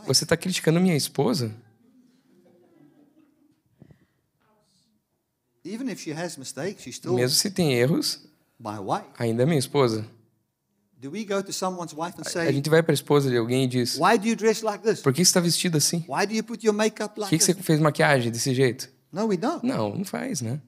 Você 0.07 0.25
está 0.25 0.35
criticando 0.35 0.81
minha 0.81 0.97
esposa? 0.97 1.55
Mesmo 7.13 7.31
se 7.37 7.51
tem 7.51 7.75
erros. 7.75 8.21
Ainda 9.19 9.43
é 9.43 9.47
minha 9.47 9.59
esposa. 9.59 10.07
Do 10.97 11.11
we 11.11 11.25
go 11.25 11.43
to 11.43 11.53
someone's 11.53 11.93
wife 11.93 12.15
and 12.19 12.41
A 12.41 12.51
gente 12.51 12.71
vai 12.71 12.83
para 12.83 12.93
a 12.93 12.95
esposa 12.95 13.29
de 13.29 13.37
alguém 13.37 13.65
e 13.65 13.67
diz: 13.67 13.99
why 13.99 14.17
do 14.17 14.27
you 14.27 14.35
dress 14.35 14.63
like 14.63 14.83
this? 14.83 15.01
Por 15.01 15.13
que 15.13 15.19
você 15.19 15.29
está 15.29 15.41
vestido 15.41 15.77
assim? 15.77 16.05
Why 16.09 16.27
do 16.27 16.33
you 16.33 16.43
put 16.43 16.65
your 16.65 16.75
makeup 16.75 17.15
Por 17.15 17.29
que 17.29 17.39
você 17.39 17.53
fez 17.53 17.79
maquiagem 17.79 18.33
desse 18.33 18.55
jeito? 18.55 18.89
No, 19.13 19.27
we 19.27 19.37
don't. 19.37 19.67
Não, 19.67 19.95
não 19.95 20.05
faz, 20.05 20.41
né? 20.41 20.61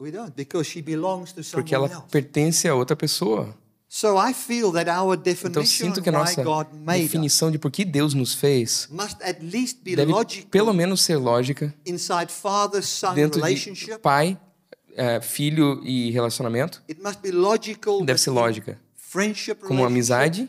We 0.00 0.10
don't 0.10 0.32
because 0.36 0.68
she 0.68 0.82
belongs 0.82 1.32
to 1.32 1.42
Porque 1.52 1.74
ela 1.74 1.88
pertence 2.10 2.66
a 2.68 2.74
outra 2.74 2.96
pessoa. 2.96 3.56
So 3.88 4.18
I 4.18 4.34
feel 4.34 4.70
that 4.72 4.90
our 4.90 5.16
Então 5.16 5.64
sinto 5.64 6.02
que 6.02 6.08
a 6.10 6.12
nossa 6.12 6.44
definição 6.94 7.50
de 7.50 7.58
por 7.58 7.70
que 7.70 7.86
Deus 7.86 8.12
nos 8.12 8.34
fez 8.34 8.88
deve 9.96 10.12
pelo 10.50 10.74
menos 10.74 11.00
ser 11.00 11.16
lógica 11.16 11.74
dentro 13.14 13.40
de 13.40 13.98
pai, 13.98 14.38
eh, 14.98 15.20
filho 15.20 15.80
e 15.84 16.10
relacionamento. 16.10 16.82
It 16.88 17.00
must 17.00 17.20
be 17.20 17.30
logical 17.30 18.04
Deve 18.04 18.18
ser 18.20 18.30
lógica 18.30 18.78
friendship 18.96 19.54
como 19.66 19.84
amizade, 19.86 20.48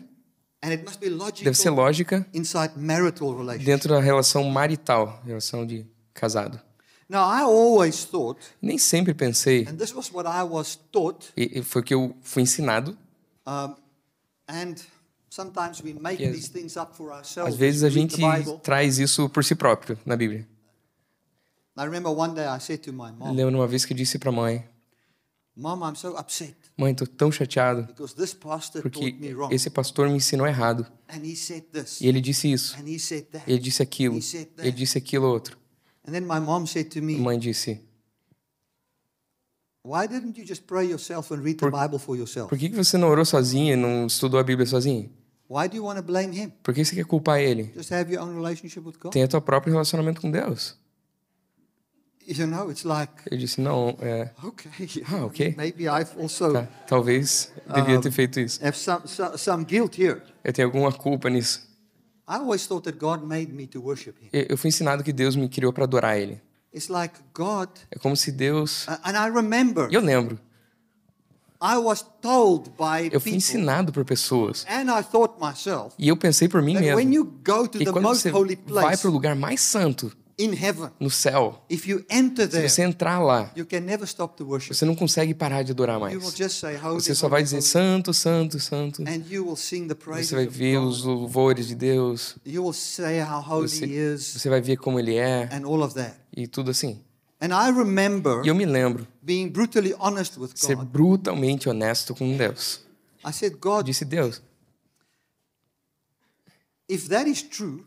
and 0.61 0.71
it 0.71 0.83
must 0.83 0.99
be 0.99 1.07
logical 1.09 1.43
deve 1.45 1.55
ser 1.57 1.69
lógica 1.69 2.25
inside 2.33 2.73
marital 2.75 3.29
relationship. 3.31 3.65
dentro 3.65 3.89
da 3.93 4.01
relação 4.01 4.43
marital, 4.49 5.21
relação 5.25 5.65
de 5.65 5.85
casado. 6.13 6.59
Now, 7.07 7.21
I 7.31 7.41
always 7.41 8.03
thought, 8.05 8.39
Nem 8.61 8.77
sempre 8.77 9.13
pensei, 9.13 9.65
and 9.67 9.75
this 9.77 9.93
was 9.95 10.11
what 10.11 10.27
I 10.29 10.43
was 10.43 10.75
taught, 10.91 11.27
e 11.37 11.61
foi 11.63 11.81
o 11.81 11.85
que 11.85 11.93
eu 11.93 12.15
fui 12.21 12.43
ensinado. 12.43 12.97
um, 13.47 13.75
and 14.47 14.75
sometimes 15.29 15.81
we 15.81 15.93
make 15.93 16.21
Yes. 16.21 16.35
these 16.35 16.49
things 16.51 16.75
up 16.75 16.95
for 16.95 17.11
ourselves. 17.11 17.53
Às 17.53 17.59
vezes 17.59 17.83
a 17.83 17.89
gente 17.89 18.17
traz 18.61 18.99
isso 18.99 19.29
por 19.29 19.43
si 19.45 19.55
próprio 19.55 19.97
na 20.05 20.15
Bíblia. 20.17 20.45
Lembro 23.33 23.55
uma 23.55 23.67
vez 23.67 23.85
que 23.85 23.93
disse 23.93 24.19
para 24.19 24.31
mãe: 24.31 24.65
Mom, 25.55 25.85
I'm 25.85 25.95
so 25.95 26.17
upset 26.17 26.55
Mãe, 26.77 26.95
tô 26.95 27.05
tão 27.05 27.29
chateado 27.29 27.83
because 27.83 28.15
this 28.15 28.33
pastor 28.33 28.81
porque 28.81 28.99
taught 29.11 29.19
me 29.19 29.33
wrong. 29.33 29.53
esse 29.53 29.69
pastor 29.69 30.07
me 30.07 30.15
ensinou 30.15 30.47
errado. 30.47 30.87
And 31.09 31.25
he 31.25 31.35
said 31.35 31.63
this, 31.73 31.99
E 31.99 32.07
ele 32.07 32.21
disse 32.21 32.49
isso, 32.49 32.77
and 32.79 32.87
he 32.87 32.97
said 32.97 33.25
that. 33.31 33.43
ele 33.45 33.59
disse 33.59 33.83
aquilo, 33.83 34.17
ele 34.57 34.71
disse 34.71 34.97
aquilo 34.97 35.27
outro. 35.27 35.57
And 36.07 36.13
then 36.13 36.21
my 36.21 36.39
mom 36.39 36.65
said 36.65 36.85
to 36.91 36.99
A 36.99 37.01
me, 37.01 37.17
mãe 37.17 37.37
disse: 37.37 37.81
Why 39.83 40.07
didn't 40.07 40.39
you 40.39 40.45
just 40.47 40.63
pray 40.63 40.89
yourself 40.89 41.33
and 41.33 41.41
read 41.41 41.57
the 41.59 41.69
Bible 41.69 41.99
for 41.99 42.15
yourself? 42.15 42.47
Por 42.47 42.57
que 42.57 42.69
você 42.69 42.97
não 42.97 43.09
orou 43.09 43.25
sozinha 43.25 43.73
e 43.73 43.75
não 43.75 44.07
estudou 44.07 44.39
a 44.39 44.43
Bíblia 44.43 44.65
sozinha? 44.65 45.09
Why 45.49 45.67
do 45.67 45.75
you 45.75 45.83
want 45.83 45.97
to 45.97 46.03
blame 46.03 46.33
him? 46.33 46.53
Por 46.63 46.73
que 46.73 46.85
você 46.85 46.95
quer 46.95 47.03
culpar 47.03 47.41
ele? 47.41 47.73
Just 47.75 47.91
have 47.91 48.09
your 48.09 48.23
own 48.23 48.33
relationship 48.33 48.81
with 48.87 48.95
God. 48.97 49.11
Tenha 49.11 49.27
teu 49.27 49.41
próprio 49.41 49.73
relacionamento 49.73 50.21
com 50.21 50.31
Deus. 50.31 50.78
You 52.31 52.45
know, 52.45 52.69
it's 52.69 52.83
like, 52.83 53.11
Ele 53.31 53.41
disse: 53.41 53.59
Não, 53.59 53.97
é, 53.99 54.29
okay, 54.43 55.03
Ah, 55.11 55.25
okay. 55.25 55.55
maybe 55.57 55.85
I've 55.87 56.11
also 56.21 56.53
tá, 56.53 56.67
talvez 56.87 57.51
devia 57.73 57.99
ter 57.99 58.11
feito 58.11 58.39
isso. 58.39 58.63
have 58.63 58.77
some, 58.77 59.07
some, 59.07 59.35
some 59.37 59.65
guilt 59.65 59.97
here. 59.97 60.21
Eu 60.43 60.53
tenho 60.53 60.67
alguma 60.67 60.91
culpa 60.91 61.27
nisso. 61.29 61.67
I 62.27 62.35
always 62.35 62.67
thought 62.67 62.83
that 62.85 62.99
God 62.99 63.23
made 63.23 63.51
me 63.51 63.65
to 63.67 63.81
worship 63.81 64.13
him. 64.21 64.29
Eu 64.31 64.45
eu 64.49 64.57
fui 64.59 64.67
ensinado 64.67 65.03
que 65.03 65.11
Deus 65.11 65.35
me 65.35 65.49
criou 65.49 65.73
para 65.73 65.85
adorar 65.85 66.19
Ele. 66.19 66.39
It's 66.71 66.87
like 66.87 67.15
God, 67.33 67.69
É 67.89 67.97
como 67.97 68.15
se 68.15 68.31
Deus. 68.31 68.85
and 68.87 69.13
I 69.17 69.27
remember 69.31 69.87
eu 69.91 69.99
lembro, 69.99 70.39
I 71.59 71.77
was 71.77 72.05
told 72.21 72.69
by 72.77 73.09
eu 73.11 73.19
fui 73.19 73.33
ensinado 73.33 73.91
por 73.91 74.05
pessoas. 74.05 74.65
and 74.69 74.83
I 74.91 75.01
thought 75.03 75.33
myself, 75.41 75.95
E 75.97 76.07
eu 76.07 76.15
pensei 76.15 76.47
por 76.47 76.61
mim 76.61 76.75
that 76.75 76.85
when 76.95 77.07
mesmo. 77.07 77.13
you 77.15 77.25
go 77.43 77.67
to 77.67 77.81
E 77.81 77.85
the 77.85 77.91
quando 77.91 78.03
most 78.03 78.21
você 78.21 78.29
holy 78.29 78.55
vai 78.55 78.83
place 78.83 79.01
para 79.01 79.09
o 79.09 79.13
lugar 79.13 79.35
mais 79.35 79.59
santo, 79.61 80.15
heaven, 80.47 80.89
no 80.99 81.09
céu, 81.09 81.63
if 81.69 81.85
you 81.87 82.05
enter 82.09 82.43
se 82.45 82.51
there, 82.51 82.69
você 82.69 82.81
entrar 82.83 83.19
lá, 83.19 83.51
you 83.55 83.65
can 83.65 83.81
never 83.81 84.05
stop 84.07 84.37
to 84.37 84.45
worship. 84.45 84.73
você 84.73 84.85
não 84.85 84.95
consegue 84.95 85.33
parar 85.33 85.63
de 85.63 85.71
adorar 85.71 85.97
You 85.97 86.05
will 86.05 86.19
mais. 86.21 86.37
just 86.37 86.59
say, 86.59 86.77
Você 86.77 87.13
só 87.13 87.27
vai 87.27 87.43
dizer 87.43 87.61
santo, 87.61 88.13
santo, 88.13 88.59
santo. 88.59 89.01
and 89.03 89.23
you 89.29 89.45
will 89.45 89.55
sing 89.57 89.87
the 89.87 89.95
praises 89.95 90.29
Você 90.29 90.35
vai 90.35 90.47
ver 90.47 90.77
os 90.77 91.03
louvores 91.03 91.67
de 91.67 91.75
Deus. 91.75 92.37
You 92.45 92.63
will 92.63 92.73
say 92.73 93.19
how 93.21 93.41
holy 93.41 93.67
Você, 93.67 93.85
he 93.85 93.95
is 94.13 94.33
você 94.33 94.49
vai 94.49 94.61
ver 94.61 94.77
como 94.77 94.99
Ele 94.99 95.15
é 95.15 95.49
and 95.51 95.65
all 95.65 95.81
of 95.81 95.93
that. 95.95 96.15
e 96.35 96.47
tudo 96.47 96.71
assim. 96.71 97.01
And 97.41 97.47
I 97.53 97.71
remember 97.71 98.41
E 98.45 98.47
eu 98.49 98.55
me 98.55 98.65
lembro 98.65 99.07
being 99.21 99.49
brutally 99.49 99.93
honest 99.99 100.37
with 100.39 100.53
de 100.53 100.59
ser 100.59 100.75
brutalmente 100.77 101.67
honesto 101.69 102.15
com 102.15 102.35
Deus. 102.37 102.81
Said, 103.33 103.55
disse, 103.83 104.05
Deus, 104.05 104.41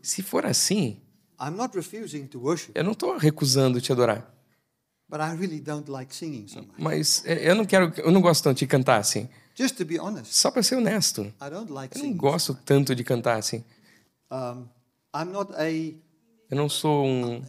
se 0.01 0.21
for 0.21 0.45
assim, 0.45 1.01
I'm 1.39 1.55
not 1.55 1.75
refusing 1.75 2.27
to 2.27 2.39
worship, 2.39 2.71
eu 2.75 2.83
não 2.83 2.91
estou 2.93 3.17
recusando 3.17 3.79
te 3.81 3.91
adorar. 3.91 4.29
but 5.09 5.19
I 5.21 5.35
really 5.35 5.59
don't 5.59 5.89
like 5.91 6.13
singing 6.15 6.47
so 6.47 6.59
much. 6.59 6.75
Mas 6.77 7.23
é, 7.25 7.49
eu 7.49 7.55
não 7.55 7.65
quero, 7.65 7.93
eu 7.97 8.11
não 8.11 8.21
gosto 8.21 8.43
tanto 8.43 8.57
de 8.59 8.67
cantar 8.67 8.97
assim. 8.99 9.29
Just 9.55 9.75
to 9.77 9.85
be 9.85 9.99
honest, 9.99 10.33
Só 10.33 10.49
para 10.49 10.63
ser 10.63 10.75
honesto, 10.75 11.21
I 11.39 11.49
don't 11.51 11.71
like 11.71 11.95
eu 11.95 11.99
não 11.99 12.05
singing. 12.07 12.17
gosto 12.17 12.57
tanto 12.65 12.95
de 12.95 13.03
cantar 13.03 13.37
assim. 13.37 13.63
Eu 16.49 16.57
não 16.57 16.67
sou 16.69 17.05
um. 17.05 17.41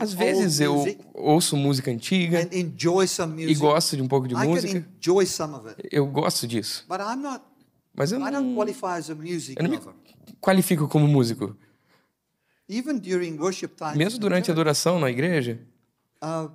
Às 0.00 0.12
vezes 0.12 0.60
eu 0.60 0.84
ouço 1.14 1.56
música 1.56 1.90
antiga 1.90 2.40
and 2.40 2.48
enjoy 2.52 3.06
some 3.06 3.44
e 3.44 3.54
gosto 3.54 3.96
de 3.96 4.02
um 4.02 4.08
pouco 4.08 4.26
de 4.28 4.34
música. 4.34 4.86
Eu 5.90 6.06
gosto 6.06 6.46
disso, 6.46 6.84
but 6.88 7.00
I'm 7.00 7.22
not. 7.22 7.44
mas 7.94 8.12
eu 8.12 8.18
I 8.18 8.30
don't 8.30 8.48
não 8.48 8.54
qualify 8.54 8.98
as 8.98 9.10
a 9.10 9.14
music 9.14 9.54
eu 9.56 9.62
não 9.68 9.70
me. 9.70 9.78
Qualifico 10.40 10.88
como 10.88 11.06
músico. 11.06 11.56
Mesmo 13.96 14.18
durante 14.18 14.50
a 14.50 14.54
adoração 14.54 14.98
na 14.98 15.10
igreja, 15.10 15.60
uh, 16.22 16.50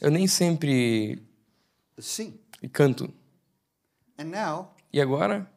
eu 0.00 0.10
nem 0.10 0.26
sempre 0.26 1.22
canto. 2.72 3.12
E 4.92 5.00
agora, 5.00 5.50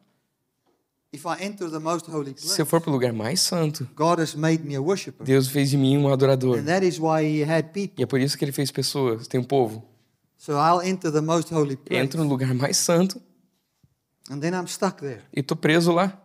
se 2.36 2.60
eu 2.60 2.66
for 2.66 2.80
para 2.80 2.90
o 2.90 2.92
lugar 2.92 3.12
mais 3.12 3.40
santo. 3.40 3.88
Deus 5.24 5.48
fez 5.48 5.70
de 5.70 5.76
mim 5.78 5.96
um 5.96 6.08
adorador. 6.12 6.58
E 7.98 8.02
é 8.02 8.06
por 8.06 8.20
isso 8.20 8.36
que 8.36 8.44
ele 8.44 8.52
fez 8.52 8.70
pessoas, 8.70 9.26
tem 9.26 9.40
um 9.40 9.44
povo. 9.44 9.82
Entro 11.90 12.22
no 12.22 12.28
lugar 12.28 12.52
mais 12.54 12.76
santo 12.76 13.20
e 15.32 15.42
tô 15.42 15.56
preso 15.56 15.92
lá. 15.92 16.22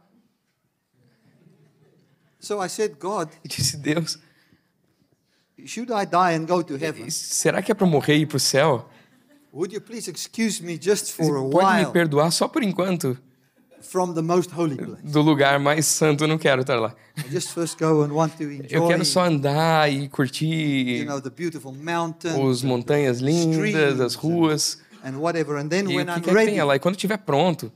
So 2.42 2.60
I 2.62 2.68
said, 2.68 2.96
God, 3.00 3.30
E 3.46 3.48
disse, 3.48 3.78
Deus, 3.78 4.18
should 5.66 5.92
I 5.92 6.06
die 6.06 6.34
and 6.36 6.46
go 6.48 6.64
to 6.64 6.76
heaven? 6.76 7.10
será 7.10 7.62
que 7.62 7.72
é 7.72 7.76
para 7.76 7.86
morrer 7.86 8.16
e 8.18 8.22
ir 8.22 8.26
para 8.26 8.38
o 8.38 8.40
céu? 8.40 8.90
Would 9.54 9.74
you 9.76 9.82
please 9.82 10.10
excuse 10.10 10.62
me 10.64 10.78
just 10.82 11.12
for 11.12 11.38
a 11.38 11.42
Pode 11.50 11.66
me 11.78 11.82
while 11.84 11.92
perdoar 11.92 12.32
só 12.32 12.48
por 12.48 12.64
enquanto? 12.64 13.18
from 13.82 14.14
the 14.14 14.22
most 14.22 14.52
holy 14.56 14.76
place? 14.78 15.02
Do 15.04 15.22
lugar 15.22 15.60
mais 15.60 15.86
santo 15.86 16.24
eu 16.24 16.28
não 16.28 16.38
quero 16.38 16.62
estar 16.62 16.80
lá. 16.80 16.96
I 17.18 17.30
just 17.30 17.50
first 17.52 17.78
go 17.78 18.04
and 18.04 18.12
want 18.14 18.34
to 18.38 18.44
Eu 18.44 18.52
enjoy, 18.54 18.88
quero 18.88 19.04
só 19.06 19.26
andar 19.26 19.92
e 19.92 20.04
you 20.06 20.10
curtir 20.10 21.06
know, 21.06 21.20
the 21.22 21.30
beautiful 21.30 21.74
mountains 21.74 22.36
os 22.38 22.64
montanhas 22.64 23.20
lindas, 23.20 23.58
streams 23.72 24.00
as 24.02 24.16
ruas. 24.16 24.80
and 25.04 25.18
whatever. 25.20 25.58
And 25.58 25.68
then 25.68 25.90
E 25.92 25.96
when 25.96 26.06
o 26.10 26.14
que 26.14 26.20
I'm 26.20 26.22
que 26.24 26.32
ready 26.32 26.52
venha 26.52 26.64
lá. 26.66 26.76
E 26.76 26.80
quando 26.80 26.96
estiver 26.96 27.18
pronto 27.18 27.72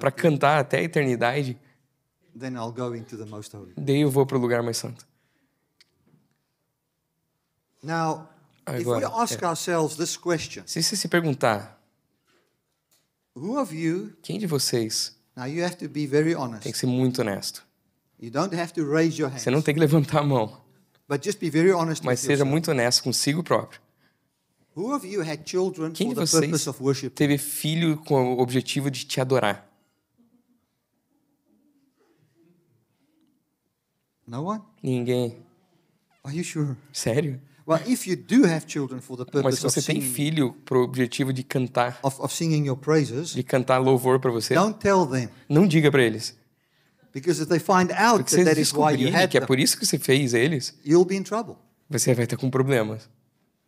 para 0.00 0.10
cantar 0.10 0.58
até 0.60 0.78
a 0.78 0.82
eternidade, 0.82 1.58
then 2.38 2.54
I'll 2.56 2.72
go 2.72 2.94
into 2.94 3.16
the 3.16 3.26
most 3.26 3.54
holy. 3.56 3.72
daí 3.76 4.00
eu 4.00 4.10
vou 4.10 4.24
para 4.26 4.36
o 4.36 4.40
lugar 4.40 4.62
mais 4.62 4.76
santo. 4.76 5.06
Now, 7.82 8.28
if 8.68 8.74
we 8.86 8.94
Agora, 8.94 9.08
ask 9.22 9.42
é. 9.42 9.46
ourselves 9.46 9.96
this 9.96 10.16
question, 10.16 10.62
Se 10.66 10.82
você 10.82 10.96
se 10.96 11.08
perguntar, 11.08 11.80
who 13.34 13.58
of 13.60 13.74
you, 13.74 14.12
quem 14.22 14.38
de 14.38 14.46
vocês 14.46 15.16
now 15.36 15.46
you 15.46 15.64
have 15.64 15.76
to 15.76 15.88
be 15.88 16.06
very 16.06 16.34
tem 16.34 16.36
honest. 16.36 16.62
que 16.72 16.78
ser 16.78 16.86
muito 16.86 17.20
honesto? 17.22 17.62
You 18.20 18.30
don't 18.30 18.54
have 18.54 18.72
to 18.74 18.84
raise 18.88 19.20
your 19.20 19.30
Você 19.32 19.50
não 19.50 19.56
hands, 19.58 19.64
tem 19.64 19.74
que 19.74 19.80
levantar 19.80 20.20
a 20.20 20.22
mão, 20.22 20.60
but 21.08 21.24
just 21.24 21.40
be 21.40 21.50
very 21.50 21.72
honest 21.72 22.04
mas 22.04 22.20
with 22.20 22.26
seja 22.26 22.32
yourself. 22.44 22.50
muito 22.50 22.70
honesto 22.70 23.02
consigo 23.02 23.42
próprio. 23.42 23.80
Who 24.76 24.94
of 24.94 25.06
you 25.06 25.20
had 25.22 25.40
children 25.44 25.92
Quem 25.92 26.10
de 26.10 26.14
the 26.14 26.20
vocês 26.24 26.42
purpose 26.44 26.68
of 26.70 26.82
worship? 26.82 27.10
teve 27.10 27.36
filho 27.36 27.98
com 27.98 28.34
o 28.34 28.38
objetivo 28.40 28.90
de 28.90 29.04
te 29.04 29.20
adorar? 29.20 29.68
No 34.32 34.44
one? 34.44 34.62
Ninguém. 34.82 35.36
Are 36.24 36.34
you 36.34 36.42
sure? 36.42 36.74
Sério? 36.90 37.38
Well, 37.66 37.82
if 37.86 38.06
you 38.06 38.16
do 38.16 38.46
have 38.46 38.64
children 38.66 39.02
for 39.02 39.14
the 39.14 39.24
Mas 39.24 39.42
purpose 39.42 39.60
se 39.60 39.66
of 39.66 39.74
você 39.74 39.82
tem 39.82 40.00
singing, 40.00 40.14
filho 40.14 40.52
pro 40.64 40.82
objetivo 40.82 41.34
de 41.34 41.42
cantar, 41.42 42.00
of, 42.02 42.18
of 42.18 42.34
singing 42.34 42.64
your 42.66 42.78
praises, 42.78 43.34
de 43.34 43.42
cantar 43.42 43.78
louvor 43.78 44.18
para 44.20 44.30
você, 44.30 44.54
don't 44.54 44.78
tell 44.78 45.06
them. 45.06 45.28
não 45.50 45.66
diga 45.66 45.90
para 45.90 46.02
eles. 46.02 46.34
Because 47.12 47.42
if 47.42 47.48
they 47.50 47.58
find 47.58 47.92
out 47.92 48.20
Porque 48.24 48.30
se 48.30 48.36
that 48.42 48.56
eles 48.56 48.56
that 48.56 48.60
is 48.62 48.72
why 48.72 48.92
you 48.92 49.10
descobrirem 49.10 49.14
had 49.14 49.30
que 49.30 49.36
é 49.36 49.40
them, 49.40 49.46
por 49.46 49.58
isso 49.58 49.78
que 49.78 49.84
você 49.84 49.98
fez 49.98 50.32
eles, 50.32 50.74
you'll 50.82 51.04
be 51.04 51.14
in 51.14 51.22
trouble. 51.22 51.56
você 51.90 52.14
vai 52.14 52.24
estar 52.24 52.38
com 52.38 52.48
problemas. 52.48 53.10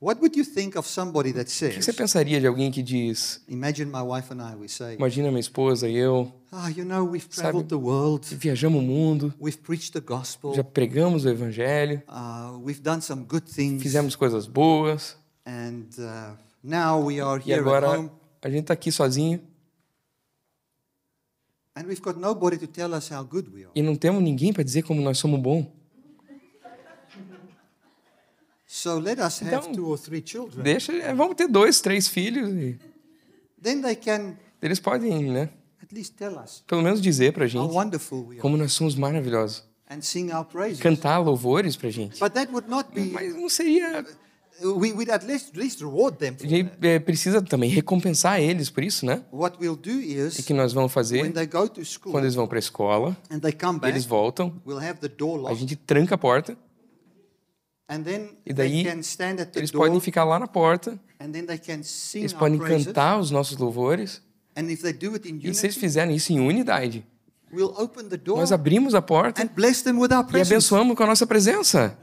What 0.04 0.20
would 0.20 0.36
you 0.36 0.44
think 0.44 0.76
of 0.76 0.86
somebody 0.86 1.32
that 1.32 1.44
O 1.44 1.44
que 1.46 1.76
você 1.76 1.82
says, 1.82 1.96
pensaria 1.96 2.38
de 2.38 2.46
alguém 2.46 2.70
que 2.70 2.82
diz, 2.82 3.40
imagine 3.48 3.90
my 3.90 4.02
wife 4.02 4.30
and 4.30 4.42
I, 4.42 4.54
we 4.54 4.68
say, 4.68 4.96
imagina 4.96 5.28
minha 5.30 5.40
esposa 5.40 5.88
e 5.88 5.96
eu, 5.96 6.30
ah, 6.52 6.68
you 6.68 6.84
know, 6.84 7.06
we've 7.06 7.24
Sabe- 7.30 7.36
traveled 7.36 7.68
the 7.70 7.74
world, 7.74 8.26
viajamos 8.36 8.82
o 8.82 8.84
mundo, 8.84 9.32
we've 9.40 9.56
preached 9.56 9.94
the 9.94 10.00
gospel, 10.00 10.52
já 10.54 10.62
pregamos 10.62 11.24
o 11.24 11.30
evangelho, 11.30 12.02
uh, 12.06 12.54
we've 12.62 12.82
done 12.82 13.00
some 13.00 13.24
good 13.24 13.50
things, 13.50 13.82
fizemos 13.82 14.14
coisas 14.14 14.46
boas, 14.46 15.16
and 15.46 15.86
uh, 15.98 16.36
now 16.62 17.02
we 17.02 17.18
are 17.18 17.40
e 17.40 17.50
here 17.50 17.60
at 17.62 17.66
agora 17.66 17.98
home, 17.98 18.10
a 18.42 18.50
gente 18.50 18.60
está 18.64 18.74
aqui 18.74 18.92
sozinho 18.92 19.40
and 21.76 21.86
we've 21.86 22.02
got 22.02 22.18
nobody 22.18 22.58
to 22.58 22.66
tell 22.66 22.94
us 22.94 23.10
how 23.10 23.24
good 23.24 23.48
we 23.54 23.62
are. 23.62 23.72
e 23.74 23.80
não 23.80 23.96
temos 23.96 24.22
ninguém 24.22 24.52
para 24.52 24.62
dizer 24.62 24.82
como 24.82 25.00
nós 25.00 25.16
somos 25.16 25.40
bons. 25.40 25.66
So 28.74 28.98
let 28.98 29.20
us 29.20 29.40
have 29.40 29.68
Então, 29.68 29.72
two 29.72 29.88
or 29.88 29.96
three 29.96 30.20
children. 30.26 30.64
Deixa, 30.64 30.92
é, 30.92 31.14
vamos 31.14 31.36
ter 31.36 31.46
dois, 31.46 31.80
três 31.80 32.08
filhos 32.08 32.52
e 32.52 32.76
Then 33.62 33.80
they 33.80 33.94
can 33.94 34.34
eles 34.60 34.80
podem, 34.80 35.30
né, 35.30 35.48
at 35.80 35.92
least 35.92 36.14
tell 36.16 36.36
us 36.36 36.64
pelo 36.66 36.82
menos 36.82 37.00
dizer 37.00 37.32
pra 37.32 37.44
how 37.44 37.48
gente 37.48 37.72
wonderful 37.72 38.26
we 38.26 38.32
are 38.32 38.40
como 38.40 38.56
nós 38.56 38.72
somos 38.72 38.96
maravilhosos. 38.96 39.62
and 39.88 40.00
sing 40.00 40.32
our 40.32 40.44
praises. 40.44 40.80
Cantar 40.80 41.22
louvores 41.22 41.76
pra 41.76 41.88
gente. 41.88 42.18
But 42.18 42.32
that 42.32 42.50
would 42.50 42.68
not 42.68 42.90
be 42.92 43.12
Mas 43.12 43.32
não 43.36 43.48
seria 43.48 44.04
we, 44.60 44.92
we'd 44.92 45.08
at 45.08 45.24
least, 45.24 45.50
at 45.50 45.56
least 45.56 45.80
reward 45.80 46.18
them 46.18 46.34
for 46.36 46.44
A 46.44 46.48
that. 46.64 46.84
é, 46.84 46.98
precisa 46.98 47.40
também 47.40 47.70
recompensar 47.70 48.40
eles 48.40 48.70
por 48.70 48.82
isso, 48.82 49.06
né? 49.06 49.22
What 49.32 49.56
we'll 49.60 49.76
do 49.76 50.00
is, 50.00 50.44
que 50.44 50.52
nós 50.52 50.72
vamos 50.72 50.90
when 50.90 50.94
fazer 50.94 51.32
they 51.32 51.46
go 51.46 51.68
to 51.68 51.84
school 51.84 52.10
quando 52.10 52.24
eles 52.24 52.34
vão 52.34 52.48
para 52.48 52.58
a 52.58 52.60
escola, 52.60 53.16
and 53.30 53.38
they 53.38 53.52
come 53.52 53.78
back, 53.78 53.94
eles 53.94 54.04
voltam, 54.04 54.60
we'll 54.66 54.84
have 54.84 54.98
the 54.98 55.08
door 55.08 55.38
a 55.38 55.42
locked. 55.42 55.60
gente 55.60 55.76
tranca 55.76 56.16
a 56.16 56.18
porta, 56.18 56.58
E 57.86 58.54
they 58.54 58.54
daí, 58.54 58.84
can 58.84 59.00
stand 59.00 59.40
at 59.40 59.52
the 59.52 59.58
eles 59.58 59.70
door 59.70 59.86
podem 59.86 60.00
ficar 60.00 60.24
lá 60.24 60.38
na 60.38 60.46
porta, 60.46 60.98
and 61.20 61.30
then 61.32 61.44
they 61.44 61.58
can 61.58 61.82
sing 61.82 62.20
eles 62.20 62.32
podem 62.32 62.58
cantar 62.58 63.18
os 63.18 63.30
nossos 63.30 63.58
louvores, 63.58 64.22
And 64.56 64.70
if 64.70 64.82
they 64.82 64.92
do 64.92 65.14
it 65.14 65.28
in 65.28 65.40
e 65.42 65.54
se 65.54 65.66
eles 65.66 65.76
fizerem 65.76 66.14
isso 66.14 66.32
em 66.32 66.40
unidade, 66.40 67.04
we'll 67.52 67.74
open 67.76 68.08
the 68.08 68.16
door 68.16 68.38
nós 68.38 68.52
abrimos 68.52 68.94
a 68.94 69.02
porta 69.02 69.42
e 69.42 70.40
abençoamos 70.40 70.96
com 70.96 71.02
a 71.02 71.06
nossa 71.06 71.26
presença. 71.26 71.98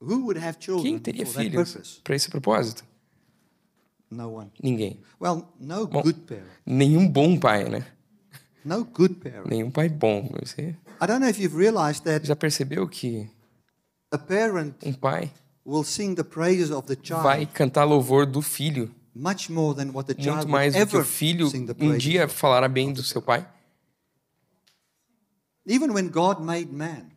Who 0.00 0.24
would 0.24 0.38
have 0.38 0.58
Quem 0.58 0.98
teria 0.98 1.26
filhos 1.26 2.00
para 2.04 2.14
esse 2.14 2.30
propósito? 2.30 2.84
Ninguém. 4.62 5.00
Bom. 5.20 5.46
Nenhum 6.64 7.06
bom 7.06 7.38
pai, 7.38 7.68
né? 7.68 7.86
No 8.64 8.84
good 8.84 9.14
parent. 9.16 9.46
Nenhum 9.46 9.70
pai 9.70 9.88
bom. 9.88 10.30
Você 10.40 10.76
I 11.00 11.06
don't 11.06 11.20
know 11.20 11.28
if 11.28 11.38
you've 11.38 11.56
realized 11.56 12.04
that 12.04 12.26
já 12.26 12.34
percebeu 12.34 12.88
que 12.88 13.28
a 14.10 14.18
parent 14.18 14.74
um 14.84 14.92
pai 14.92 15.30
will 15.64 15.84
sing 15.84 16.14
the 16.14 16.24
praises 16.24 16.70
of 16.70 16.86
the 16.86 16.96
child 17.00 17.22
vai 17.22 17.46
cantar 17.46 17.86
louvor 17.86 18.26
do 18.26 18.42
filho 18.42 18.90
much 19.14 19.50
more 19.50 19.74
than 19.74 19.92
what 19.92 20.12
the 20.12 20.20
child 20.20 20.38
muito 20.38 20.48
mais 20.48 20.74
do 20.74 20.86
que 20.86 20.96
o 20.96 21.04
filho 21.04 21.48
um 21.80 21.96
dia 21.96 22.28
falará 22.28 22.68
bem 22.68 22.92
do 22.92 23.02
seu 23.02 23.20
pai? 23.20 23.46
Even 25.66 25.90
when 25.90 26.08
God 26.08 26.40
made 26.40 26.72
man, 26.72 27.10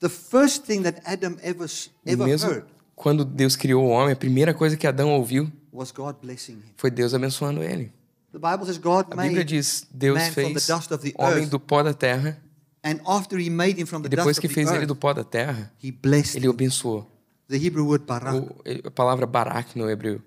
the 0.00 0.08
first 0.08 0.64
thing 0.64 0.82
that 0.82 1.00
Adam 1.04 1.36
ever 1.42 1.68
ever 2.04 2.26
Mesmo 2.26 2.50
heard 2.50 2.66
quando 2.94 3.24
Deus 3.24 3.56
criou 3.56 3.84
o 3.84 3.88
homem, 3.88 4.12
a 4.12 4.16
primeira 4.16 4.52
coisa 4.52 4.76
que 4.76 4.86
Adão 4.86 5.12
ouviu 5.12 5.50
was 5.72 5.90
God 5.90 6.16
blessing 6.20 6.54
him. 6.54 6.72
foi 6.76 6.90
Deus 6.90 7.14
abençoando 7.14 7.62
ele. 7.62 7.92
The 8.32 8.38
Bible 8.38 8.64
says 8.66 8.78
God 8.78 9.06
A 9.12 9.16
Bíblia 9.16 9.34
made 9.36 9.44
diz: 9.44 9.86
Deus 9.92 10.14
man 10.14 10.32
from 10.32 10.42
the 10.44 10.52
fez 10.54 10.66
dust 10.66 10.90
of 10.92 11.02
the 11.02 11.12
homem 11.18 11.48
do 11.48 11.60
pó 11.60 11.82
da 11.82 11.92
terra, 11.92 12.38
and 12.82 13.00
after 13.06 13.38
he 13.38 13.50
made 13.50 13.78
him 13.78 13.86
from 13.86 14.00
e 14.00 14.04
the 14.04 14.08
depois 14.08 14.36
dust 14.36 14.40
que 14.40 14.48
fez 14.48 14.70
ele 14.70 14.86
do 14.86 14.96
pó 14.96 15.12
da 15.12 15.22
terra, 15.22 15.70
he 15.82 15.92
blessed 15.92 16.36
ele 16.36 16.48
abençoou. 16.48 17.06
The 17.48 17.58
Hebrew 17.58 17.86
word 17.86 18.04
barak, 18.06 18.34
O- 18.34 18.56
ele- 18.64 18.82
a 18.86 18.90
palavra 18.90 19.26
barak 19.26 19.76
no 19.76 19.88
hebreu. 19.90 20.20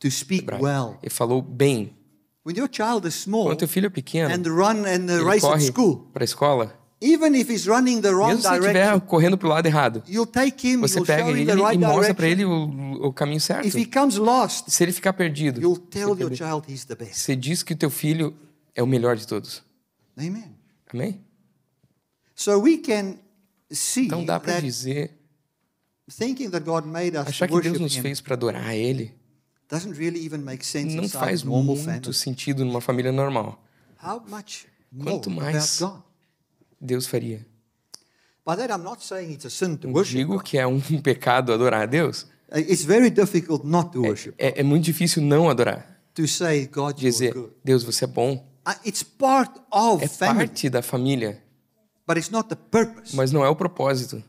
to 0.00 0.10
speak 0.10 0.48
well. 0.60 0.98
Ele 1.00 1.10
falou 1.10 1.40
bem. 1.40 1.96
When 2.44 2.56
your 2.58 2.68
child 2.68 3.06
is 3.06 3.14
small 3.14 3.44
Quando 3.46 3.58
teu 3.60 3.68
filho 3.68 3.86
é 3.86 3.90
pequeno, 3.90 4.34
and 4.34 4.42
run 4.50 4.84
and 4.84 5.06
the 5.06 5.14
ele 5.18 5.24
race 5.24 5.40
corre 5.46 5.60
school, 5.60 6.10
para 6.12 6.24
a 6.24 6.26
escola, 6.26 6.74
even 7.02 7.34
if 7.34 7.50
he's 7.50 7.66
running 7.66 8.00
the 8.00 8.10
wrong 8.10 8.28
mesmo 8.28 8.42
se 8.42 8.48
ele 8.48 8.60
direction, 8.60 8.80
estiver 8.94 9.00
correndo 9.06 9.36
para 9.36 9.46
o 9.46 9.50
lado 9.50 9.66
errado, 9.66 10.02
you'll 10.08 10.26
take 10.26 10.66
him, 10.68 10.80
você 10.80 11.00
pega 11.04 11.28
ele 11.30 11.44
the 11.44 11.54
right 11.54 11.74
e 11.74 11.78
mostra 11.78 12.14
para 12.14 12.28
ele 12.28 12.44
o, 12.44 13.06
o 13.08 13.12
caminho 13.12 13.40
certo. 13.40 13.66
If 13.66 13.74
he 13.74 13.84
comes 13.86 14.16
lost, 14.16 14.68
Se 14.68 14.82
ele 14.84 14.92
ficar 14.92 15.12
perdido, 15.12 15.60
you'll 15.60 15.78
tell 15.78 16.08
você 16.14 16.22
your 16.22 16.30
perde- 16.30 16.36
child 16.36 16.72
he's 16.72 16.84
the 16.84 16.94
best. 16.94 17.16
você 17.16 17.34
diz 17.36 17.62
que 17.62 17.72
o 17.72 17.76
teu 17.76 17.90
filho 17.90 18.34
é 18.74 18.82
o 18.82 18.86
melhor 18.86 19.16
de 19.16 19.26
todos. 19.26 19.62
Amen. 20.16 20.54
Amém? 20.92 21.20
Então 23.96 24.24
dá 24.24 24.38
para 24.40 24.60
dizer, 24.60 25.10
thinking 26.10 26.50
that 26.50 26.64
God 26.64 26.84
made 26.84 27.16
us 27.16 27.24
to 27.24 27.30
achar 27.30 27.48
que 27.48 27.60
Deus 27.60 27.78
nos 27.80 27.96
fez 27.96 28.20
para 28.20 28.34
adorar 28.34 28.74
Ele 28.74 29.14
doesn't 29.70 29.96
really 29.98 30.24
even 30.26 30.38
make 30.38 30.64
sense 30.66 30.94
não 30.94 31.08
faz 31.08 31.42
muito 31.42 31.82
family. 31.82 32.12
sentido 32.14 32.64
numa 32.64 32.80
família 32.80 33.10
normal. 33.12 33.62
How 34.02 34.20
much 34.28 34.66
more 34.90 35.10
Quanto 35.12 35.30
mais? 35.30 35.80
Deus 36.84 37.06
faria. 37.06 37.46
By 38.44 38.56
that, 38.56 38.72
I'm 38.72 38.82
not 38.82 39.04
saying 39.04 39.32
it's 39.32 39.44
a 39.46 39.50
sin 39.50 39.76
to 39.76 39.86
Não 39.86 39.94
worship. 39.94 40.16
digo 40.16 40.40
que 40.42 40.58
é 40.58 40.66
um 40.66 40.80
pecado 41.00 41.52
adorar 41.52 41.82
a 41.82 41.86
Deus. 41.86 42.22
Uh, 42.50 42.58
It's 42.58 42.82
very 42.84 43.08
difficult 43.10 43.64
not 43.64 43.92
to 43.92 44.02
worship. 44.02 44.34
É, 44.36 44.60
é 44.60 44.62
muito 44.62 44.84
difícil 44.84 45.22
não 45.22 45.48
adorar. 45.48 46.00
To 46.14 46.26
say, 46.28 46.66
God, 46.66 46.98
you're 47.00 47.10
Dizer. 47.10 47.34
Deus, 47.64 47.82
você 47.84 48.04
é 48.04 48.08
bom. 48.08 48.34
Uh, 48.66 48.72
It's 48.86 49.02
part 49.02 49.52
of 49.70 50.04
É 50.04 50.08
family, 50.08 50.46
parte 50.48 50.68
da 50.68 50.82
família, 50.82 51.42
but 52.06 52.16
it's 52.18 52.30
not 52.30 52.48
the 52.48 52.56
purpose. 52.56 53.14
mas 53.16 53.30
não 53.32 53.44
é 53.44 53.48
o 53.48 53.56
propósito. 53.56 54.22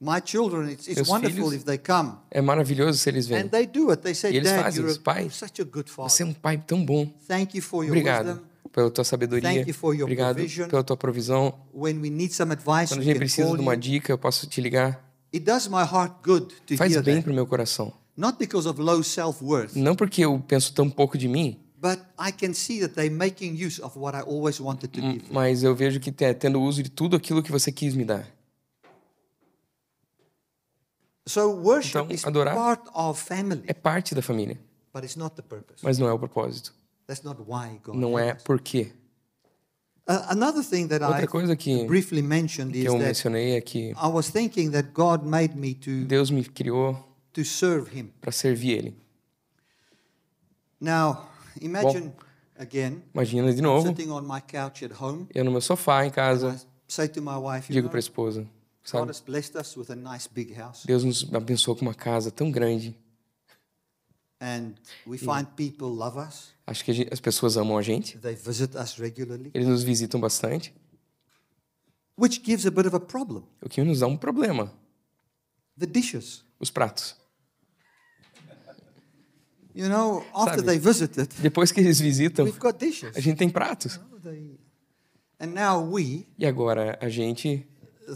My 0.00 0.22
children, 0.24 0.70
it's, 0.70 0.86
it's 0.88 0.96
Meus 0.96 1.08
wonderful 1.10 1.36
filhos- 1.50 1.54
if 1.56 1.64
they 1.64 1.76
come 1.76 2.12
É 2.30 2.40
maravilhoso 2.40 2.98
se 2.98 3.10
eles 3.10 3.26
and 3.26 3.28
vêm. 3.28 3.48
they 3.50 3.66
do 3.66 3.90
it. 3.90 4.00
They 4.02 4.14
say, 4.14 4.32
E 4.32 4.36
eles 4.38 4.50
fazem. 4.50 4.82
Pai, 5.04 5.18
a, 5.18 5.20
you're 5.24 5.34
such 5.34 5.60
a 5.60 5.64
good 5.64 5.90
father. 5.90 6.10
Você 6.10 6.22
é 6.22 6.26
um 6.26 6.32
pai 6.32 6.56
tão 6.56 6.82
bom. 6.82 7.06
Thank 7.28 7.56
you 7.58 7.62
for 7.62 7.84
your 7.84 7.90
Obrigado. 7.92 8.40
Pela 8.72 8.90
tua 8.90 9.04
sabedoria. 9.04 9.64
Obrigado 10.02 10.36
provision. 10.36 10.68
pela 10.68 10.84
tua 10.84 10.96
provisão. 10.96 11.54
Quando 11.72 13.00
a 13.00 13.02
gente 13.02 13.18
precisa 13.18 13.48
de 13.56 13.60
uma 13.60 13.76
dica, 13.76 14.12
eu 14.12 14.18
posso 14.18 14.46
te 14.46 14.60
ligar. 14.60 15.04
It 15.32 15.44
does 15.44 15.68
my 15.68 15.82
heart 15.82 16.14
good 16.24 16.46
to 16.66 16.76
Faz 16.76 16.92
bem 17.02 17.16
that. 17.16 17.22
pro 17.24 17.32
meu 17.34 17.46
coração. 17.46 17.92
Not 18.16 18.36
because 18.38 18.68
of 18.68 18.80
low 18.80 19.02
self-worth, 19.02 19.76
Não 19.76 19.94
porque 19.94 20.24
eu 20.24 20.38
penso 20.46 20.74
tão 20.74 20.90
pouco 20.90 21.16
de 21.16 21.28
mim, 21.28 21.58
but 21.80 21.98
I 22.18 22.32
can 22.32 22.52
see 22.52 22.80
that 22.80 22.94
they're 22.94 23.14
making 23.14 23.54
use 23.54 23.80
of 23.80 23.96
what 23.98 24.16
I 24.18 24.20
always 24.22 24.58
wanted 24.60 24.88
to 24.88 25.00
give 25.00 25.20
them. 25.20 25.28
mas 25.32 25.62
eu 25.62 25.74
vejo 25.74 26.00
que 26.00 26.10
te- 26.12 26.34
tendo 26.34 26.60
uso 26.60 26.82
de 26.82 26.90
tudo 26.90 27.16
aquilo 27.16 27.42
que 27.42 27.50
você 27.52 27.70
quis 27.72 27.94
me 27.94 28.04
dar. 28.04 28.26
So 31.26 31.48
worship 31.62 31.90
Então, 31.98 32.10
is 32.10 32.24
adorar 32.24 32.54
part 32.56 32.82
of 32.94 33.22
family, 33.22 33.62
É 33.66 33.72
parte 33.72 34.14
da 34.14 34.22
família, 34.22 34.58
but 34.92 35.04
it's 35.04 35.16
not 35.16 35.36
the 35.36 35.42
purpose. 35.42 35.78
mas 35.82 35.96
não 35.98 36.08
é 36.08 36.12
o 36.12 36.18
propósito. 36.18 36.74
That's 37.10 37.24
not 37.24 37.42
why 37.44 37.80
God. 37.82 37.96
Não 37.96 38.16
é 38.16 38.34
por 38.34 38.60
quê. 38.60 38.92
Another 40.06 40.62
thing 40.62 40.86
that 40.86 41.02
Outra 41.04 41.24
I 41.24 41.26
coisa 41.26 41.56
que, 41.56 41.84
briefly 41.84 42.22
mentioned 42.22 42.72
que 42.72 42.78
is 42.78 42.84
eu 42.84 42.96
mencionei 42.96 43.56
é 43.56 43.60
que 43.60 43.90
I 43.90 44.06
was 44.06 44.28
thinking 44.30 44.70
that 44.70 44.90
God 44.92 45.24
made 45.24 45.56
me 45.56 45.74
to 45.74 46.04
Deus 46.04 46.30
me 46.30 46.44
criou 46.44 46.96
to 47.32 47.44
serve 47.44 47.90
Him. 47.98 48.12
para 48.20 48.30
servir 48.30 48.78
Ele. 48.78 48.96
Now, 50.80 51.28
imagine 51.60 52.12
again 52.56 53.02
Imagina 53.12 53.52
de 53.52 53.60
novo, 53.60 53.88
sitting 53.88 54.10
on 54.12 54.22
my 54.22 54.40
couch 54.40 54.84
at 54.84 54.92
home. 54.92 55.26
eu 55.34 55.44
no 55.44 55.50
meu 55.50 55.60
sofá 55.60 56.06
em 56.06 56.10
casa, 56.10 56.64
say 56.86 57.08
to 57.08 57.20
my 57.20 57.36
wife, 57.36 57.72
you 57.72 57.74
digo 57.74 57.86
know, 57.86 57.90
para 57.90 57.98
a 57.98 58.00
esposa, 58.00 58.42
God 58.42 58.48
sabe? 58.84 59.10
has 59.10 59.20
blessed 59.20 59.56
us 59.56 59.76
with 59.76 59.90
a 59.90 59.96
nice 59.96 60.28
big 60.32 60.52
house, 60.56 60.84
Deus 60.86 61.02
nos 61.02 61.28
abençoou 61.34 61.76
com 61.76 61.82
uma 61.82 61.94
casa 61.94 62.30
tão 62.30 62.52
grande. 62.52 62.88
and 62.88 62.94
we 62.94 62.94
find 62.94 62.94
people 62.94 62.96
love 62.96 64.20
us. 64.20 64.29
Acho 66.66 66.84
que 66.84 66.92
gente- 66.92 67.12
as 67.12 67.20
pessoas 67.20 67.56
amam 67.56 67.76
a 67.76 67.82
gente. 67.82 68.16
They 68.18 68.34
visit 68.34 68.74
us 68.76 68.96
regularly, 68.98 69.50
Eles 69.52 69.68
nos 69.68 69.82
visitam 69.82 70.20
bastante, 70.20 70.72
which 72.18 72.40
gives 72.42 72.64
a 72.66 72.70
bit 72.70 72.86
of 72.86 72.94
a 72.96 73.00
problem. 73.00 73.44
o 73.62 73.68
que 73.68 73.82
nos 73.84 74.00
dá 74.00 74.06
um 74.06 74.16
problema. 74.16 74.72
The 75.78 75.86
dishes. 75.86 76.42
Os 76.58 76.70
pratos. 76.70 77.16
You 79.74 79.88
know, 79.88 80.24
after 80.34 80.56
Sabe? 80.58 80.66
they 80.66 80.78
visited, 80.78 81.28
Depois 81.40 81.70
que 81.70 81.80
eles 81.80 82.00
visitam, 82.00 82.44
we've 82.44 82.58
got 82.58 82.76
dishes. 82.78 83.16
a 83.16 83.20
gente 83.20 83.36
tem 83.38 83.48
pratos. 83.48 84.00
They- 84.22 84.58
And 85.38 85.54
now 85.54 85.80
we, 85.82 86.26
E 86.38 86.44
agora 86.44 86.98
a 87.00 87.08
gente, 87.08 87.66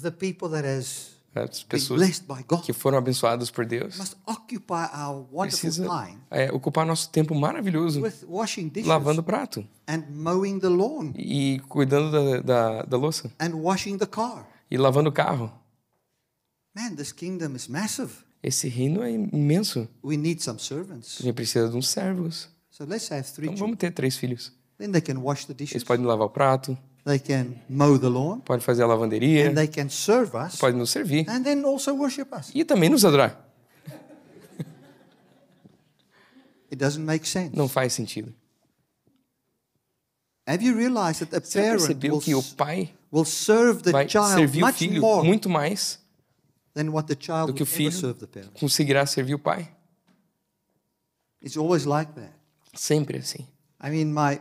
the 0.03 0.11
people 0.11 0.49
that 0.51 0.67
has 0.67 1.14
as 1.35 1.63
pessoas 1.65 2.23
que 2.65 2.73
foram 2.73 2.99
abençoadas 2.99 3.51
por 3.51 3.67
Deus, 3.67 3.97
must 3.99 4.17
occupy 4.27 4.89
our 4.95 5.27
wonderful 5.33 5.41
precisa 5.41 5.85
time 5.89 6.19
é, 6.31 6.53
ocupar 6.53 6.87
nosso 6.87 7.11
tempo 7.11 7.35
maravilhoso 7.35 8.01
with 8.01 8.25
washing 8.29 8.69
dishes 8.69 8.87
lavando 8.89 9.23
prato 9.23 9.67
and 9.89 10.05
mowing 10.11 10.59
the 10.61 10.69
lawn 10.69 11.13
e 11.17 11.61
cuidando 11.69 12.11
da, 12.11 12.41
da, 12.41 12.83
da 12.83 12.97
louça 12.97 13.31
and 13.41 13.55
washing 13.55 13.99
the 13.99 14.07
car. 14.07 14.47
e 14.71 14.77
lavando 14.77 15.09
o 15.11 15.13
carro. 15.13 15.53
Man, 16.75 16.97
this 16.97 17.13
kingdom 17.13 17.55
is 17.55 17.69
massive. 17.69 18.11
Esse 18.43 18.69
reino 18.69 19.03
é 19.03 19.11
imenso. 19.11 19.89
We 20.03 20.17
need 20.17 20.43
some 20.43 20.57
A 20.57 20.63
servants. 20.63 21.19
gente 21.21 21.35
precisa 21.35 21.69
de 21.69 21.77
uns 21.77 21.89
servos. 21.89 22.49
So 22.71 22.85
let's 22.85 23.11
have 23.13 23.23
three 23.33 23.47
Então 23.47 23.57
vamos 23.57 23.77
ter 23.79 23.91
três 23.93 24.17
filhos. 24.17 24.53
Then 24.77 24.91
they 24.91 25.01
can 25.01 25.21
wash 25.21 25.45
the 25.47 25.53
Eles 25.53 25.71
dishes, 25.71 25.85
podem 25.85 26.05
lavar 26.05 26.27
o 26.27 26.31
prato, 26.31 26.77
they 27.05 27.19
can 27.19 27.55
mow 27.69 27.99
the 27.99 28.09
lawn, 28.09 28.41
podem 28.41 28.63
fazer 28.63 28.83
a 28.83 28.87
lavanderia, 28.87 29.49
and 29.49 29.55
they 29.55 29.69
can 29.69 29.89
serve 29.89 30.35
us, 30.37 30.57
podem 30.57 30.79
nos 30.79 30.91
servir 30.91 31.25
and 31.29 31.43
then 31.45 31.65
also 31.65 31.95
worship 31.95 32.33
us. 32.35 32.51
e 32.55 32.65
também 32.65 32.89
nos 32.89 33.05
adorar. 33.05 33.41
It 36.71 36.77
doesn't 36.77 37.05
make 37.05 37.27
sense. 37.29 37.57
Não 37.57 37.69
faz 37.69 37.93
sentido. 37.93 38.35
Have 40.47 40.63
you 40.63 40.77
realized 40.77 41.21
that 41.27 41.35
a 41.37 41.41
Você 41.41 41.61
percebeu 41.61 42.15
will, 42.15 42.21
que 42.21 42.35
o 42.35 42.43
pai 42.43 42.93
will 43.13 43.25
serve 43.25 43.83
the 43.83 43.93
vai 43.93 44.09
child 44.09 44.35
servir 44.35 44.63
o 44.63 44.67
much 44.67 44.77
filho 44.77 45.01
more 45.01 45.27
muito 45.27 45.49
mais 45.49 45.99
than 46.75 46.91
what 46.91 47.07
the 47.07 47.17
child 47.19 47.47
do 47.47 47.55
que 47.55 47.63
o 47.63 47.67
filho 47.67 47.93
serve 47.93 48.19
the 48.21 48.27
parent? 48.27 48.53
conseguirá 48.59 49.07
servir 49.07 49.35
o 49.35 49.39
pai? 49.39 49.71
It's 51.43 51.57
always 51.57 51.85
like 51.87 52.13
that. 52.15 52.33
Sempre 52.75 53.19
assim. 53.19 53.47
I 53.81 53.91
mean, 53.91 54.07
my 54.07 54.41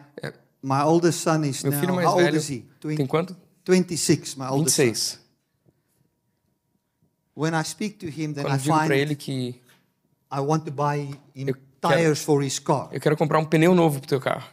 my 0.63 0.81
oldest 0.83 1.19
son 1.21 1.43
is 1.43 1.61
Meu 1.63 1.71
now. 1.73 1.79
filho 1.81 1.93
mais 1.95 2.07
How 2.07 2.13
old 2.15 2.23
velho 2.23 2.37
is 2.37 2.47
he? 2.49 2.61
tem 2.79 2.95
Twen- 2.95 3.07
quanto? 3.07 3.35
26. 3.65 4.35
My 4.35 4.47
oldest 4.49 4.75
son. 4.75 4.85
26. 4.85 5.19
When 7.35 7.53
I 7.55 7.63
speak 7.63 7.97
to 7.99 8.07
him, 8.07 8.33
then 8.33 8.43
Quando 8.45 8.51
I 8.51 8.55
eu 8.55 8.57
digo 8.59 8.73
para 8.75 8.87
find 8.87 8.91
ele 8.99 9.15
que 9.15 9.61
I 10.31 10.39
want 10.39 10.65
to 10.65 10.71
buy 10.71 11.09
him 11.35 11.47
Eu 11.47 11.55
quero- 11.81 11.95
tires 11.95 12.19
for 12.23 12.43
his 12.43 12.59
car, 12.59 12.89
eu 12.91 12.99
quero 12.99 13.17
comprar 13.17 13.39
um 13.39 13.45
pneu 13.45 13.73
novo 13.75 13.99
pro 13.99 14.07
teu 14.07 14.19
carro, 14.19 14.47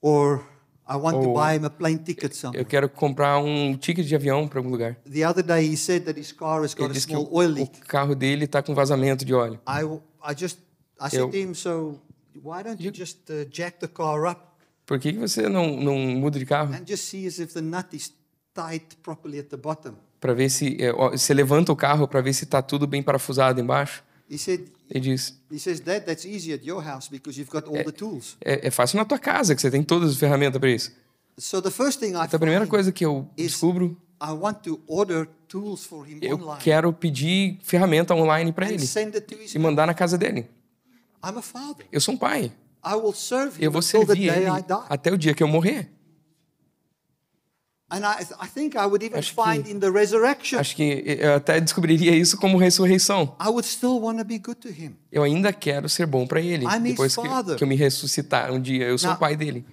or 0.00 0.44
I 0.86 0.96
want 0.96 1.14
to 1.22 1.28
Ou- 1.28 1.34
buy 1.34 1.56
him 1.56 1.64
a 1.64 1.70
plane 1.70 1.98
ticket 1.98 2.30
Eu 2.32 2.36
somewhere. 2.36 2.64
quero 2.64 2.88
comprar 2.88 3.38
um 3.38 3.76
ticket 3.76 4.04
de 4.06 4.14
avião 4.14 4.46
para 4.48 4.58
algum 4.58 4.70
lugar. 4.70 4.96
The 5.10 5.24
other 5.26 5.42
day 5.44 5.64
he 5.72 5.76
said 5.76 6.04
that 6.04 6.18
his 6.18 6.32
car 6.32 6.62
has 6.62 6.74
got 6.74 6.90
Ele 6.90 6.98
a 6.98 7.00
small 7.00 7.24
o, 7.30 7.36
oil 7.36 7.50
o 7.50 7.52
leak. 7.54 7.80
carro 7.82 8.14
dele 8.14 8.44
está 8.46 8.62
com 8.62 8.74
vazamento 8.74 9.24
de 9.24 9.32
óleo. 9.32 9.60
I, 9.66 9.84
I 10.30 10.34
just 10.36 10.58
I 11.00 11.08
said 11.10 11.20
Eu- 11.20 11.30
to 11.30 11.36
him, 11.36 11.54
so 11.54 12.00
why 12.42 12.62
don't 12.64 12.82
you 12.82 12.92
just 12.92 13.30
uh, 13.30 13.44
jack 13.48 13.78
the 13.78 13.88
car 13.88 14.26
up 14.28 14.53
Por 14.86 14.98
que, 14.98 15.12
que 15.12 15.18
você 15.18 15.48
não, 15.48 15.76
não 15.76 15.96
muda 15.98 16.38
de 16.38 16.46
carro 16.46 16.74
and 16.74 16.84
just 16.86 17.04
see 17.04 17.26
as 17.26 17.38
if 17.38 17.52
the 17.54 17.60
nut 17.60 17.94
is 17.96 18.12
tight 18.54 18.96
properly 19.02 19.38
at 19.38 19.46
the 19.46 19.56
bottom? 19.56 19.94
para 20.20 20.32
ver 20.32 20.48
se 20.48 20.76
é, 20.80 20.90
você 20.90 21.34
levanta 21.34 21.70
o 21.70 21.76
carro 21.76 22.08
para 22.08 22.22
ver 22.22 22.32
se 22.32 22.44
está 22.44 22.62
tudo 22.62 22.86
bem 22.86 23.02
parafusado 23.02 23.60
embaixo? 23.60 24.02
He 24.30 24.38
said, 24.38 24.68
Ele 24.88 25.00
diz: 25.00 25.38
he 25.50 25.58
says, 25.58 25.80
Dad, 25.80 26.04
that's 26.04 26.24
easy 26.24 26.52
at 26.52 26.64
your 26.64 26.82
house 26.82 27.08
because 27.08 27.38
you've 27.38 27.50
got 27.50 27.66
all 27.66 27.84
the 27.84 27.92
tools. 27.92 28.36
é, 28.42 28.68
é 28.68 28.70
fácil 28.70 28.96
na 28.96 29.04
tua 29.04 29.18
casa 29.18 29.54
que 29.54 29.60
você 29.60 29.70
tem 29.70 29.82
todas 29.82 30.10
as 30.10 30.16
ferramentas 30.16 30.58
para 30.58 30.70
isso. 30.70 30.92
So 31.36 31.60
the 31.60 31.70
first 31.70 31.98
thing 32.00 32.12
I 32.12 32.24
Então 32.24 32.36
a 32.36 32.38
primeira 32.38 32.66
coisa 32.66 32.90
que 32.90 33.04
eu 33.04 33.28
descubro, 33.36 34.00
I 34.22 34.30
want 34.30 34.62
to 34.62 34.80
order 34.86 35.28
tools 35.46 35.84
for 35.84 36.08
him 36.08 36.18
eu 36.22 36.38
quero 36.58 36.92
pedir 36.92 37.58
ferramenta 37.62 38.14
online 38.14 38.50
para 38.52 38.70
ele 38.70 38.84
e 39.54 39.58
mandar 39.58 39.86
na 39.86 39.92
casa 39.92 40.16
dele. 40.16 40.48
I'm 41.22 41.38
a 41.38 41.42
father. 41.42 41.86
Eu 41.92 42.00
sou 42.00 42.14
um 42.14 42.16
pai. 42.16 42.50
I 42.84 42.94
will 42.96 43.12
serve 43.14 43.58
him 43.58 43.64
Eu 43.64 43.70
vou 43.70 43.82
servir 43.82 44.28
ele 44.28 44.46
até 44.88 45.12
o 45.12 45.18
dia 45.18 45.34
que 45.34 45.42
eu 45.42 45.48
morrer. 45.48 45.90
And 47.90 48.00
I, 48.00 48.22
I 48.40 48.48
think 48.48 48.74
I 48.76 48.86
would 48.86 49.04
even 49.04 49.18
Acho 49.18 49.34
que- 49.34 49.42
find 49.42 49.68
in 49.68 49.78
the 49.78 49.90
resurrection, 49.90 50.58
Acho 50.58 50.74
que 50.74 51.04
eu 51.06 51.34
até 51.34 51.60
descobriria 51.60 52.16
isso 52.16 52.36
como 52.36 52.56
ressurreição. 52.58 53.36
I 53.40 53.48
would 53.48 53.66
still 53.66 54.00
want 54.00 54.18
to 54.18 54.24
be 54.24 54.38
good 54.38 54.56
to 54.60 54.68
him. 54.68 54.96
Eu 55.12 55.22
ainda 55.22 55.52
quero 55.52 55.88
ser 55.88 56.06
bom 56.06 56.26
para 56.26 56.40
ele. 56.40 56.66
Depois 56.82 57.14
que, 57.14 57.56
que 57.56 57.62
eu 57.62 57.68
me 57.68 57.76
ressuscitar 57.76 58.50
um 58.50 58.60
dia, 58.60 58.86
eu 58.86 58.98
sou 58.98 59.12
o 59.12 59.16
pai 59.16 59.36
dele. 59.36 59.64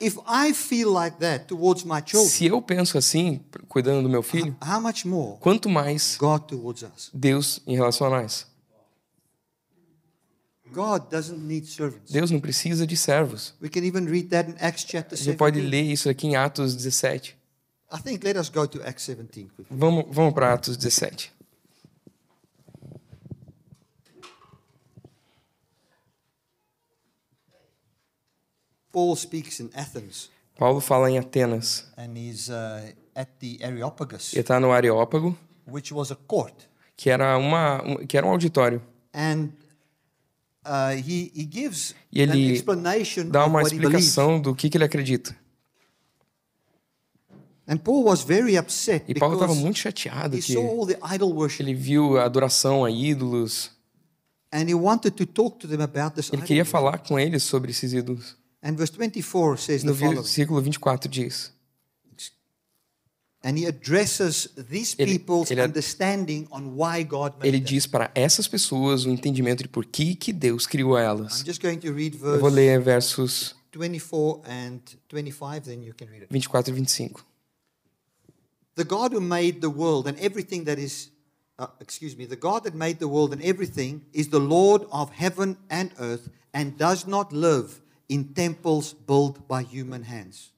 If 0.00 0.16
I 0.26 0.52
feel 0.52 0.90
like 0.90 1.18
that 1.18 1.44
towards 1.44 1.84
my 1.84 2.02
children, 2.04 2.28
Se 2.28 2.46
eu 2.46 2.60
penso 2.60 2.98
assim, 2.98 3.40
cuidando 3.68 4.02
do 4.02 4.08
meu 4.08 4.22
filho, 4.22 4.56
how 4.60 4.80
much 4.80 5.04
more 5.04 5.38
quanto 5.38 5.68
mais 5.68 6.16
God 6.18 6.42
towards 6.42 6.82
us? 6.82 7.10
Deus 7.14 7.60
em 7.66 7.76
relação 7.76 8.08
a 8.08 8.10
nós. 8.10 8.46
God 8.64 8.80
doesn't 9.70 9.86
need 9.86 10.00
servants. 10.10 10.61
Deus 12.10 12.30
não 12.30 12.40
precisa 12.40 12.86
de 12.86 12.96
servos. 12.96 13.54
We 13.60 13.68
can 13.68 13.80
even 13.84 14.04
read 14.06 14.28
that 14.28 14.50
in 14.50 14.54
Acts 14.60 14.84
chapter 14.88 15.16
Você 15.16 15.34
pode 15.34 15.60
17. 15.60 15.70
ler 15.70 15.92
isso 15.92 16.08
aqui 16.08 16.26
em 16.26 16.36
Atos 16.36 16.74
17. 16.74 17.36
I 17.92 17.98
think 18.02 18.24
let 18.24 18.36
us 18.38 18.48
go 18.48 18.66
to 18.66 18.80
Acts 18.82 19.06
17 19.06 19.48
quickly. 19.54 19.66
Vamos, 19.70 20.04
vamos 20.10 20.32
para 20.32 20.54
Atos 20.54 20.76
17. 20.76 21.30
Paul 28.92 29.16
speaks 29.16 29.60
in 29.60 29.70
Athens 29.74 30.28
Paulo 30.58 30.80
fala 30.80 31.10
em 31.10 31.18
Atenas. 31.18 31.86
and 31.96 32.16
he's 32.16 32.48
uh, 32.50 32.92
at 33.16 33.28
the 33.40 33.58
Areopagus, 33.64 34.32
Ele 34.32 34.40
está 34.42 34.60
no 34.60 34.70
Areópago, 34.70 35.36
which 35.66 35.92
was 35.92 36.10
a 36.12 36.16
court. 36.16 36.54
que 36.96 37.10
era, 37.10 37.36
uma, 37.38 37.82
um- 37.82 38.06
que 38.06 38.16
era 38.16 38.26
um 38.26 38.30
auditório. 38.30 38.80
And 39.14 39.48
uh, 40.64 40.92
he, 40.96 41.30
he 41.34 41.44
gives 41.44 41.94
E 42.12 42.22
an 42.22 42.30
ele 42.34 42.52
explanation 42.52 43.28
Dá 43.30 43.42
of 43.44 43.50
uma 43.50 43.60
what 43.62 43.74
he 43.74 43.78
believes. 43.78 44.04
explicação 44.06 44.40
do 44.40 44.54
que, 44.54 44.68
que 44.70 44.76
ele 44.76 44.84
acredita. 44.84 45.34
And 47.66 47.78
Paul 47.78 48.04
was 48.04 48.22
very 48.22 48.58
upset 48.58 49.04
E 49.08 49.14
Paulo 49.14 49.34
estava 49.36 49.54
muito 49.54 49.78
chateado 49.78 50.36
he 50.36 50.42
que 50.42 50.52
saw 50.52 50.60
all 50.66 50.86
the 50.86 50.98
idol 51.14 51.32
worship 51.32 51.62
ele 51.62 51.74
viu 51.74 52.18
a 52.18 52.24
adoração 52.24 52.84
a 52.84 52.90
ídolos. 52.90 53.70
and 54.52 54.68
he 54.68 54.74
wanted 54.74 55.12
to 55.12 55.24
talk 55.24 55.58
to 55.58 55.66
them 55.68 55.80
about 55.80 56.14
this 56.14 56.30
Ele 56.32 56.42
queria 56.42 56.64
falar 56.64 56.98
com 56.98 57.18
eles 57.18 57.42
sobre 57.44 57.70
esses 57.70 57.92
ídolos. 57.92 58.36
And 58.62 58.74
verse 58.74 58.92
24 58.92 59.56
says 59.58 59.82
No 59.84 59.92
the 59.92 59.98
following. 59.98 60.16
versículo 60.16 60.60
24 60.60 61.08
diz: 61.08 61.52
And 63.44 63.58
he 63.58 63.66
addresses 63.66 64.48
these 64.56 64.94
Ele- 64.96 65.18
people's 65.18 65.50
ele- 65.50 65.62
understanding 65.62 66.46
on 66.52 66.76
why 66.76 67.02
God 67.02 67.32
made 67.38 67.48
Ele 67.48 67.58
diz 67.58 67.86
para 67.88 68.10
essas 68.14 68.46
pessoas 68.46 69.04
o 69.04 69.10
entendimento 69.10 69.64
de 69.64 69.68
por 69.68 69.84
que, 69.84 70.14
que 70.14 70.32
Deus 70.32 70.64
criou 70.66 70.96
elas. 70.96 71.40
I'm 71.40 71.46
just 71.46 71.60
going 71.60 71.78
to 71.78 71.92
read 71.92 72.16
Eu 72.22 72.38
vou 72.38 72.48
ler 72.48 72.80
versos 72.80 73.56
24 73.72 74.42
and 74.46 74.78
25, 75.10 75.64
then 75.64 75.82
you 75.82 75.92
can 75.94 76.06
read 76.06 76.22
it. 76.22 76.28
24 76.28 76.70
e 76.70 76.72
25. 76.72 77.24
The 78.74 78.84
God 78.84 79.12
who 79.12 79.20
made 79.20 79.60
the 79.60 79.68
world 79.68 80.06
and 80.06 80.16
everything 80.20 80.64
that 80.64 80.78
is, 80.80 81.10
uh, 81.58 81.66
excuse 81.80 82.16
me, 82.16 82.26
the 82.26 82.36
God 82.36 82.62
that 82.64 82.74
made 82.74 82.98
the 83.00 83.08
world 83.08 83.32
and 83.32 83.42
everything 83.42 84.02
is 84.12 84.28
the 84.28 84.38
Lord 84.38 84.86
of 84.90 85.10
heaven 85.12 85.56
and 85.68 85.90
earth 85.98 86.30
and 86.54 86.76
does 86.78 87.06
not 87.06 87.32
live 87.32 87.80
in 88.08 88.32
temples 88.34 88.94
built 88.94 89.46
by 89.48 89.62
human 89.62 90.04
hands. 90.04 90.52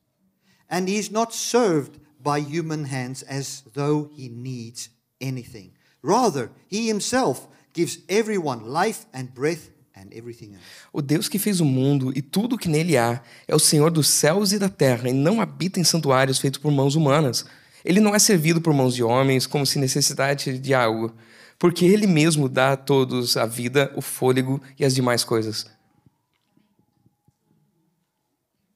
And 0.68 0.88
he 0.88 0.96
is 0.98 1.10
not 1.10 1.32
served 1.32 1.98
by 2.24 2.40
human 2.40 2.86
hands 2.86 3.22
as 3.28 3.62
though 3.74 4.10
he 4.16 4.28
needs 4.28 4.90
anything. 5.20 5.72
Rather, 6.02 6.50
he 6.68 6.88
himself 6.88 7.46
gives 7.74 7.98
everyone 8.08 8.64
life 8.66 9.06
and 9.12 9.28
breath 9.34 9.70
and 9.94 10.06
everything 10.12 10.54
else. 10.54 10.64
O 10.92 11.02
Deus 11.02 11.28
que 11.28 11.38
fez 11.38 11.60
o 11.60 11.64
mundo 11.64 12.12
e 12.16 12.22
tudo 12.22 12.56
o 12.56 12.58
que 12.58 12.68
nele 12.68 12.96
há 12.96 13.20
é 13.46 13.54
o 13.54 13.58
Senhor 13.58 13.90
dos 13.90 14.08
céus 14.08 14.52
e 14.52 14.58
da 14.58 14.68
terra 14.68 15.08
e 15.08 15.12
não 15.12 15.40
habita 15.40 15.78
em 15.78 15.84
santuários 15.84 16.38
feitos 16.38 16.58
por 16.58 16.72
mãos 16.72 16.94
humanas. 16.94 17.44
Ele 17.84 18.00
não 18.00 18.14
é 18.14 18.18
servido 18.18 18.60
por 18.60 18.72
mãos 18.72 18.94
de 18.94 19.02
homens 19.02 19.46
como 19.46 19.66
se 19.66 19.78
necessitasse 19.78 20.58
de 20.58 20.72
algo, 20.72 21.12
porque 21.58 21.84
ele 21.84 22.06
mesmo 22.06 22.48
dá 22.48 22.72
a 22.72 22.76
todos 22.76 23.36
a 23.36 23.44
vida, 23.44 23.92
o 23.94 24.00
fôlego 24.00 24.60
e 24.78 24.84
as 24.84 24.94
demais 24.94 25.22
coisas. 25.22 25.66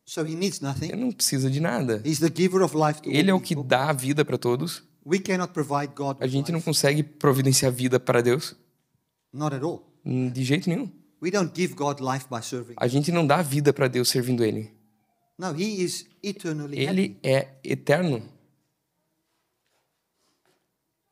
So 0.09 0.23
he 0.25 0.35
needs 0.35 0.59
Ele 0.63 0.67
nothing. 0.67 0.93
não 0.97 1.13
precisa 1.13 1.51
de 1.51 1.61
nada. 1.61 2.01
He's 2.03 2.19
the 2.19 2.33
giver 2.35 2.63
of 2.63 2.75
life 2.75 3.03
to 3.03 3.11
Ele 3.11 3.31
é 3.31 3.35
o 3.35 3.39
que 3.41 3.55
people. 3.55 3.69
dá 3.69 3.91
a 3.91 3.93
vida 3.93 4.25
para 4.25 4.39
todos. 4.39 4.83
We 5.05 5.19
cannot 5.19 5.53
provide 5.53 5.93
God 5.95 6.17
A 6.19 6.27
gente 6.27 6.51
não 6.51 6.63
consegue 6.63 7.03
providenciar 7.03 7.71
vida 7.71 8.01
para 8.01 8.23
Deus 8.23 8.57
Not 9.31 9.55
at 9.57 9.63
all. 9.63 9.83
hum, 10.07 10.31
de 10.31 10.43
jeito 10.45 10.67
nenhum. 10.71 10.91
We 11.21 11.31
don't 11.31 11.53
give 11.55 11.75
God 11.75 12.01
life 12.01 12.27
by 12.31 12.41
serving. 12.43 12.75
A 12.79 12.87
gente 12.89 13.13
não 13.13 13.27
dá 13.27 13.43
vida 13.43 13.71
para 13.71 13.87
Deus 13.87 14.09
servindo 14.09 14.43
Ele. 14.43 14.73
No, 15.37 15.55
He 15.55 15.83
is 15.83 16.07
eternally. 16.23 16.79
Ele 16.79 17.19
é 17.23 17.49
eterno. 17.63 18.23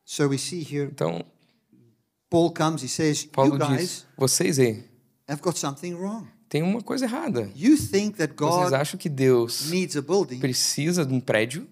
So 0.06 0.28
we 0.28 0.38
see 0.38 0.62
here, 0.62 0.88
Então, 0.90 1.22
Paul 2.30 2.52
comes, 2.54 2.82
he 2.82 2.88
says, 2.88 3.24
Paulo 3.26 3.54
You 3.54 3.58
guys 3.58 3.78
diz: 3.78 4.06
vocês 4.16 4.58
aí 4.58 4.84
have 5.28 5.42
got 5.42 5.58
something 5.58 5.94
wrong. 5.94 6.26
Tem 6.48 6.62
uma 6.62 6.80
coisa 6.80 7.04
errada. 7.04 7.50
You 7.56 7.76
think 7.76 8.16
that 8.18 8.34
Vocês 8.36 8.70
God 8.70 8.74
acham 8.74 8.98
que 8.98 9.08
Deus 9.08 9.70
needs 9.70 9.96
a 9.96 10.02
building 10.02 10.38
precisa 10.38 11.04
de 11.04 11.12
um 11.12 11.20
prédio, 11.20 11.66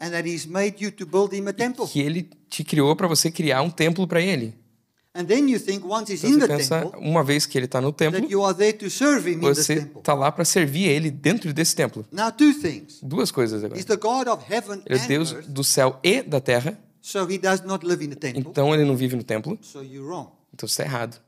and 0.00 0.10
that 0.10 0.28
He's 0.28 0.46
made 0.46 0.82
you 0.82 0.90
to 0.92 1.06
build 1.06 1.34
Him 1.36 1.48
a 1.48 1.52
temple. 1.52 1.86
que 1.86 2.00
Ele 2.00 2.28
te 2.48 2.64
criou 2.64 2.94
para 2.96 3.06
você 3.08 3.30
criar 3.30 3.62
um 3.62 3.70
templo 3.70 4.06
para 4.06 4.20
Ele. 4.20 4.54
And 5.14 5.24
then 5.24 5.48
you 5.48 5.58
think 5.58 5.82
once 5.86 6.12
He's 6.12 6.22
Então, 6.24 6.36
in 6.36 6.40
você 6.40 6.46
pensa, 6.46 6.86
uma 6.98 7.24
vez 7.24 7.46
que 7.46 7.56
Ele 7.56 7.64
está 7.64 7.80
no 7.80 7.90
templo, 7.90 8.20
that 8.20 8.30
you 8.30 8.44
are 8.44 8.54
there 8.54 8.74
to 8.74 8.90
serve 8.90 9.30
Him 9.30 9.36
in 9.36 9.40
this 9.40 9.66
você 9.66 9.74
está 9.96 10.12
lá 10.12 10.30
para 10.30 10.44
servir 10.44 10.88
Ele 10.88 11.10
dentro 11.10 11.52
desse 11.54 11.74
templo. 11.74 12.04
Now, 12.12 12.30
two 12.30 12.52
things. 12.52 12.98
Duas 13.02 13.30
coisas 13.30 13.64
agora. 13.64 13.78
He's 13.78 13.86
the 13.86 13.96
God 13.96 14.28
of 14.28 14.44
heaven 14.46 14.82
Ele 14.84 14.98
é 14.98 15.02
and 15.02 15.06
Deus 15.06 15.32
do 15.46 15.64
céu 15.64 15.98
e 16.02 16.20
da 16.22 16.38
terra, 16.40 16.78
so 17.00 17.20
He 17.30 17.38
does 17.38 17.62
not 17.62 17.86
live 17.86 18.04
in 18.04 18.10
the 18.10 18.16
temple. 18.16 18.40
então 18.46 18.74
Ele 18.74 18.84
não 18.84 18.94
vive 18.96 19.16
no 19.16 19.22
templo, 19.24 19.58
So 19.62 19.82
you're 19.82 20.06
wrong. 20.06 20.28
então 20.52 20.68
você 20.68 20.82
está 20.82 20.84
errado. 20.84 21.18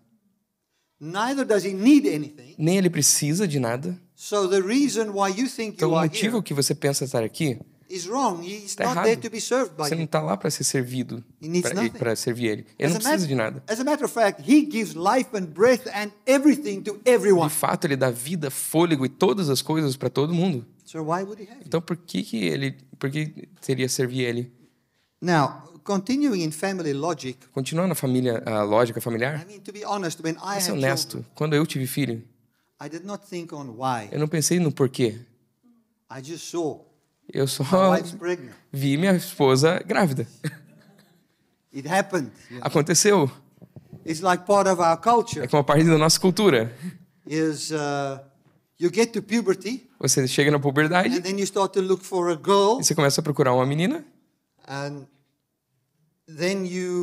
Neither 1.01 1.45
does 1.45 1.65
He 1.65 1.73
need 1.73 2.07
anything. 2.09 2.55
Nem 2.59 2.77
Ele 2.79 2.91
precisa 2.91 3.47
de 3.47 3.59
nada. 3.61 3.99
So 4.15 4.49
the 4.49 4.61
reason 4.61 5.11
why 5.13 5.29
you 5.29 5.49
think 5.49 5.75
Então 5.77 5.91
you 5.91 5.95
o 5.97 6.01
motivo 6.01 6.37
here 6.39 6.43
que 6.43 6.53
você 6.53 6.75
pensa 6.75 7.05
estar 7.05 7.23
aqui, 7.23 7.59
is 7.89 8.07
wrong. 8.07 8.43
He's 8.45 8.65
Está 8.65 8.85
not 8.85 8.95
errado. 8.97 9.05
there 9.05 9.17
to 9.21 9.31
be 9.31 9.41
served 9.41 9.77
by 9.77 9.85
você 9.85 9.95
não 9.95 10.05
está 10.05 10.21
lá 10.21 10.37
para 10.37 10.51
ser 10.51 10.65
servido, 10.65 11.25
para 11.97 12.17
servir 12.17 12.47
Ele. 12.49 12.67
Ele 12.79 12.89
As 12.89 12.95
não 12.95 13.01
precisa 13.01 13.27
de 13.27 13.35
nada. 13.35 13.63
as 13.69 13.79
a 13.79 13.85
matter 13.85 14.05
of 14.05 14.13
fact, 14.13 14.43
he 14.43 14.69
gives 14.69 14.95
life 14.95 15.29
and 15.35 15.47
breath 15.47 15.87
and 15.95 16.11
everything 16.27 16.81
to 16.83 17.01
everyone. 17.05 17.49
De 17.49 17.55
fato, 17.55 17.87
Ele 17.87 17.97
dá 17.97 18.11
vida, 18.11 18.51
fôlego 18.51 19.07
e 19.07 19.09
todas 19.09 19.49
as 19.49 19.63
coisas 19.63 19.97
para 19.97 20.11
todo 20.11 20.35
mundo. 20.35 20.67
Então 21.65 21.81
por 21.83 21.97
que 21.97 22.23
que 22.23 22.47
ele, 22.47 22.77
por 22.99 23.11
que 23.11 23.47
seria 23.61 23.89
servir 23.89 24.23
ele? 24.25 24.53
Now, 25.21 25.68
continuing 25.89 26.43
in 26.43 26.51
family 26.53 26.93
logic, 26.93 27.39
Continuando 27.55 27.93
a 27.93 27.95
família, 27.95 28.43
a 28.45 28.63
lógica 28.63 29.01
familiar, 29.01 29.41
I 29.43 29.47
mean, 29.47 29.61
to 29.63 29.73
be 29.73 29.83
honest, 29.85 30.21
when 30.23 30.37
I 30.37 30.61
ser 30.61 30.73
honesto. 30.73 31.17
children, 31.19 31.33
Quando 31.35 31.55
eu 31.57 31.67
tive 31.67 31.87
filho, 31.87 32.23
I 32.81 32.89
did 32.89 33.05
not 33.05 33.25
think 33.27 33.53
on 33.55 33.75
why. 33.77 34.09
eu 34.13 34.19
não 34.21 34.29
pensei 34.29 34.61
no 34.61 34.71
porquê. 34.71 35.19
I 36.11 36.23
just 36.23 36.45
saw 36.51 36.85
Eu 37.33 37.47
só 37.47 37.63
vi 38.73 38.97
minha 38.97 39.13
esposa 39.17 39.83
grávida. 39.87 40.27
It 41.75 41.87
happened. 41.89 42.31
Aconteceu. 42.63 43.31
It's 44.07 44.21
like 44.23 44.45
part 44.47 44.69
of 44.69 44.81
our 44.81 44.95
É 44.95 45.03
culture. 45.03 45.47
que 45.47 45.55
uma 45.55 45.65
parte 45.65 45.85
da 45.85 45.99
nossa 45.99 46.19
cultura. 46.19 46.73
Is 47.27 47.71
uh, 47.71 48.19
you 48.79 48.91
get 48.93 49.13
to 49.13 49.21
puberty 49.23 49.87
Você 50.01 50.27
chega 50.27 50.51
na 50.51 50.59
puberdade 50.59 51.15
and 51.19 51.21
then 51.21 51.37
you 51.37 51.45
start 51.45 51.73
to 51.75 51.81
look 51.83 52.03
for 52.03 52.31
a 52.31 52.35
girl 52.37 52.79
e 52.81 52.85
você 52.85 52.95
começa 52.95 53.21
a 53.21 53.25
procurar 53.25 53.53
uma 53.53 53.67
menina 53.67 54.03
and 54.67 55.05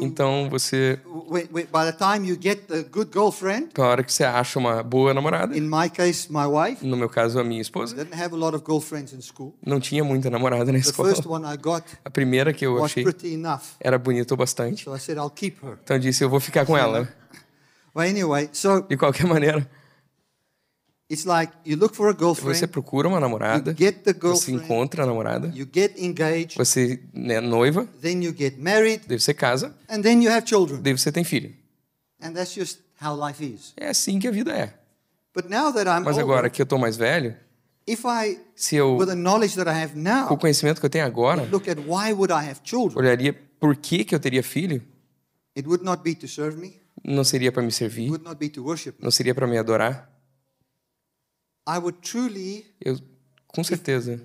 Então 0.02 0.48
você, 0.50 1.00
when, 1.28 1.48
when, 1.52 1.66
by 1.66 1.84
the 1.84 1.94
time 1.94 2.28
you 2.28 2.38
get 2.40 2.68
the 2.68 2.84
good 2.84 3.10
girlfriend, 3.12 3.70
na 3.78 3.84
hora 3.86 4.04
que 4.04 4.14
você 4.14 4.24
acha 4.24 4.60
uma 4.60 4.84
boa 4.84 5.14
namorada, 5.14 5.58
in 5.58 5.62
my 5.62 5.90
case, 5.90 6.28
my 6.32 6.46
wife, 6.46 6.86
no 6.86 6.96
meu 6.96 7.10
caso 7.10 7.40
a 7.40 7.44
minha 7.44 7.62
esposa, 7.62 7.96
didn't 7.96 8.14
have 8.16 8.34
a 8.36 8.38
lot 8.38 8.56
of 8.56 8.64
girlfriends 8.66 9.14
in 9.14 9.22
school. 9.22 9.54
não 9.66 9.80
tinha 9.80 10.04
muita 10.04 10.30
namorada 10.30 10.66
na 10.66 10.74
The 10.74 10.90
escola. 10.90 11.10
first 11.10 11.28
one 11.28 11.46
I 11.46 11.58
got 11.58 11.84
A 12.06 12.10
primeira 12.12 12.54
que 12.54 12.66
eu 12.66 12.74
was 12.76 12.86
achei 12.92 13.04
pretty 13.04 13.34
enough. 13.34 13.62
era 13.80 13.98
bonita 13.98 14.34
o 14.34 14.38
bastante. 14.38 14.84
So 14.84 14.96
I 14.96 15.00
said, 15.00 15.18
I'll 15.18 15.32
keep 15.32 15.58
her. 15.66 15.78
Então 15.84 15.96
eu 15.98 16.00
disse, 16.02 16.24
eu 16.24 16.30
vou 16.30 16.40
ficar 16.40 16.66
com 16.66 16.78
ela. 16.78 17.08
Well, 17.96 18.08
anyway, 18.10 18.50
so 18.52 18.82
De 18.82 18.96
qualquer 18.98 19.26
maneira, 19.26 19.68
it's 21.10 21.26
like 21.26 21.54
you 21.66 21.78
look 21.78 21.96
for 21.96 22.10
a 22.10 22.14
você 22.14 22.20
girlfriend, 22.20 22.68
procura 22.68 23.08
uma 23.08 23.18
you 23.18 23.22
namorada, 23.22 23.74
get 23.74 24.04
the 24.04 24.14
você 24.14 24.20
girlfriend, 24.20 24.64
encontra 24.64 25.04
a 25.04 25.06
namorada, 25.06 25.52
you 25.56 25.68
get 25.72 25.98
engaged, 25.98 26.56
você 26.58 27.00
é 27.14 27.42
noiva, 27.42 27.88
then 28.02 28.24
you 28.24 28.34
get 28.36 28.58
married, 28.58 29.04
daí 29.08 29.20
você 29.20 29.34
casa, 29.34 29.76
and 29.90 30.02
then 30.02 30.24
you 30.24 30.32
have 30.32 30.48
children. 30.48 30.82
daí 30.82 30.98
você 30.98 31.12
tem 31.12 31.24
filho. 31.24 31.54
And 32.22 32.34
that's 32.34 32.54
just 32.56 32.80
how 33.02 33.16
life 33.16 33.44
is. 33.44 33.74
É 33.78 33.90
assim 33.90 34.20
que 34.20 34.28
a 34.28 34.32
vida 34.32 34.52
é. 34.52 34.74
But 35.34 35.50
now 35.50 35.72
that 35.74 35.88
I'm 35.88 36.04
Mas 36.04 36.18
agora 36.18 36.38
older, 36.38 36.52
que 36.52 36.62
eu 36.62 36.66
tô 36.66 36.78
mais 36.78 36.96
velho, 36.96 37.36
if 37.88 38.04
I, 38.06 38.40
se 38.56 38.78
eu, 38.78 38.98
with 38.98 39.08
the 39.08 39.16
knowledge 39.16 39.56
that 39.56 39.70
I 39.70 39.84
have 39.84 39.94
com 39.94 40.00
o 40.00 40.04
now, 40.04 40.38
conhecimento 40.38 40.80
que 40.80 40.86
eu 40.86 40.90
tenho 40.90 41.06
agora, 41.06 41.44
look 41.52 41.70
at 41.70 41.78
why 41.80 42.14
would 42.14 42.32
I 42.32 42.50
have 42.50 42.62
children, 42.64 42.98
olharia 42.98 43.34
por 43.60 43.76
que, 43.76 44.04
que 44.06 44.16
eu 44.16 44.20
teria 44.20 44.42
filho, 44.42 44.82
it 45.56 45.68
would 45.68 45.84
not 45.84 46.02
be 46.02 46.16
to 46.16 46.28
serve 46.28 46.58
me, 46.58 46.80
não 47.04 47.24
seria 47.24 47.52
para 47.52 47.62
me 47.62 47.68
it 47.68 47.76
servir, 47.76 48.10
would 48.10 48.24
not 48.24 48.38
be 48.38 48.50
to 48.50 48.64
worship 48.64 48.94
me. 48.94 49.04
não 49.04 49.12
seria 49.12 49.36
para 49.36 49.46
me 49.46 49.58
adorar. 49.58 50.10
I 51.68 51.78
would 51.80 52.00
truly, 52.02 52.66
Eu, 52.80 52.98
com 53.48 53.64
certeza, 53.64 54.22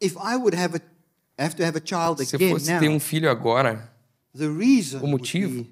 if 0.00 0.14
I 0.16 0.36
would 0.36 0.56
have 0.56 0.76
a, 0.78 1.42
have 1.44 1.54
to 1.56 1.62
have 1.64 1.76
a 1.76 1.82
child 1.84 2.24
se 2.24 2.34
eu 2.34 2.38
again 2.38 2.50
fosse 2.52 2.66
ter 2.66 2.88
now, 2.88 2.96
um 2.96 3.00
filho 3.00 3.30
agora, 3.30 3.92
the 4.34 4.46
reason 4.48 5.02
o 5.02 5.06
motivo 5.06 5.66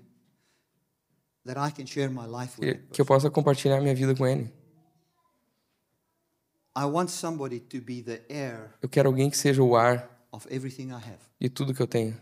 that 1.47 1.59
I 1.59 1.73
can 1.73 1.87
share 1.87 2.11
my 2.11 2.27
life 2.27 2.61
with 2.61 2.75
que 2.75 2.75
que 2.93 3.01
eu 3.01 3.07
possa 3.07 3.31
compartilhar 3.31 3.81
minha 3.81 3.95
vida 3.95 4.15
com 4.15 4.27
ele. 4.27 4.53
I 6.77 6.85
want 6.85 7.09
somebody 7.11 7.59
to 7.59 7.81
be 7.81 8.03
the 8.03 8.23
heir 8.29 8.75
Eu 8.83 8.89
quero 8.89 9.09
alguém 9.09 9.31
que 9.31 9.37
seja 9.37 9.63
o 9.63 9.75
ar 9.77 10.09
of 10.31 10.47
everything 10.51 10.89
I 10.91 10.95
have. 10.95 11.19
de 11.41 11.49
tudo 11.49 11.75
que 11.75 11.81
eu 11.83 11.87
tenho. 11.87 12.17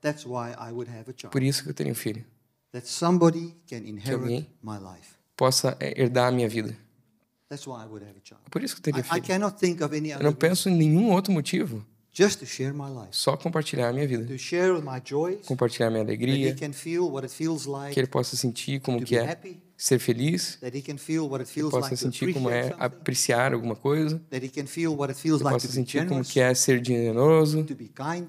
That's 0.00 0.24
why 0.24 0.52
I 0.52 0.70
would 0.70 0.88
have 0.90 1.10
a 1.10 1.14
child. 1.16 1.30
Por 1.32 1.42
isso 1.42 1.64
que 1.64 1.70
eu 1.70 1.74
teria 1.74 1.92
um 1.92 1.96
filho. 1.96 2.24
That 2.72 2.86
somebody 2.86 3.56
can 3.68 3.78
inherit 3.78 4.12
alguém- 4.12 4.46
my 4.62 4.78
life. 4.78 5.16
Possa 5.36 5.76
é, 5.80 6.00
herdar 6.00 6.28
a 6.28 6.30
minha 6.32 6.48
vida. 6.48 6.76
Por 8.50 8.62
isso 8.62 8.74
que 8.74 8.80
eu 8.80 8.82
teria 8.82 9.02
filho. 9.02 9.22
cannot 9.22 9.58
think 9.58 9.82
of 9.82 9.96
any 9.96 10.10
Eu 10.10 10.22
não 10.22 10.32
penso 10.32 10.68
em 10.68 10.76
nenhum 10.76 11.10
outro 11.10 11.32
motivo. 11.32 11.84
Just 12.12 12.40
to 12.40 12.46
share 12.46 12.72
my 12.72 12.88
life. 12.88 13.10
Só 13.12 13.36
compartilhar 13.36 13.90
a 13.90 13.92
minha 13.92 14.06
vida. 14.06 14.24
To 14.24 14.36
share 14.36 14.72
my 14.82 15.00
joys. 15.04 15.46
Compartilhar 15.46 15.88
minha 15.88 16.04
That 16.04 16.12
he 16.12 16.24
alegria. 16.24 16.54
can 16.54 16.72
feel 16.72 17.08
what 17.10 17.24
it 17.24 17.32
feels 17.32 17.64
Que 17.94 18.00
ele 18.00 18.08
possa 18.08 18.36
sentir 18.36 18.80
como 18.80 19.04
que 19.04 19.16
é 19.16 19.38
ser 19.76 20.00
feliz. 20.00 20.56
That 20.56 20.76
he 20.76 20.82
can 20.82 20.98
feel 20.98 21.28
what 21.28 21.42
it 21.42 21.48
Que 21.48 21.60
feels 21.60 21.70
possa 21.70 21.94
sentir 21.94 22.34
como 22.34 22.50
é 22.50 22.74
apreciar 22.76 23.54
alguma 23.54 23.76
coisa. 23.76 24.20
Que 24.28 24.40
like 24.40 25.40
possa 25.42 25.68
sentir 25.68 26.08
como 26.08 26.24
que 26.24 26.40
é 26.40 26.52
ser 26.54 26.84
generoso, 26.84 27.64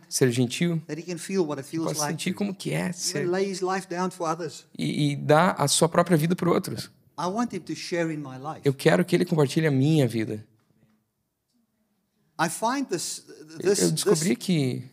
ser 0.08 0.32
gentil. 0.32 0.80
Que 0.88 1.16
feels 1.16 1.48
possa 1.88 2.08
sentir 2.08 2.34
como 2.34 2.54
que 2.54 2.72
é 2.72 2.92
ser 2.92 3.28
e, 4.78 5.12
e 5.12 5.16
dar 5.16 5.56
a 5.58 5.68
sua 5.68 5.90
própria 5.90 6.16
vida 6.16 6.36
para 6.36 6.50
outros. 6.50 6.92
I 7.20 7.28
want 7.28 7.54
him 7.54 7.60
to 7.64 7.76
share 7.76 8.14
in 8.14 8.20
my 8.22 8.38
life. 8.38 8.62
Eu 8.64 8.74
quero 8.74 9.04
que 9.04 9.14
ele 9.14 9.26
compartilhe 9.26 9.68
a 9.68 9.72
minha 9.72 10.08
vida. 10.08 10.46
I 12.40 12.48
find 12.50 12.86
this 12.88 13.26
Eu 13.62 13.92
descobri 13.92 14.30
this, 14.30 14.38
que 14.38 14.84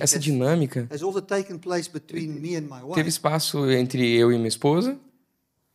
essa 0.00 0.16
has, 0.16 0.24
dinâmica 0.24 0.88
has 0.90 1.02
also 1.02 1.20
taken 1.20 1.58
place 1.58 1.88
between 1.88 2.40
me 2.40 2.56
and 2.56 2.62
my 2.62 2.80
teve 2.80 3.02
wife. 3.02 3.08
espaço 3.08 3.70
entre 3.70 4.04
eu 4.16 4.32
e 4.32 4.36
minha 4.36 4.48
esposa. 4.48 4.98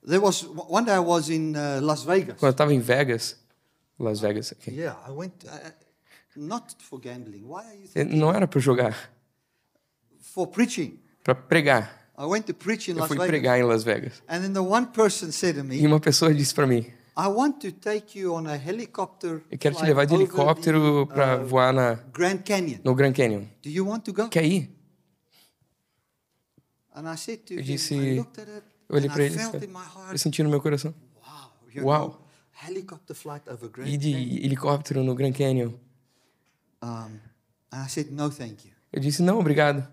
There 0.06 0.20
was 0.20 0.44
one 0.44 0.86
day 0.86 0.94
I 0.96 1.00
was 1.00 1.30
in 1.30 1.54
Las 1.82 2.04
Vegas. 2.04 2.36
Quando 2.38 2.50
eu 2.50 2.52
estava 2.52 2.74
em 2.74 2.80
Vegas, 2.80 3.38
Las 3.98 4.20
Vegas, 4.20 4.52
ok. 4.52 4.74
Yeah, 4.74 5.00
I 5.08 5.12
went 5.12 5.34
not 6.36 6.76
for 6.80 7.00
gambling. 7.00 7.46
Why 7.46 7.66
are 7.66 7.76
you 7.78 7.88
thinking? 7.88 8.18
não 8.18 8.34
era 8.34 8.46
para 8.46 8.60
jogar, 8.60 9.10
For 10.20 10.48
preaching. 10.48 11.00
para 11.24 11.34
pregar. 11.34 12.05
I 12.18 12.24
went 12.26 12.46
to 12.48 12.54
preach 12.54 12.88
in 12.88 12.94
Eu 12.96 13.00
Las 13.00 13.08
fui 13.10 13.18
Vegas. 13.18 13.28
pregar 13.28 13.60
em 13.60 13.64
Las 13.64 13.84
Vegas. 13.84 14.24
And 14.28 14.42
then 14.42 14.54
the 14.54 14.60
one 14.62 14.88
person 14.88 15.32
said 15.32 15.56
to 15.56 15.62
E 15.62 15.64
me, 15.64 15.86
uma 15.88 16.00
pessoa 16.00 16.34
disse 16.34 16.54
para 16.54 16.66
mim: 16.66 16.86
I 17.18 17.28
want 17.28 17.60
to 17.62 17.72
take 17.72 18.18
you 18.18 18.34
on 18.34 18.48
a 18.48 18.56
helicopter 18.56 19.42
Eu 19.52 19.58
quero 19.58 19.76
te 19.76 19.84
levar 19.84 20.06
de 20.06 20.16
helicóptero 20.16 21.08
para 21.08 21.42
uh, 21.42 21.46
voar 21.46 21.74
na, 21.74 21.96
Grand 22.14 22.40
Canyon. 22.46 22.80
no 22.84 22.96
Grand 22.96 23.14
Canyon. 23.14 23.46
Do 23.64 23.70
you 23.70 23.86
want 23.88 24.02
to 24.06 24.14
go? 24.14 24.30
Quer 24.30 24.46
ir? 24.46 24.70
And 26.94 27.12
I 27.12 27.18
said 27.18 27.40
to 27.48 27.54
Eu 27.56 27.60
him, 27.60 27.64
disse- 27.64 27.94
I 27.96 28.16
looked 28.18 28.40
at 28.42 28.48
it 28.48 28.64
Eu 28.88 28.96
olhei 28.98 29.10
para 29.10 29.24
ele 29.24 29.36
eu 30.12 30.18
senti 30.18 30.44
no 30.44 30.50
meu 30.50 30.62
coração. 30.62 30.94
Uau. 31.84 32.08
know, 32.10 32.22
helicopter 32.66 33.14
flight 33.16 33.50
over 33.50 33.70
Grand 33.70 33.88
Ir 33.90 33.98
de 33.98 34.12
Canyon. 34.14 34.44
helicóptero 34.46 35.04
no 35.04 35.14
Grand 35.16 35.34
Canyon. 35.34 35.74
And 36.82 37.20
I 37.74 37.88
said, 37.90 38.12
no, 38.12 38.30
thank 38.30 38.66
you. 38.66 38.72
Eu 38.94 39.02
disse: 39.02 39.22
não, 39.22 39.40
obrigado. 39.40 39.86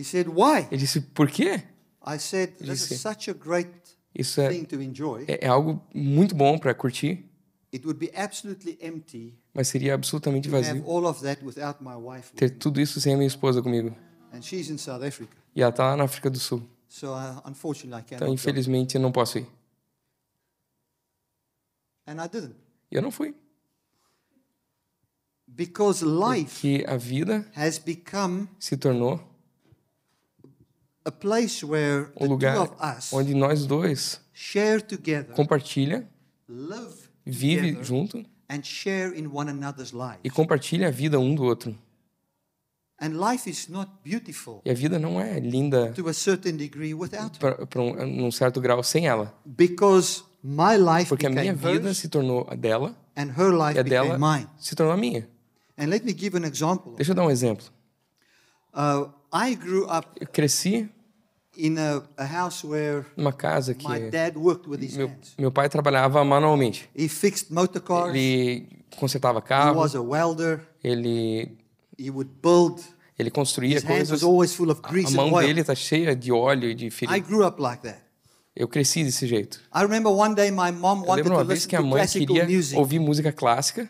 He 0.00 0.04
said, 0.04 0.28
why? 0.28 0.66
Ele 0.70 0.78
disse: 0.78 0.98
por 1.02 1.30
quê? 1.30 1.62
I 2.02 2.18
said, 2.18 2.56
this 2.56 2.68
disse, 2.68 2.94
is 2.94 3.00
such 3.00 3.28
a 3.28 3.34
great 3.34 3.68
Isso 4.14 4.40
é, 4.40 4.48
thing 4.48 4.64
to 4.64 4.80
enjoy. 4.80 5.26
é, 5.28 5.44
é 5.44 5.48
algo 5.48 5.82
muito 5.94 6.34
bom 6.34 6.58
para 6.58 6.72
curtir, 6.74 7.28
It 7.72 7.86
would 7.86 8.00
be 8.00 8.10
absolutely 8.16 8.78
empty 8.80 9.38
mas 9.52 9.68
seria 9.68 9.92
absolutamente 9.94 10.48
vazio 10.48 10.82
all 10.86 11.04
of 11.04 11.22
that 11.22 11.44
without 11.44 11.84
my 11.84 11.94
wife. 11.94 12.32
ter 12.34 12.48
tudo 12.48 12.80
isso 12.80 12.98
sem 12.98 13.12
a 13.12 13.16
minha 13.16 13.28
esposa 13.28 13.60
comigo. 13.62 13.94
And 14.32 14.40
she's 14.40 14.70
in 14.70 14.78
South 14.78 15.02
Africa. 15.04 15.36
E 15.54 15.60
ela 15.62 15.70
tá 15.70 15.90
lá 15.90 15.96
na 15.96 16.04
África 16.04 16.30
do 16.30 16.38
Sul. 16.38 16.62
So 16.88 17.08
uh, 17.12 17.42
unfortunately, 17.46 18.02
I 18.10 18.14
Então, 18.14 18.32
infelizmente, 18.32 18.94
eu 18.94 19.02
não 19.02 19.12
posso 19.12 19.38
ir. 19.38 19.46
And 22.06 22.24
I 22.24 22.28
didn't. 22.28 22.56
E 22.90 22.96
eu 22.96 23.02
não 23.02 23.10
fui. 23.10 23.34
Because 25.46 26.02
life 26.02 26.60
Que 26.60 26.84
a 26.86 26.96
vida 26.96 27.46
has 27.54 27.76
become 27.78 28.48
se 28.58 28.76
tornou 28.78 29.14
a 29.14 29.18
place 29.18 29.20
where 29.20 29.28
the 29.28 30.89
um 31.04 32.26
lugar 32.26 32.54
two 32.54 32.62
of 32.62 32.72
us 32.98 33.12
onde 33.12 33.34
nós 33.34 33.66
dois 33.66 34.20
share 34.32 34.80
together, 34.80 35.34
compartilha, 35.34 36.06
live 36.48 37.08
vive 37.24 37.62
together, 37.68 37.84
junto 37.84 38.24
and 38.48 38.62
share 38.64 39.16
in 39.16 39.26
one 39.32 39.50
another's 39.50 39.92
lives. 39.92 40.20
e 40.24 40.30
compartilha 40.30 40.88
a 40.88 40.90
vida 40.90 41.18
um 41.18 41.34
do 41.34 41.44
outro. 41.44 41.76
And 43.02 43.18
life 43.18 43.48
is 43.48 43.66
not 43.68 43.90
beautiful 44.04 44.60
E 44.62 44.70
a 44.70 44.74
vida 44.74 44.98
não 44.98 45.18
é 45.18 45.40
linda 45.40 45.90
to 45.92 46.06
a 46.08 46.12
certain 46.12 46.56
degree 46.56 46.92
without 46.92 47.38
her. 47.42 47.66
para 47.66 47.80
um, 47.80 47.94
num 48.06 48.30
certo 48.30 48.60
grau 48.60 48.82
sem 48.82 49.06
ela, 49.06 49.34
Because 49.46 50.22
my 50.42 50.76
life 50.76 51.08
porque 51.08 51.26
a 51.26 51.30
minha 51.30 51.54
vida 51.54 51.94
se 51.94 52.08
tornou 52.08 52.46
a 52.50 52.54
dela 52.54 52.94
and 53.16 53.30
her 53.38 53.52
life 53.52 53.76
e 53.76 53.78
a 53.78 53.82
dela 53.82 54.18
mine. 54.18 54.46
se 54.58 54.74
tornou 54.74 54.92
a 54.92 54.96
minha. 54.98 55.26
And 55.78 55.86
let 55.86 56.04
me 56.04 56.12
give 56.12 56.36
an 56.36 56.44
example. 56.46 56.94
Deixa 56.96 57.12
eu 57.12 57.14
dar 57.14 57.24
um 57.24 57.30
exemplo. 57.30 57.64
Uh, 58.74 59.10
I 59.32 59.54
grew 59.54 59.84
up 59.84 60.08
Eu 60.20 60.26
cresci 60.26 60.88
in 61.56 61.76
a, 61.78 62.02
a 62.16 62.24
house 62.24 62.64
where 62.64 63.04
numa 63.16 63.32
casa 63.32 63.74
que 63.74 63.86
my 63.88 64.10
dad 64.10 64.36
worked 64.36 64.68
with 64.68 64.80
his 64.82 64.96
meu, 64.96 65.08
hands. 65.08 65.34
meu 65.38 65.50
pai 65.52 65.68
trabalhava 65.68 66.24
manualmente. 66.24 66.88
He 66.96 67.08
fixed 67.08 67.50
motor 67.52 67.80
cars. 67.82 68.14
Ele 68.14 68.66
consertava 68.96 69.38
He 69.38 69.42
carros, 69.42 69.76
was 69.76 69.94
a 69.94 70.00
welder. 70.00 70.60
ele 70.82 71.56
He 71.98 72.10
would 72.10 72.30
build. 72.42 72.82
ele 73.18 73.30
construía 73.30 73.76
His 73.76 73.84
hands 73.84 74.08
coisas. 74.08 74.10
was 74.10 74.22
always 74.22 74.54
full 74.54 74.70
of 74.70 74.80
A 74.82 74.88
grease 74.88 75.12
and 75.12 75.16
mão 75.16 75.32
oil. 75.32 75.46
dele 75.46 75.62
tá 75.62 75.74
cheia 75.74 76.16
de 76.16 76.32
óleo 76.32 76.70
e 76.70 76.74
de 76.74 76.86
I 76.86 76.90
ferido. 76.90 77.26
grew 77.28 77.46
up 77.46 77.60
like 77.60 77.82
that. 77.82 77.98
Eu 78.56 78.66
cresci 78.66 79.04
desse 79.04 79.26
jeito. 79.26 79.60
I 79.74 79.82
remember 79.82 80.10
one 80.10 80.34
day 80.34 80.50
my 80.50 80.72
mom 80.72 81.02
Eu 81.02 81.08
wanted 81.08 81.16
lembro 81.16 81.30
to 81.32 81.38
uma 81.38 81.44
vez 81.44 81.66
que 81.66 81.76
a 81.76 81.82
mãe 81.82 82.06
queria 82.06 82.44
music. 82.48 82.76
ouvir 82.78 82.98
música 82.98 83.30
clássica. 83.32 83.88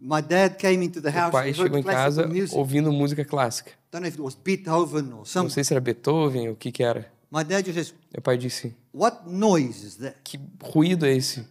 My 0.00 0.22
dad 0.22 0.56
came 0.56 0.84
into 0.84 1.00
the 1.02 1.10
Meu 1.10 1.20
house 1.20 1.32
pai 1.32 1.50
and 1.50 1.54
chegou 1.54 1.78
em 1.78 1.82
casa 1.82 2.22
classical 2.22 2.28
music. 2.40 2.56
ouvindo 2.56 2.90
música 2.92 3.24
clássica. 3.24 3.72
Don't 3.92 4.02
know 4.02 4.08
if 4.08 4.14
it 4.14 4.22
was 4.22 4.34
Beethoven 4.34 5.04
or 5.12 5.18
Não 5.18 5.24
something. 5.24 5.50
sei 5.52 5.62
se 5.64 5.72
era 5.74 5.80
Beethoven 5.80 6.48
ou 6.48 6.54
o 6.54 6.56
que 6.56 6.72
que 6.72 6.82
era. 6.82 7.10
My 7.30 7.44
dad 7.44 7.64
just 7.64 7.74
says, 7.74 7.94
Meu 8.12 8.22
pai 8.22 8.38
disse: 8.38 8.74
"What 8.94 9.28
noise 9.28 9.86
is 9.86 9.96
that? 9.96 10.16
"Que 10.24 10.40
ruído 10.62 11.04
é 11.06 11.14
esse?" 11.14 11.46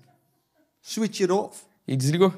Switch 0.82 1.22
it 1.22 1.32
off." 1.32 1.62
E 1.88 1.96
desligou. 1.96 2.34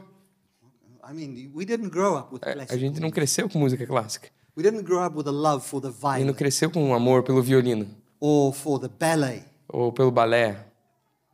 I 1.09 1.13
mean, 1.13 1.51
we 1.53 1.65
didn't 1.65 1.89
grow 1.89 2.17
up 2.17 2.33
with 2.33 2.41
A, 2.43 2.73
a 2.73 2.77
gente 2.77 2.99
não 2.99 3.09
cresceu 3.09 3.49
com 3.49 3.57
música 3.59 3.85
clássica. 3.87 4.29
We 4.55 4.63
didn't 4.63 4.83
grow 4.83 5.03
up 5.05 5.17
with 5.17 5.27
a 5.27 5.31
love 5.31 5.65
for 5.65 5.81
the 5.81 5.87
E 5.87 5.91
não 5.91 5.99
violin 6.17 6.33
cresceu 6.33 6.69
com 6.69 6.83
um 6.83 6.93
amor 6.93 7.23
pelo 7.23 7.41
violino 7.41 7.87
or 8.19 8.53
for 8.53 8.79
the 8.79 8.87
ballet. 8.89 9.43
ou 9.69 9.91
pelo 9.93 10.11
balé. 10.11 10.57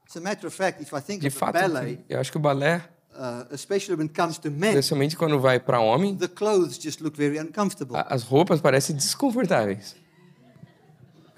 As 0.07 0.15
a 0.15 0.21
matter 0.21 0.47
of 0.47 0.55
fact, 0.55 0.81
if 0.81 0.93
I 0.93 1.01
think 1.01 1.21
De 1.21 1.27
of 1.27 1.35
fato, 1.37 1.53
ballet, 1.53 1.99
eu 2.07 2.19
acho 2.19 2.31
que 2.31 2.37
o 2.37 2.39
balé, 2.39 2.81
uh, 3.17 3.45
especially 3.51 3.95
when 3.97 4.07
it 4.07 4.13
comes 4.13 4.37
to 4.37 4.49
men, 4.51 4.69
especialmente 4.69 5.15
quando 5.17 5.39
vai 5.39 5.59
para 5.59 5.79
homem, 5.79 6.15
the 6.15 6.27
clothes 6.27 6.77
just 6.81 7.01
look 7.01 7.17
very 7.17 7.37
uncomfortable. 7.39 7.95
a- 7.97 8.07
as 8.13 8.23
roupas 8.23 8.61
parecem 8.61 8.95
desconfortáveis, 8.95 9.95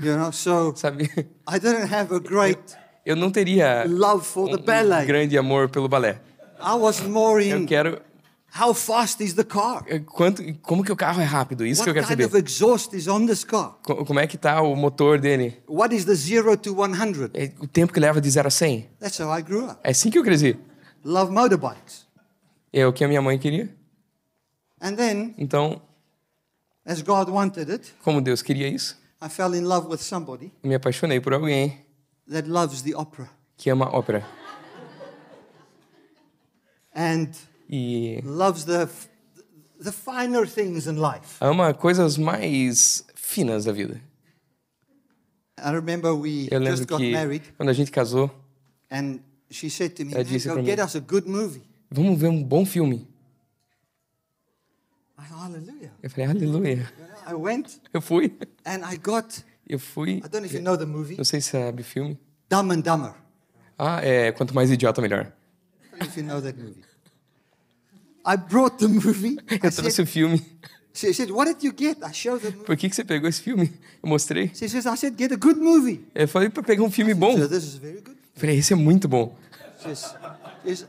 You 0.02 0.16
know, 0.18 0.32
so 0.32 0.74
sabe? 0.76 1.10
I 1.48 1.60
didn't 1.60 1.94
have 1.94 2.14
a 2.16 2.20
great 2.20 2.60
Eu 3.06 3.16
não 3.16 3.30
teria 3.32 3.86
love 3.88 4.24
for 4.26 4.48
the 4.50 4.62
um 4.62 4.66
ballet. 4.66 5.06
grande 5.06 5.38
amor 5.38 5.68
pelo 5.70 5.90
balé. 5.90 6.22
I 6.62 6.74
was 6.76 7.02
more 7.02 7.44
Eu 7.46 7.58
in 7.60 7.66
quero 7.66 8.02
How 8.60 8.74
fast 8.74 9.24
is 9.24 9.34
the 9.36 9.44
car? 9.44 9.84
Quanto, 10.08 10.42
como 10.64 10.84
que 10.84 10.92
o 10.92 10.96
carro 10.96 11.22
é 11.22 11.24
rápido? 11.24 11.64
Isso 11.66 11.84
que 11.84 11.90
eu 11.90 11.94
What 11.94 12.08
quero 12.08 12.18
kind 12.20 12.32
saber. 12.32 12.44
of 12.44 12.52
exhaust 12.52 12.96
is 12.96 13.08
on 13.08 13.28
this 13.28 13.44
car? 13.44 13.78
Co- 13.84 14.04
Como 14.04 14.20
é 14.20 14.26
que 14.26 14.38
tá 14.40 14.60
o 14.62 14.76
motor 14.76 15.20
dele? 15.20 15.62
What 15.68 15.94
is 15.96 16.04
the 16.06 16.16
0 16.16 16.58
to 16.58 16.74
100? 16.74 17.30
É 17.36 17.52
o 17.62 17.68
tempo 17.68 17.94
que 17.94 18.00
leva 18.00 18.20
de 18.20 18.28
0 18.28 18.48
a 18.48 18.52
100? 18.52 18.90
That's 19.00 19.20
how 19.20 19.38
I 19.38 19.44
grew 19.44 19.66
up. 19.66 19.78
É 19.84 19.92
assim 19.92 20.10
que 20.10 20.18
eu 20.18 20.24
cresci. 20.24 20.58
Love 21.04 21.32
motorbikes. 21.32 22.06
É 22.74 22.86
o 22.86 22.94
que 22.94 23.04
a 23.04 23.08
minha 23.08 23.22
mãe 23.22 23.38
queria. 23.40 23.74
And 24.82 24.96
then, 24.96 25.34
Então, 25.38 25.82
as 26.86 27.02
God 27.02 27.30
wanted 27.30 27.70
it, 27.72 27.94
como 28.04 28.22
Deus 28.22 28.42
queria 28.42 28.68
isso, 28.68 28.98
I 29.22 29.28
fell 29.30 29.54
in 29.54 29.62
love 29.66 29.88
with 29.88 29.98
somebody 30.00 30.52
eu 30.64 30.70
me 30.70 30.76
apaixonei 30.76 31.20
por 31.20 31.34
alguém 31.34 31.86
that 32.32 32.48
loves 32.48 32.82
the 32.82 32.96
opera 32.96 33.30
que 33.58 33.70
ama 33.70 33.90
ópera. 33.94 34.26
and 36.96 37.30
E 37.70 38.22
loves 38.24 38.64
the, 38.66 38.88
the 39.80 39.92
finer 39.92 40.48
things 40.48 40.88
in 40.88 40.98
life. 41.00 41.38
ama 41.42 41.74
coisas 41.74 42.18
mais 42.18 43.06
finas 43.16 43.66
da 43.66 43.72
vida. 43.72 44.02
I 45.62 45.72
remember 45.72 46.14
we 46.16 46.48
Eu 46.50 46.60
lembro 46.60 46.78
just 46.78 46.90
got 46.90 46.98
que 47.00 47.12
married 47.12 47.54
quando 47.58 47.70
a 47.70 47.74
gente 47.74 47.92
casou, 47.92 48.32
and 48.90 49.20
she 49.50 49.70
said 49.70 49.92
to 49.96 50.04
me, 50.06 50.14
Ela 50.14 50.24
"Man, 50.24 50.32
disse 50.34 50.48
get 50.64 50.78
mim. 50.78 50.86
us 50.86 50.96
a 50.96 51.00
good 51.00 51.28
movie. 51.28 51.62
vamos 51.92 52.20
ver 52.20 52.28
um 52.30 52.44
bom 52.44 52.66
filme. 52.66 53.08
I, 55.18 55.22
Hallelujah. 55.22 55.92
Eu 56.02 56.10
falei, 56.10 56.30
aleluia. 56.30 56.94
I 57.28 57.34
went 57.34 57.80
Eu 57.94 58.02
fui. 58.02 58.34
and 58.66 58.82
I 58.86 58.98
got, 58.98 59.44
Eu 59.68 59.78
fui. 59.80 60.18
I 60.18 60.22
don't 60.22 60.40
know 60.40 60.46
if 60.46 60.54
you 60.54 60.62
know 60.62 60.78
the 60.78 60.86
movie, 60.86 61.18
Não 61.18 61.24
sei 61.26 61.42
se 61.42 61.50
sabe 61.52 61.82
o 61.82 61.86
filme. 61.86 62.18
Dumb 62.50 62.72
and 62.74 62.82
Dumber. 62.82 63.14
Ah, 63.78 64.02
é. 64.04 64.32
Quanto 64.32 64.54
mais 64.56 64.72
idiota, 64.72 65.02
melhor. 65.02 65.32
I 65.94 66.00
don't 66.00 66.00
know 66.00 66.08
if 66.08 66.18
you 66.18 66.24
know 66.24 66.42
that 66.42 66.58
movie. 66.60 66.84
I 68.26 68.36
brought 68.38 68.78
the 68.78 68.88
movie. 68.88 69.38
I 69.50 69.56
Eu 69.56 69.72
trouxe 69.72 69.92
said, 69.92 70.04
o 70.04 70.08
filme. 70.08 70.46
she 70.94 71.14
said, 71.14 71.32
What 71.32 71.52
did 71.54 71.64
you 71.64 71.74
get? 71.76 71.98
I 72.04 72.12
showed 72.14 72.42
the 72.42 72.52
movie. 72.52 72.66
Por 72.66 72.76
que, 72.78 72.90
que 72.90 72.96
você 72.96 73.04
pegou 73.04 73.30
esse 73.30 73.42
filme? 73.42 73.72
Eu 74.02 74.10
mostrei. 74.10 74.48
She 74.54 74.68
says, 74.70 74.86
I 74.86 74.96
said, 74.98 75.16
Get 75.18 75.32
a 75.32 75.36
good 75.38 75.60
movie. 75.60 76.06
Eu 76.16 76.28
falei 76.28 76.50
pra 76.50 76.64
pegar 76.64 76.84
um 76.84 76.92
filme 76.92 77.14
bom. 77.14 77.38
So 77.38 77.48
this 77.48 77.64
is 77.64 77.76
very 77.76 78.02
good. 78.02 78.18
Falei, 78.40 78.58
esse 78.58 78.74
é 78.74 78.76
muito 78.76 79.08
bom. 79.08 79.36
She's, 79.84 80.14
she's, 80.66 80.86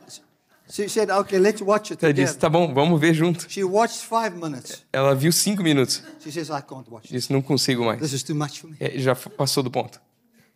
she 0.71 0.89
said, 0.89 1.11
Okay, 1.11 1.39
let's 1.39 1.61
watch 1.63 1.93
it 1.93 2.03
Ela 2.05 2.13
disse, 2.13 2.37
tá 2.39 2.49
bom, 2.49 2.73
vamos 2.75 3.01
ver 3.01 3.15
junto. 3.15 3.47
She 3.49 3.63
watched 3.65 4.05
five 4.05 4.37
minutes. 4.37 4.85
Ela 4.93 5.15
viu 5.15 5.33
cinco 5.33 5.63
minutos. 5.63 6.03
She 6.21 6.31
says, 6.33 6.49
I 6.49 6.63
can't 6.63 6.89
watch 6.91 7.05
it. 7.07 7.13
Disse, 7.13 7.33
não 7.33 7.43
consigo 7.43 7.85
mais. 7.85 8.01
This 8.01 8.13
is 8.13 8.23
too 8.23 8.35
much 8.35 8.61
for 8.61 8.69
me. 8.71 8.77
É, 8.81 8.99
já 8.99 9.15
passou 9.15 9.63
do 9.63 9.71
ponto. 9.71 10.01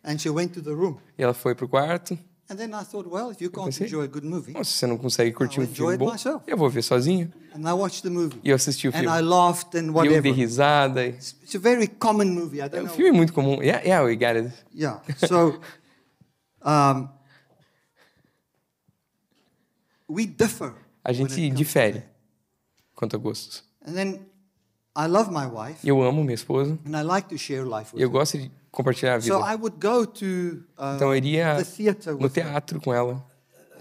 And 0.03 0.17
she 0.19 0.29
went 0.29 0.49
to 0.53 0.61
the 0.61 0.71
room. 0.71 0.97
E 1.17 1.23
ela 1.23 1.33
foi 1.33 1.55
pro 1.55 1.67
quarto. 1.67 2.17
And 2.47 2.57
then 2.57 2.69
I 2.79 2.83
thought, 2.85 3.09
well, 3.09 3.31
if 3.31 3.41
you 3.41 3.49
can't 3.49 3.65
pensei, 3.65 3.87
enjoy 3.87 4.03
a 4.03 4.07
good 4.07 4.23
movie, 4.23 4.53
se 4.63 4.71
você 4.73 4.85
não 4.85 4.97
consegue 4.99 5.31
curtir 5.31 5.61
um 5.61 5.65
filme 5.67 5.97
bom, 5.97 6.11
myself. 6.11 6.43
eu 6.45 6.55
vou 6.55 6.69
ver 6.69 6.83
sozinho. 6.83 7.31
and 7.55 7.61
I 7.67 7.73
watched 7.73 8.03
the 8.03 8.09
movie. 8.11 8.39
E 8.43 8.49
eu 8.51 8.55
assisti 8.55 8.87
o 8.87 8.91
And 8.91 8.99
filme. 8.99 9.07
I 9.17 9.21
laughed 9.21 9.75
and 9.75 9.85
E 9.85 9.87
eu 9.87 9.93
whatever. 9.95 10.21
dei 10.21 10.31
risada. 10.31 11.03
e- 11.07 11.09
It's 11.09 11.55
a 11.55 11.57
very 11.57 11.87
common 11.87 12.25
movie. 12.25 12.57
I 12.57 12.65
É 12.65 12.69
don't 12.69 12.83
um 12.83 12.85
know. 12.87 12.95
filme 12.95 13.11
muito 13.13 13.33
comum. 13.33 13.63
Yeah, 13.63 13.81
yeah, 13.83 14.05
we 14.05 14.15
got 14.15 14.35
it. 14.37 14.53
Yeah. 14.75 15.01
So, 15.27 15.59
um, 16.65 17.07
we 20.09 20.25
differ. 20.25 20.73
A 21.03 21.11
gente 21.13 21.49
difere 21.51 22.03
quanto 22.95 23.15
a 23.15 23.19
gostos. 23.19 23.63
And 23.85 23.93
then 23.93 24.25
I 24.95 25.07
love 25.07 25.29
my 25.31 25.45
wife, 25.45 25.85
Eu 25.87 26.01
amo 26.01 26.23
minha 26.23 26.33
esposa. 26.35 26.77
and 26.85 26.95
I 26.97 27.03
like 27.03 27.27
to 27.29 27.37
share 27.37 27.63
life 27.65 27.91
E 27.93 27.97
with 27.97 28.01
eu 28.03 28.09
gosto 28.09 28.37
de 28.37 28.51
compartilhar 28.71 29.15
a 29.15 29.17
vida. 29.19 29.33
So 29.35 29.43
I 29.45 29.55
would 29.55 29.77
go 29.79 30.05
to 30.07 30.25
uh, 30.77 30.95
Então 30.95 31.09
eu 31.09 31.15
iria 31.15 31.55
the 31.57 31.63
theater 31.63 32.13
no 32.13 32.19
with 32.23 32.31
her, 32.37 32.43
teatro 32.45 32.79
com 32.81 32.93
ela. 32.93 33.23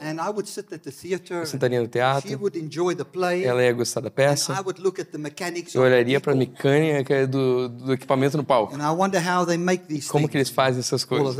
and 0.01 0.20
I 0.20 0.28
would 0.28 0.47
sit 0.49 0.70
at 0.72 0.80
the 0.82 0.91
theater. 0.91 1.39
Eu 1.39 1.47
sentaria 1.47 1.78
no 1.80 1.87
She 1.87 1.93
teatro. 1.93 2.39
would 2.41 2.59
enjoy 2.59 2.95
the 2.95 3.05
play. 3.05 3.45
Ela 3.45 3.62
ia 3.62 3.72
gostar 3.72 4.01
da 4.03 4.11
peça. 4.11 4.53
would 4.62 4.80
look 4.82 5.01
at 5.01 5.07
the 5.11 5.18
mechanics 5.18 5.74
Eu 5.74 5.82
olharia 5.82 6.20
para 6.20 6.32
a 6.32 6.37
mecânica 6.37 7.26
do, 7.26 7.68
do 7.68 7.93
equipamento 7.95 8.37
no 8.37 8.45
palco. 8.45 8.74
and 8.74 8.82
I 8.82 8.91
wonder 8.95 9.20
how 9.26 9.47
they 9.47 9.57
make 9.57 9.87
these 9.87 10.09
Como 10.11 10.28
que 10.28 10.37
eles 10.37 10.51
fazem 10.51 10.80
essas 10.80 11.05
coisas. 11.05 11.37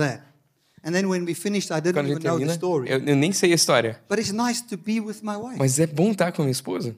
Finished, 1.35 1.71
I 1.71 1.81
didn't 1.81 1.95
Quando 1.95 2.07
a 2.07 2.11
even 2.11 2.15
gente 2.21 2.25
know 2.27 2.39
the 2.39 2.45
termina, 2.47 2.55
story. 2.55 2.91
eu, 2.91 2.99
eu 3.05 3.17
nem 3.17 3.33
sei 3.33 3.53
a 3.53 3.55
história. 3.55 4.01
But 4.09 4.19
it's 4.19 4.33
nice 4.33 4.63
to 4.67 4.77
be 4.77 5.01
with 5.01 5.23
my 5.23 5.37
wife. 5.37 5.59
Mas 5.59 5.79
é 5.79 5.87
bom 5.87 6.11
estar 6.13 6.33
com 6.33 6.43
a 6.43 6.45
minha 6.45 6.53
esposa. 6.53 6.95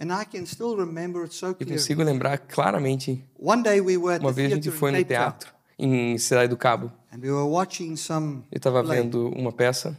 And 0.00 0.12
I 0.12 0.24
can 0.24 0.46
still 0.46 0.76
remember 0.76 1.22
it 1.24 1.34
so 1.34 1.46
Eu 1.46 1.54
clearly. 1.54 1.76
consigo 1.76 2.02
lembrar 2.04 2.38
claramente. 2.38 3.24
One 3.38 3.62
day 3.62 3.80
we 3.80 3.96
were 3.96 4.14
at 4.14 4.20
Uma 4.20 4.32
the 4.32 4.42
vez 4.42 4.52
a 4.52 4.54
gente 4.54 4.70
foi 4.70 4.90
in 4.90 4.98
no 4.98 5.04
teatro 5.04 5.52
em 5.78 6.16
Cidade 6.18 6.48
do 6.48 6.56
Cabo. 6.56 6.92
and 7.12 7.18
we 7.20 7.30
were 7.30 7.48
watching 7.48 7.96
some 7.96 8.44
Eu 8.50 8.58
estava 8.58 8.82
play. 8.84 9.02
vendo 9.02 9.28
uma 9.30 9.50
peça. 9.52 9.96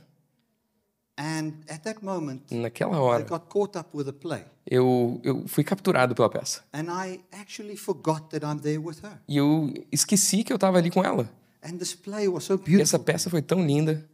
And 1.17 1.51
at 1.69 1.81
that 1.83 2.01
moment, 2.03 2.43
Naquela 2.49 2.95
I 2.95 2.99
hora, 2.99 3.23
got 3.25 3.49
caught 3.49 3.77
up 3.77 3.89
with 3.93 4.05
the 4.05 4.13
play. 4.13 4.45
eu, 4.65 5.19
eu 5.21 5.43
fui 5.47 5.65
capturado 5.65 6.15
pela 6.15 6.29
peça. 6.29 6.61
And 6.73 6.85
I 6.89 7.19
actually 7.33 7.75
forgot 7.75 8.29
that 8.29 8.45
I'm 8.45 8.57
there 8.61 8.77
with 8.77 8.97
her. 9.03 9.19
E 9.27 9.35
eu 9.35 9.73
esqueci 9.91 10.45
que 10.45 10.53
eu 10.53 10.55
estava 10.55 10.77
ali 10.77 10.89
com 10.89 11.03
ela. 11.03 11.29
And 11.61 11.77
this 11.77 11.93
play 11.93 12.27
was 12.27 12.45
so 12.45 12.61
E 12.67 12.81
essa 12.81 12.97
peça 12.97 13.29
foi 13.29 13.41
tão 13.41 13.65
linda. 13.65 14.07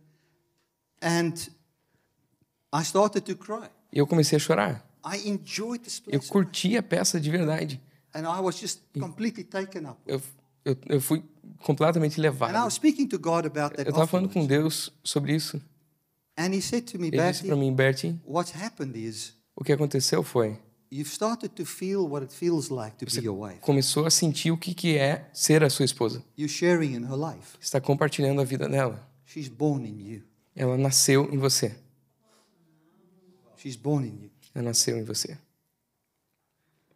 And 1.02 1.34
I 2.74 2.82
started 2.82 3.22
to 3.22 3.36
cry. 3.36 3.70
E 3.92 4.00
eu 4.00 4.08
comecei 4.08 4.36
a 4.36 4.40
chorar. 4.40 4.86
I 5.06 5.30
enjoyed 5.30 5.84
this 5.84 6.00
play 6.00 6.16
Eu 6.16 6.22
curti 6.22 6.76
a 6.76 6.84
peça 6.84 7.20
de 7.20 7.30
verdade. 7.30 7.80
And 8.14 8.22
I 8.22 8.42
was 8.42 8.58
just 8.58 8.82
completely 9.00 9.44
taken 9.44 9.86
up. 9.88 10.00
Eu, 10.08 10.22
eu, 10.64 10.78
eu 10.88 11.02
fui 11.02 11.24
completamente 11.60 12.20
levado. 12.20 12.56
was 12.56 12.74
speaking 12.74 13.08
to 13.08 13.20
God 13.20 13.46
about 13.46 13.76
that 13.76 13.84
Eu 13.86 13.90
estava 13.90 14.08
falando 14.08 14.30
com. 14.30 14.46
Deus 14.46 14.92
sobre 15.04 15.36
isso. 15.36 15.62
And 16.38 16.54
he 16.54 16.62
said 16.62 16.84
to 16.92 17.00
me, 17.00 17.08
Ele 17.08 17.32
disse 17.32 17.46
para 17.46 17.56
mim, 17.56 17.74
Bertie, 17.74 18.20
what's 18.26 18.54
happened 18.56 18.98
is 18.98 19.34
o 19.56 19.64
que 19.64 19.72
aconteceu 19.72 20.22
foi, 20.22 20.60
you've 20.92 21.10
started 21.10 21.50
to 21.56 21.66
feel 21.66 22.08
what 22.08 22.24
it 22.24 22.34
feels 22.34 22.70
like 22.70 22.98
to 22.98 23.06
be 23.06 23.26
your 23.26 23.38
wife. 23.38 23.60
começou 23.62 24.06
a 24.06 24.10
sentir 24.10 24.52
o 24.52 24.58
que, 24.58 24.74
que 24.74 24.98
é 24.98 25.30
ser 25.34 25.64
a 25.64 25.70
sua 25.70 25.86
esposa. 25.86 26.24
You're 26.38 26.52
sharing 26.52 26.94
in 26.94 27.04
her 27.04 27.18
life. 27.18 27.58
Está 27.60 27.82
compartilhando 27.82 28.42
a 28.42 28.44
vida 28.44 28.68
dela. 28.70 29.06
She's 29.26 29.50
born 29.50 29.88
in 29.88 30.00
you. 30.02 30.24
Ela 30.56 30.78
nasceu 30.78 31.28
em 31.34 31.38
você. 31.38 31.76
She's 33.58 33.76
born 33.76 34.08
in 34.08 34.24
you. 34.26 34.32
Ela 34.54 34.66
nasceu 34.66 34.98
em 34.98 35.04
você. 35.04 35.38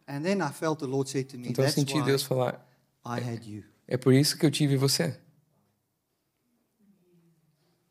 And 0.06 0.22
then 0.22 0.40
I 0.40 0.50
felt 0.52 0.78
the 0.80 0.86
Lord 0.86 1.08
say 1.08 1.22
to 1.24 1.38
me, 1.38 1.48
Então 1.50 1.64
eu 1.64 1.70
senti 1.70 2.00
Deus 2.02 2.22
falar, 2.22 2.66
I 3.04 3.20
had 3.20 3.44
you. 3.44 3.62
é 3.86 3.96
por 3.96 4.12
isso 4.12 4.36
que 4.38 4.44
eu 4.46 4.50
tive 4.50 4.76
você. 4.76 5.16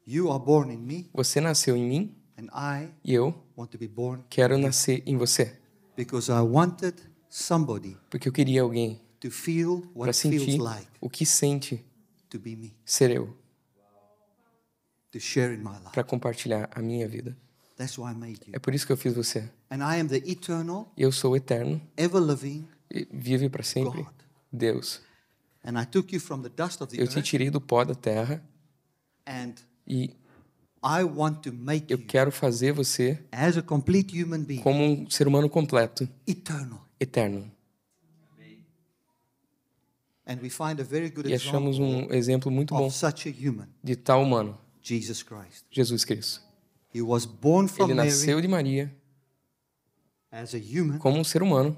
You 0.05 0.31
are 0.31 0.43
born 0.43 0.73
in 0.73 0.77
me, 0.79 1.09
Você 1.13 1.39
nasceu 1.39 1.75
em 1.77 1.87
mim 1.87 2.15
and 2.37 2.47
I 2.53 2.89
e 3.03 3.13
eu 3.13 3.35
want 3.55 3.69
to 3.71 3.77
be 3.77 3.87
born 3.87 4.23
quero 4.29 4.57
nascer 4.57 5.03
em 5.05 5.15
você. 5.17 5.58
Because 5.99 6.31
I 6.31 6.39
wanted 6.41 6.95
somebody 7.29 7.97
Porque 8.09 8.29
eu 8.29 8.31
queria 8.31 8.61
alguém 8.61 9.01
to 9.19 9.29
feel 9.29 9.83
what 9.93 10.05
para 10.05 10.11
it 10.11 10.17
feels 10.21 10.43
sentir 10.45 10.57
like 10.61 10.87
o 11.01 11.09
que 11.09 11.25
sente 11.25 11.83
to 12.29 12.39
be 12.39 12.55
me, 12.55 12.73
ser 12.85 13.11
eu, 13.11 13.35
to 15.11 15.19
share 15.19 15.53
in 15.53 15.57
my 15.57 15.77
life. 15.77 15.91
para 15.91 16.03
compartilhar 16.03 16.69
a 16.73 16.81
minha 16.81 17.07
vida. 17.07 17.35
That's 17.75 17.97
why 17.97 18.11
I 18.11 18.15
made 18.15 18.39
you. 18.47 18.53
É 18.53 18.59
por 18.59 18.73
isso 18.73 18.85
que 18.85 18.91
eu 18.93 18.97
fiz 18.97 19.13
você. 19.13 19.49
And 19.69 19.77
I 19.77 19.99
am 19.99 20.07
the 20.07 20.17
eternal, 20.17 20.91
Eu 20.95 21.11
sou 21.11 21.35
eterno, 21.35 21.81
ever 21.97 22.21
living 22.21 22.67
e 22.89 23.07
vive 23.11 23.49
para 23.49 23.63
sempre. 23.63 24.03
God. 24.03 24.13
Deus. 24.51 25.01
And 25.63 25.81
I 25.81 25.85
took 25.85 26.13
you 26.13 26.21
from 26.21 26.41
the 26.41 26.49
dust 26.49 26.81
of 26.81 26.95
the 26.95 27.01
Eu 27.01 27.07
te 27.07 27.17
earth, 27.17 27.25
tirei 27.25 27.49
do 27.49 27.59
pó 27.59 27.83
da 27.83 27.95
terra 27.95 28.41
and 29.27 29.55
e 29.87 30.03
I 30.05 30.09
want 30.09 30.13
to 30.13 30.15
make 30.15 30.68
eu 31.87 31.97
quero 31.99 32.31
fazer 32.31 32.71
você 32.71 33.19
as 33.31 33.57
a 33.57 33.61
complete 33.61 34.21
human 34.21 34.43
being, 34.43 34.61
como 34.61 34.83
um 34.83 35.09
ser 35.09 35.27
humano 35.27 35.49
completo, 35.49 36.07
eterno. 36.25 37.51
And 40.25 40.37
we 40.43 40.49
find 40.49 40.79
a 40.79 40.83
very 40.83 41.09
good 41.09 41.27
E 41.27 41.33
achamos 41.33 41.77
example 41.77 42.07
um 42.07 42.13
exemplo 42.13 42.51
muito 42.51 42.75
bom 42.75 42.85
of 42.85 42.95
such 42.95 43.27
a 43.27 43.31
human, 43.31 43.67
de 43.83 43.95
tal 43.95 44.21
humano, 44.21 44.57
Jesus 44.79 45.23
Cristo. 45.23 46.43
He 46.93 47.01
was 47.01 47.25
born 47.25 47.67
from 47.67 47.85
Ele 47.85 47.95
nasceu 47.95 48.39
de 48.39 48.47
Maria 48.47 48.93
as 50.31 50.53
a 50.53 50.57
human. 50.57 50.99
como 50.99 51.17
um 51.17 51.23
ser 51.23 51.41
humano. 51.41 51.75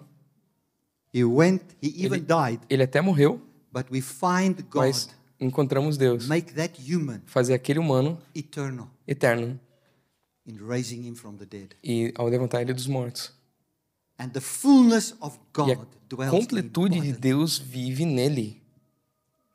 He 1.14 1.24
went, 1.24 1.62
he 1.82 2.06
even 2.06 2.26
died, 2.26 2.60
Ele 2.70 2.84
até 2.84 3.02
morreu, 3.02 3.41
but 3.72 3.86
we 3.89 4.02
find 4.02 4.62
God 4.70 4.82
mas 4.84 5.10
encontramos 5.42 5.98
Deus 5.98 6.28
make 6.28 6.54
that 6.54 6.74
human 6.80 7.22
fazer 7.26 7.54
aquele 7.54 7.80
humano 7.80 8.18
eternal 8.34 8.88
eterno 9.08 9.60
in 10.46 10.58
raising 10.68 11.06
him 11.06 11.16
from 11.16 11.36
the 11.38 11.46
dead. 11.46 11.76
e 11.84 12.14
ao 12.16 12.28
levantar 12.28 12.62
ele 12.62 12.74
dos 12.74 12.88
mortos. 12.88 13.34
And 14.18 14.30
the 14.30 14.39
fullness 14.39 15.16
of 15.20 15.36
E 15.36 15.39
a 15.72 15.76
God 15.76 15.88
dwells 16.08 16.34
in 16.34 16.39
completude 16.39 17.02
de. 17.02 17.12
Deus 17.14 17.58
vive 17.58 18.06
nele. 18.06 18.62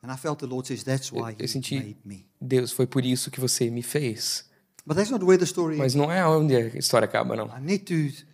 And 0.02 0.12
I 0.12 0.16
felt 0.16 0.38
the 0.40 0.46
Lord 0.46 0.66
says 0.66 0.82
that's 0.84 1.10
why 1.12 1.34
eu 1.38 1.44
He 1.44 1.48
senti- 1.48 1.76
made 1.78 1.96
me. 2.04 2.26
Deus, 2.40 2.72
foi 2.72 2.86
por 2.86 3.04
isso 3.04 3.30
que 3.30 3.40
você 3.40 3.70
me 3.70 3.82
fez. 3.82 4.44
But 4.84 4.96
that's 4.96 5.10
not 5.10 5.24
where 5.24 5.38
the 5.38 5.44
story 5.46 5.76
Mas 5.76 5.94
não 5.94 6.10
é 6.12 6.24
onde 6.26 6.54
a 6.54 6.66
história 6.78 7.06
acaba, 7.06 7.34
não. 7.36 7.46
I 7.46 7.60
need 7.60 7.84
to 7.84 8.24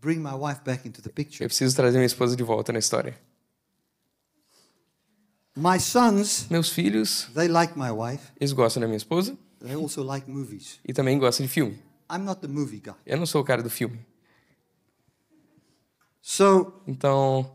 bring 0.00 0.18
my 0.20 0.32
wife 0.34 0.60
back 0.64 0.86
into 0.88 1.02
the 1.02 1.10
picture. 1.10 1.42
Eu 1.44 1.48
preciso 1.48 1.74
trazer 1.74 1.98
minha 1.98 2.06
esposa 2.06 2.34
de 2.36 2.42
volta 2.42 2.72
na 2.72 2.78
história. 2.78 3.18
My 5.60 5.80
sons, 5.80 6.46
Meus 6.48 6.70
filhos, 6.70 7.28
they 7.34 7.48
like 7.48 7.76
my 7.76 7.90
wife. 7.90 8.32
eles 8.40 8.52
gostam 8.52 8.80
da 8.80 8.86
minha 8.86 8.96
esposa 8.96 9.36
They 9.60 9.74
also 9.74 10.02
like 10.04 10.30
movies. 10.30 10.78
e 10.86 10.92
também 10.92 11.18
gostam 11.18 11.44
de 11.46 11.52
filme. 11.52 11.78
I'm 12.10 12.20
not 12.24 12.40
the 12.40 12.46
movie 12.48 12.80
guy. 12.80 12.94
Eu 13.04 13.18
não 13.18 13.26
sou 13.26 13.40
o 13.42 13.44
cara 13.44 13.62
do 13.62 13.68
filme. 13.70 13.98
So 16.20 16.72
Então, 16.86 17.50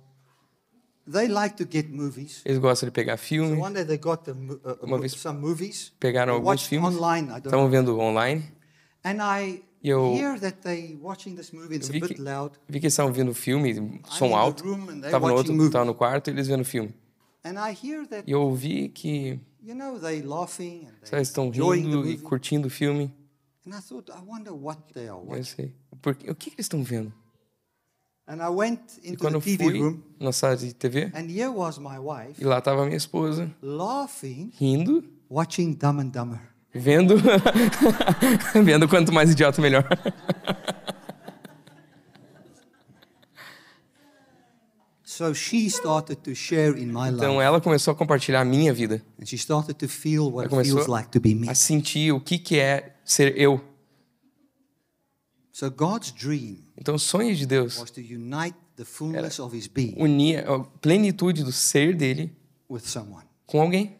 they 1.09 1.27
like 1.27 1.55
to 1.63 1.67
get 1.71 1.89
movies. 1.89 2.41
eles 2.45 2.57
gostam 2.59 2.87
de 2.87 2.91
pegar 2.93 3.17
So 3.17 3.23
filme, 3.23 3.59
one 3.59 3.73
day 3.73 3.85
they 3.85 3.97
got 3.97 4.23
the, 4.25 4.31
uh, 4.31 4.77
Uma 4.83 4.99
vez 4.99 5.13
some 5.13 5.39
movies. 5.39 5.91
pegaram 5.99 6.33
alguns 6.33 6.63
filmes, 6.63 6.95
online. 6.95 7.27
I 7.27 7.31
don't 7.39 7.45
estavam 7.45 7.69
vendo 7.69 7.97
online. 7.99 8.43
And 9.03 9.17
I 9.21 9.63
E 9.83 9.89
eu- 9.89 10.13
hear 10.13 10.39
that 10.39 10.57
they 10.61 10.97
watching 11.01 11.35
this 11.35 11.51
movie. 11.51 11.75
It's 11.75 11.89
a 11.89 11.91
vi 11.91 11.99
bit 11.99 12.15
que- 12.15 12.21
loud. 12.21 12.53
Vi 12.67 12.79
que 12.79 12.85
eles 12.85 12.93
estavam 12.93 13.11
vendo 13.13 13.33
filme, 13.33 13.71
I'm 13.71 14.01
som 14.09 14.35
alto. 14.35 14.63
Tava 15.11 15.27
no 15.27 15.35
outro, 15.35 15.69
tava 15.69 15.85
no 15.85 15.93
quarto 15.95 16.29
e 16.29 16.31
eles 16.33 16.47
vendo 16.47 16.63
filme. 16.65 16.93
And 17.45 17.57
I 17.59 17.73
hear 17.73 18.07
that 18.07 18.23
E 18.25 18.31
eu 18.31 18.41
ouvi 18.41 18.89
que 18.89 19.39
you 19.61 19.75
know 19.75 19.99
they 19.99 20.21
laughing 20.21 20.85
and 20.87 20.93
eles 21.01 21.09
they 21.09 21.21
estão 21.21 21.49
rindo 21.49 22.07
e 22.07 22.17
curtindo 22.17 22.67
o 22.67 22.71
filme. 22.71 23.13
And 23.65 23.71
I 23.77 23.81
thought, 23.81 24.09
I 24.11 24.21
wonder 24.25 24.51
what 24.53 24.81
they 24.93 25.07
are 25.07 25.19
Eu 25.19 25.25
watching. 25.27 25.43
sei. 25.43 25.75
Por, 26.01 26.15
quê? 26.15 26.29
o 26.29 26.35
que 26.35 26.49
eles 26.49 26.59
estão 26.65 26.83
vendo? 26.83 27.13
And 28.27 28.37
I 28.37 28.49
went 28.49 28.79
E 29.03 29.09
into 29.09 29.19
quando 29.19 29.41
the 29.41 29.51
eu 29.53 29.57
fui 29.57 29.79
room, 29.81 30.01
na 30.19 30.31
sala 30.31 30.55
de 30.55 30.73
TV, 30.73 31.11
and 31.13 31.29
here 31.29 31.49
was 31.49 31.77
my 31.77 31.97
wife 31.99 32.41
e 32.41 32.45
lá 32.45 32.61
tava 32.61 32.83
a 32.83 32.85
minha 32.85 32.95
esposa 32.97 33.53
laughing, 33.61 34.49
rindo, 34.57 35.03
watching 35.29 35.73
Dumb 35.73 35.99
and 36.01 36.07
Dumber. 36.07 36.39
vendo, 36.73 37.15
vendo 38.63 38.87
quanto 38.87 39.11
mais 39.11 39.29
idiota 39.31 39.61
melhor. 39.61 39.83
So 45.15 45.31
she 45.35 45.69
started 45.69 46.23
to 46.23 46.33
share 46.33 46.75
in 46.75 46.87
my 46.87 47.09
Então 47.09 47.39
ela 47.39 47.61
começou 47.61 47.91
a 47.91 47.95
compartilhar 47.95 48.41
a 48.41 48.45
minha 48.45 48.73
vida, 48.73 48.99
and 49.21 49.25
she 49.27 49.37
started 49.37 49.75
to 49.75 49.87
feel 49.87 50.31
what 50.31 50.51
Ela 50.51 50.61
it 50.61 50.65
feels 50.65 50.85
começou 50.85 50.91
like 50.91 51.09
to 51.11 51.19
be 51.19 51.35
me. 51.35 51.47
a 51.47 51.53
sentir 51.53 52.11
o 52.11 52.19
que 52.19 52.39
que 52.39 52.59
é 52.59 52.95
ser 53.05 53.37
eu. 53.37 53.63
So 55.51 55.69
God's 55.69 56.11
dream 56.11 56.65
Então 56.75 56.95
o 56.95 56.99
sonho 56.99 57.35
de 57.35 57.45
Deus 57.45 57.77
was 57.77 57.91
to 57.91 58.01
unite 58.01 58.55
the 58.75 58.83
fullness 58.83 59.39
of 59.39 59.55
His 59.55 59.67
being 59.67 59.93
unir 59.99 60.49
a 60.49 60.63
plenitude 60.81 61.43
do 61.43 61.51
ser 61.51 61.95
dele 61.95 62.35
with 62.67 62.81
someone, 62.81 63.25
com 63.45 63.61
alguém. 63.61 63.95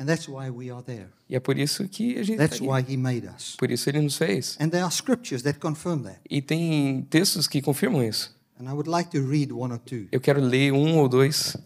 and 0.00 0.06
that's 0.06 0.26
why 0.26 0.50
we 0.50 0.68
are 0.68 0.82
there. 0.82 1.10
E 1.28 1.36
é 1.36 1.38
por 1.38 1.56
isso 1.56 1.88
que 1.88 2.18
a 2.18 2.24
gente 2.24 2.38
That's 2.38 2.58
tá 2.58 2.64
why. 2.64 2.84
He 2.92 2.96
made 2.96 3.28
us. 3.28 3.54
Por 3.56 3.70
isso 3.70 3.88
ele 3.88 4.00
nos 4.00 4.16
fez. 4.16 4.56
And 4.60 4.68
there 4.70 4.82
are 4.82 4.92
scriptures 4.92 5.44
that 5.44 5.60
confirm 5.60 6.02
that. 6.02 6.18
E 6.28 6.42
tem 6.42 7.02
textos 7.08 7.46
que 7.46 7.62
confirmam 7.62 8.02
isso. 8.02 8.34
And 8.62 8.70
I 8.70 8.74
would 8.74 8.86
like 8.86 9.10
to 9.10 9.20
read 9.20 9.50
one 9.50 9.72
or 9.72 9.78
two. 9.78 10.06
Eu 10.12 10.20
quero 10.20 10.40
ler 10.40 10.70
um 10.70 10.96
ou 10.98 11.08
dois. 11.08 11.56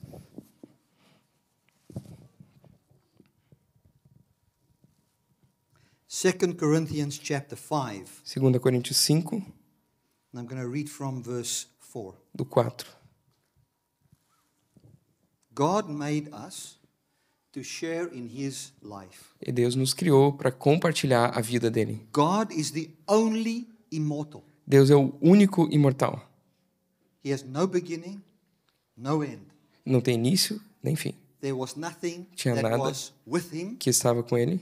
Second 6.09 6.55
Corinthians 6.55 7.19
chapter 7.23 7.55
5. 7.55 8.23
2 8.25 8.59
Coríntios 8.59 9.07
5, 9.07 9.43
And 10.33 10.41
I'm 10.41 10.47
going 10.47 10.59
to 10.59 10.67
read 10.67 10.89
from 10.89 11.23
verse 11.23 11.67
4. 11.81 12.15
do 12.35 12.47
4. 12.47 12.73
God 15.55 15.91
made 15.91 16.31
us 16.33 16.79
to 17.53 17.63
share 17.63 18.07
in 18.11 18.27
his 18.27 18.73
life. 18.81 19.35
E 19.47 19.53
Deus 19.53 19.77
nos 19.77 19.93
criou 19.93 20.33
para 20.33 20.51
compartilhar 20.51 21.37
a 21.37 21.43
vida 21.43 21.71
dele. 21.71 22.09
God 22.11 22.51
is 22.53 22.71
the 22.71 22.89
only 23.07 23.69
immortal. 23.93 24.43
Deus 24.67 24.89
é 24.89 24.97
o 24.97 25.13
único 25.21 25.69
imortal. 25.71 26.26
He 27.27 27.33
has 27.33 27.43
no 27.43 27.67
beginning, 27.67 28.23
no 28.97 29.25
end. 29.25 29.43
Não 29.85 30.01
tem 30.01 30.15
início 30.15 30.61
nem 30.81 30.95
fim. 30.95 31.13
There 31.41 31.55
was 31.55 31.75
nothing 31.75 32.27
Tinha 32.37 32.55
that 32.55 32.63
nada. 32.69 32.79
was 32.81 33.13
with 33.27 33.53
him 33.53 33.75
Que 33.77 33.91
estava 33.91 34.23
com 34.23 34.39
ele 34.39 34.61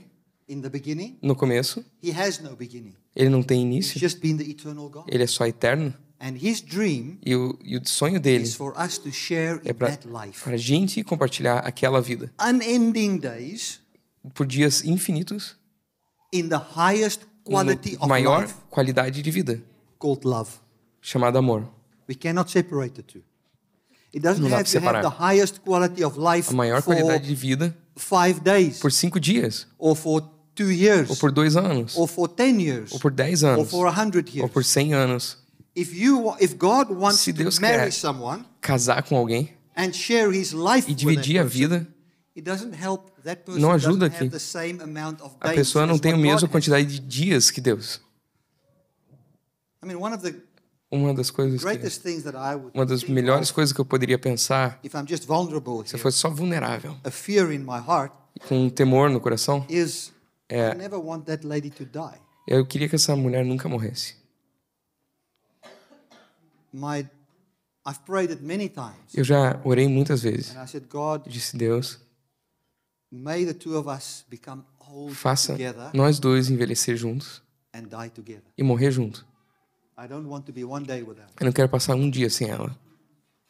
in 0.49 0.61
the 0.61 0.69
beginning. 0.69 1.15
no 1.21 1.35
começo. 1.35 1.85
He 2.03 2.11
has 2.11 2.39
no 2.39 2.55
beginning. 2.55 2.95
Ele 3.15 3.29
não 3.29 3.43
tem 3.43 3.59
He's 3.59 3.65
início. 3.93 3.99
just 3.99 4.19
been 4.19 4.35
the 4.37 4.43
eternal 4.49 4.89
God. 4.89 5.03
Ele 5.07 5.23
é 5.23 5.27
só 5.27 5.45
eterno. 5.45 5.93
And 6.19 6.35
his 6.41 6.61
dream 6.61 7.19
E 7.23 7.35
o, 7.35 7.59
e 7.63 7.77
o 7.77 7.87
sonho 7.87 8.19
dele 8.19 8.43
is 8.45 8.55
for 8.55 8.73
us 8.79 8.97
to 8.97 9.11
share 9.11 9.59
é 9.65 9.73
para 9.73 9.99
a 10.45 10.57
gente 10.57 11.03
compartilhar 11.03 11.59
aquela 11.59 12.01
vida 12.01 12.33
Unending 12.41 13.17
days 13.17 13.79
por 14.33 14.47
dias 14.47 14.83
infinitos 14.83 15.55
in 16.33 16.47
the 16.49 16.55
highest 16.57 17.21
quality 17.43 17.95
of 17.97 18.07
maior 18.07 18.41
life 18.43 18.55
qualidade 18.71 19.21
de 19.21 19.29
vida, 19.29 19.61
called 19.99 20.25
love. 20.25 20.49
chamada 21.01 21.37
amor. 21.39 21.67
We 22.07 22.15
cannot 22.15 22.49
separate 22.51 22.93
the 22.95 23.03
two. 23.03 23.23
It 24.13 24.21
doesn't 24.21 24.41
Não 24.43 24.49
dá 24.49 24.57
have 24.59 24.69
to 24.71 24.77
have 24.77 24.83
separar. 24.85 25.01
the 25.01 25.09
highest 25.09 25.61
quality 25.61 26.03
of 26.03 26.17
life 26.17 26.49
A 26.51 26.53
maior 26.53 26.81
for 26.81 26.95
qualidade 26.95 27.27
de 27.27 27.35
vida 27.35 27.75
five 27.97 28.39
days, 28.41 28.79
por 28.79 28.91
cinco 28.91 29.19
dias, 29.19 29.67
or 29.77 29.95
for 29.95 30.21
two 30.53 30.69
years, 30.71 31.09
ou 31.09 31.15
por 31.17 31.31
dois 31.31 31.55
anos, 31.57 31.97
or 31.97 32.07
for 32.07 32.29
ten 32.29 32.59
years, 32.61 32.91
ou 32.93 32.99
por 32.99 33.11
dez 33.11 33.43
or 33.43 33.49
anos, 33.53 33.69
for 33.69 33.87
a 33.87 33.91
hundred 33.91 34.27
ou 34.29 34.35
years. 34.37 34.51
por 34.51 34.63
cem 34.63 34.93
anos. 34.93 35.37
If 35.75 35.93
you, 35.93 36.33
if 36.39 36.55
God 36.57 36.89
wants 36.91 37.19
Se 37.19 37.33
to 37.33 37.43
Deus 37.43 37.59
marry 37.59 37.83
quer 37.85 37.91
someone 37.91 38.45
casar 38.61 39.03
com 39.03 39.17
alguém 39.17 39.49
and 39.75 39.91
share 39.91 40.31
His 40.31 40.53
life 40.53 40.89
e 40.89 40.95
dividir 40.95 41.37
a 41.41 41.43
vida, 41.43 41.85
it 42.37 42.41
doesn't 42.45 42.73
help 42.73 43.09
that 43.25 43.43
person 43.43 43.59
Não 43.59 43.71
ajuda 43.71 44.05
have 44.05 44.17
que 44.17 44.29
the 44.29 44.39
same 44.39 44.81
amount 44.81 45.21
of 45.21 45.35
a 45.41 45.47
days 45.47 45.57
pessoa 45.57 45.85
não 45.85 45.97
tem 45.99 46.13
a 46.13 46.17
mesma 46.17 46.47
has. 46.47 46.51
quantidade 46.51 46.85
de 46.85 46.99
dias 47.01 47.51
que 47.51 47.59
Deus. 47.59 47.99
I 49.83 49.87
mean, 49.87 49.97
one 49.99 50.13
of 50.13 50.23
the 50.23 50.35
Uma 50.91 51.13
das 51.13 51.31
coisas 51.31 51.61
que, 51.77 51.85
uma 52.73 52.85
das 52.85 53.03
melhores 53.03 53.51
coisas 53.51 53.73
que 53.73 53.81
eu 53.81 53.85
poderia 53.85 54.17
pensar, 54.19 54.79
se 55.89 55.95
eu 55.95 55.99
fosse 55.99 56.17
só 56.19 56.29
vulnerável, 56.29 56.95
com 58.47 58.65
um 58.65 58.69
temor 58.69 59.09
no 59.09 59.19
coração, 59.19 59.65
É. 60.47 60.69
Eu 62.47 62.65
queria 62.67 62.87
que 62.87 62.95
essa 62.95 63.15
mulher 63.15 63.43
nunca 63.43 63.67
morresse. 63.67 64.15
Eu 69.15 69.23
já 69.23 69.59
orei 69.63 69.87
muitas 69.87 70.21
vezes. 70.21 70.53
disse, 71.27 71.57
Deus, 71.57 71.99
faça 75.15 75.53
nós 75.93 76.19
dois 76.19 76.49
envelhecer 76.49 76.95
juntos 76.95 77.41
e 78.57 78.63
morrer 78.63 78.91
junto. 78.91 79.25
Eu 79.97 81.45
não 81.45 81.51
quero 81.51 81.69
passar 81.69 81.95
um 81.95 82.09
dia 82.09 82.29
sem 82.29 82.49
ela. 82.49 82.75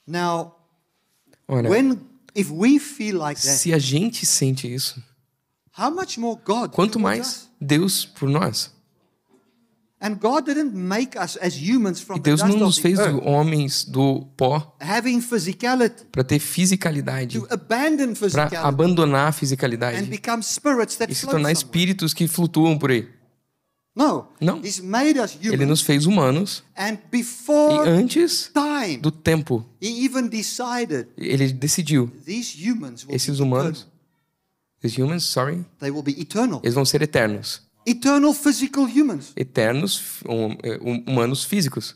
Now, 0.08 0.56
Olha, 1.48 1.70
when 1.70 2.00
if 2.36 2.52
we 2.52 2.80
feel 2.80 3.18
like 3.18 3.42
that, 3.42 3.58
se 3.58 3.74
a 3.74 3.80
gente 3.80 4.26
sente 4.26 4.72
isso, 4.72 5.02
how 5.78 5.90
much 5.90 6.20
more 6.20 6.40
God? 6.46 6.72
quanto 6.72 7.00
mais 7.00 7.28
us? 7.28 7.50
Deus 7.60 8.06
por 8.06 8.30
nós. 8.30 8.74
And 10.00 10.16
God 10.16 10.46
didn't 10.46 10.76
make 10.76 11.18
us 11.18 11.38
as 11.42 11.56
humans 11.56 12.00
from 12.02 12.18
E 12.18 12.20
Deus 12.20 12.42
não 12.42 12.58
nos 12.58 12.78
fez 12.78 13.00
earth, 13.00 13.26
homens 13.26 13.86
do 13.86 14.28
pó 14.38 14.76
having 14.80 15.20
physicality, 15.22 16.06
para 16.12 16.24
ter 16.24 16.38
fisicalidade, 16.38 17.40
to 17.40 17.48
abandon 17.50 18.14
para 18.14 18.16
physicality 18.16 18.56
abandonar 18.58 19.26
a 19.26 19.30
and 19.30 19.34
fisicalidade 19.34 20.02
become 20.04 20.44
spirits 20.44 20.98
that 20.98 21.12
e 21.12 21.16
se 21.16 21.26
tornar 21.26 21.52
espíritos 21.52 22.14
que 22.14 22.28
flutuam 22.28 22.78
por 22.78 22.92
aí. 22.92 23.10
No, 23.96 24.28
Não. 24.42 24.60
He's 24.60 24.82
made 24.82 25.18
us 25.18 25.38
Ele 25.42 25.66
nos 25.66 25.82
fez 25.82 26.06
humanos 26.06 26.64
and 26.76 26.96
e 26.96 27.00
before 27.10 27.88
antes 27.88 28.52
time, 28.54 28.98
do 28.98 29.10
tempo, 29.10 29.66
He 29.82 30.04
even 30.04 30.28
decided 30.28 31.08
ele 31.18 31.54
decidiu, 31.54 32.12
these 32.26 32.58
humans 32.58 33.06
will 33.06 33.16
esses 33.16 33.38
be 33.38 33.44
humanos, 33.44 33.88
esses 34.84 34.98
humans, 34.98 35.24
sorry, 35.24 35.66
They 35.80 35.92
will 35.92 36.04
be 36.04 36.20
eternal, 36.20 36.60
eles 36.62 36.76
vão 36.76 36.84
ser 36.84 37.02
eternos. 37.02 37.62
eternal 37.86 38.34
physical 38.34 38.86
humans. 38.86 39.32
Eternos, 39.34 40.22
hum, 40.28 40.58
eh, 40.62 40.78
hum, 40.82 41.04
humanos 41.08 41.46
físicos. 41.46 41.96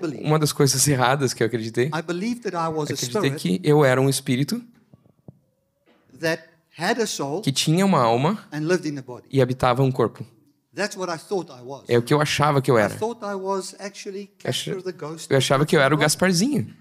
Believe, 0.00 0.24
Uma 0.24 0.38
das 0.38 0.52
coisas 0.52 0.86
erradas 0.88 1.32
que 1.32 1.42
eu 1.42 1.46
acreditei, 1.46 1.86
I 1.94 2.02
believed 2.02 2.42
that 2.42 2.56
I 2.56 2.68
was 2.72 2.90
a 2.90 2.94
acreditei 2.94 3.20
spirit 3.20 3.36
que 3.36 3.60
eu 3.62 3.84
era 3.84 4.00
um 4.00 4.08
espírito 4.08 4.60
that 6.18 6.51
que 7.42 7.52
tinha 7.52 7.84
uma 7.84 8.00
alma 8.00 8.46
and 8.52 8.60
lived 8.60 8.88
in 8.88 8.98
a 8.98 9.02
body. 9.02 9.26
e 9.30 9.40
habitava 9.40 9.82
um 9.82 9.92
corpo. 9.92 10.24
That's 10.74 10.96
what 10.96 11.12
I 11.12 11.18
thought 11.18 11.50
I 11.50 11.62
was. 11.62 11.84
É 11.86 11.98
o 11.98 12.02
que 12.02 12.14
eu 12.14 12.20
achava 12.20 12.62
que 12.62 12.70
eu 12.70 12.78
I 12.78 12.82
era. 12.82 12.98
Eu 15.28 15.36
achava 15.36 15.66
que 15.66 15.76
eu 15.76 15.80
era 15.80 15.94
o 15.94 15.98
Gasparzinho. 15.98 16.74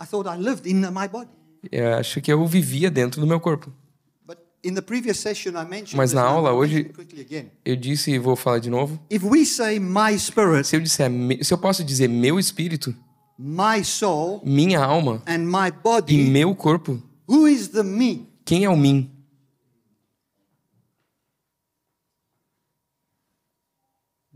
I 0.00 0.06
thought 0.06 0.28
I 0.28 0.36
lived 0.36 0.68
in 0.68 0.80
my 0.80 1.08
body. 1.10 1.30
Eu 1.70 1.94
acho 1.94 2.20
que 2.20 2.32
eu 2.32 2.44
vivia 2.46 2.90
dentro 2.90 3.20
do 3.20 3.26
meu 3.26 3.38
corpo. 3.38 3.72
Mas 5.94 6.12
na 6.12 6.22
aula 6.22 6.52
hoje-. 6.52 6.90
Eu 7.64 7.76
disse 7.76 8.12
e 8.12 8.18
vou 8.18 8.34
falar 8.34 8.58
de 8.58 8.70
novo. 8.70 8.98
Se 10.64 10.76
eu 10.76 10.80
disser, 10.80 11.10
se 11.42 11.52
eu 11.52 11.58
posso 11.58 11.84
dizer 11.84 12.08
meu 12.08 12.38
espírito, 12.38 12.94
my 13.38 13.82
soul, 13.82 14.40
minha 14.44 14.80
alma 14.80 15.22
and 15.26 15.46
my 15.46 15.68
e 15.68 15.72
body, 15.82 16.30
meu 16.30 16.54
corpo, 16.54 17.02
who 17.28 17.46
is 17.46 17.68
the 17.68 17.82
me? 17.82 18.28
quem 18.44 18.64
é 18.64 18.70
o 18.70 18.76
mim? 18.76 19.10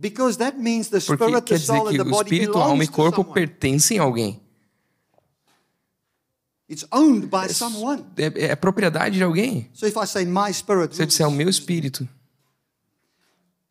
Because 0.01 0.39
that 0.39 0.57
means 0.57 0.89
the 0.89 1.01
Porque 1.01 1.25
spirit, 1.25 1.41
the 1.41 1.43
quer 1.43 1.59
dizer 1.59 1.67
soul, 1.67 1.89
and 1.89 1.91
que 1.91 1.97
the 1.97 2.03
o 2.03 2.11
body 2.11 2.35
espírito, 2.35 2.59
alma 2.59 2.85
e 2.85 2.87
to 2.87 2.93
corpo 2.93 3.17
someone. 3.17 3.35
pertencem 3.35 3.99
a 3.99 4.03
alguém. 4.03 4.41
It's 6.71 6.85
owned 6.93 7.27
by 7.29 7.49
someone. 7.53 8.05
É, 8.17 8.51
é 8.51 8.57
propriedade 8.57 9.17
de 9.17 9.23
alguém. 9.25 9.69
So 9.73 9.87
if 9.87 9.97
I 9.97 10.07
say 10.07 10.25
my 10.25 10.53
spirit, 10.53 10.95
Se 10.95 11.03
eu 11.03 11.07
disser 11.07 11.27
o 11.27 11.33
meu 11.33 11.49
espírito, 11.49 12.09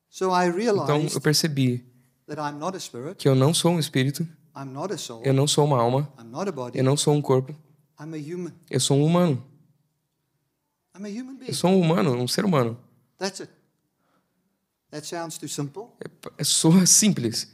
so 0.09 0.25
I 0.31 0.47
então 0.47 0.57
realized 0.57 1.13
eu 1.13 1.21
percebi 1.21 1.85
that 2.27 2.41
I'm 2.41 2.59
not 2.59 2.75
a 2.75 2.79
spirit, 2.79 3.15
que 3.17 3.29
eu 3.29 3.35
não 3.35 3.53
sou 3.53 3.71
um 3.71 3.79
espírito, 3.79 4.27
I'm 4.57 4.71
not 4.71 4.91
a 4.93 4.97
soul, 4.97 5.21
eu 5.23 5.33
não 5.33 5.47
sou 5.47 5.65
uma 5.65 5.79
alma, 5.79 6.11
eu 6.73 6.83
não 6.83 6.97
sou 6.97 7.13
um 7.13 7.21
corpo, 7.21 7.53
I'm 7.99 8.13
a 8.13 8.17
human. 8.17 8.53
eu 8.69 8.79
sou 8.79 8.97
um 8.97 9.05
humano. 9.05 9.43
I'm 10.95 11.05
a 11.05 11.09
human 11.09 11.35
being. 11.35 11.49
Eu 11.49 11.53
sou 11.53 11.69
um 11.69 11.79
humano, 11.79 12.11
um 12.15 12.27
ser 12.27 12.43
humano. 12.43 12.75
That's 13.19 13.41
it. 13.41 13.53
That 14.89 15.05
sounds 15.05 15.37
too 15.37 15.47
simple, 15.47 15.89
É, 16.37 16.43
soa 16.43 16.85
simples, 16.87 17.47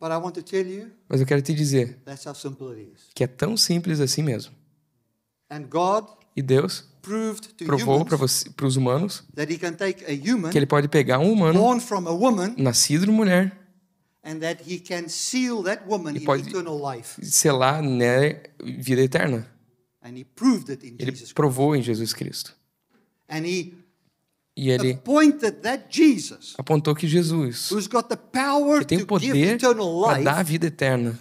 but 0.00 0.10
I 0.10 0.16
want 0.16 0.34
to 0.36 0.42
tell 0.42 0.66
you 0.66 0.90
mas 1.08 1.20
eu 1.20 1.26
quero 1.26 1.42
te 1.42 1.52
dizer 1.52 1.98
that's 2.04 2.24
how 2.26 2.34
simple 2.34 2.68
it 2.68 2.92
is. 2.94 3.10
que 3.14 3.24
é 3.24 3.26
tão 3.26 3.56
simples 3.56 4.00
assim 4.00 4.22
mesmo. 4.22 4.54
And 5.50 5.64
God 5.68 6.06
E 6.36 6.42
Deus 6.42 6.84
proved 7.02 7.48
to 7.54 7.64
provou 7.64 8.04
para 8.04 8.66
os 8.66 8.76
humanos, 8.76 9.24
que 10.52 10.56
ele 10.58 10.66
pode 10.66 10.86
pegar 10.86 11.18
um 11.18 11.32
humano 11.32 11.60
woman 11.60 12.54
nascido 12.56 13.06
de 13.06 13.10
mulher 13.10 13.57
and 14.22 14.40
that 14.40 14.62
He 14.66 14.78
can 14.78 15.08
seal 15.08 15.62
that 15.62 15.82
woman 15.86 16.16
in 16.16 16.24
pode- 16.24 16.48
eternal 16.48 16.80
life. 16.80 17.20
e 17.20 17.26
selar 17.26 17.82
né 17.82 18.42
vida 18.62 19.02
eterna. 19.02 19.46
And 20.02 20.16
He 20.16 20.24
proved 20.24 20.70
it 20.70 20.86
in 20.86 20.96
Ele 20.98 21.12
provou 21.34 21.74
em 21.76 21.82
Jesus 21.82 22.12
Cristo. 22.12 22.54
And 23.28 23.44
He 23.46 23.74
E 24.56 24.70
ele 24.70 24.94
appointed 24.94 25.60
that 25.62 25.84
Jesus, 25.88 26.54
apontou 26.58 26.92
que 26.92 27.06
Jesus, 27.06 27.70
who's 27.70 27.86
got 27.86 28.08
the 28.08 28.16
power 28.16 28.80
que 28.80 28.86
tem 28.86 29.02
o 29.02 29.06
poder 29.06 29.36
eternal 29.54 30.02
para 30.02 30.22
dar 30.24 30.38
a 30.38 30.42
vida 30.42 30.66
eterna, 30.66 31.16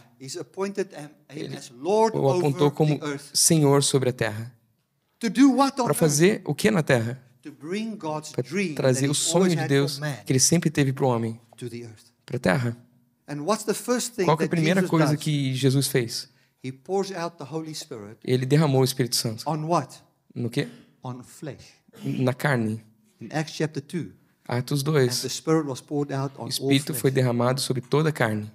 Lord 1.79 2.17
o 2.17 2.29
apontou 2.31 2.67
over 2.67 2.71
como. 2.71 2.99
Senhor 3.33 3.83
sobre 3.83 4.09
a 4.09 4.13
terra. 4.13 4.51
Para 5.83 5.93
fazer 5.93 6.41
o 6.45 6.55
que 6.55 6.71
na 6.71 6.81
terra? 6.81 7.23
Para 8.33 8.43
trazer 8.75 9.07
o 9.07 9.13
sonho 9.13 9.55
de 9.55 9.67
Deus 9.67 9.99
que 10.25 10.31
ele 10.31 10.39
sempre 10.39 10.71
teve 10.71 10.91
para 10.91 11.05
o 11.05 11.09
homem, 11.09 11.39
para 12.25 12.37
a 12.37 12.39
terra. 12.39 12.86
And 13.27 13.41
what's 13.41 13.63
the 13.65 13.73
first 13.73 14.13
thing 14.15 14.25
Qual 14.25 14.37
é 14.39 14.45
a 14.45 14.49
primeira 14.49 14.87
coisa 14.87 15.15
que 15.17 15.53
Jesus 15.53 15.87
fez? 15.87 16.29
He 16.63 16.71
pours 16.71 17.11
out 17.11 17.37
the 17.37 17.43
Holy 17.43 17.73
Spirit 17.75 18.17
Ele 18.23 18.45
derramou 18.45 18.81
o 18.81 18.83
Espírito 18.85 19.15
Santo. 19.15 19.43
on 19.49 19.65
what? 19.67 20.01
No 20.33 20.49
quê? 20.49 20.67
On 21.03 21.21
flesh. 21.23 21.73
Na 22.03 22.33
carne. 22.33 22.83
In 23.19 23.29
Acts 23.31 23.53
chapter 23.55 23.81
2. 23.81 24.11
Atos 24.47 24.81
And 24.81 24.93
the 24.93 25.07
2. 25.09 25.29
Spirit 25.29 25.67
was 25.67 25.81
poured 25.81 26.11
out 26.13 26.33
on 26.37 26.45
O 26.45 26.49
Espírito 26.49 26.87
flesh. 26.93 27.01
foi 27.01 27.11
derramado 27.11 27.59
sobre 27.59 27.81
toda 27.81 28.09
a 28.09 28.11
carne. 28.11 28.49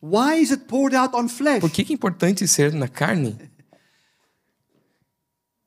Why 0.00 0.40
is 0.40 0.50
it 0.50 0.64
poured 0.66 0.94
out 0.94 1.14
on 1.14 1.28
flesh? 1.28 1.60
Por 1.60 1.70
que 1.70 1.82
é 1.82 1.94
importante 1.94 2.46
ser 2.48 2.72
na 2.72 2.88
carne? 2.88 3.36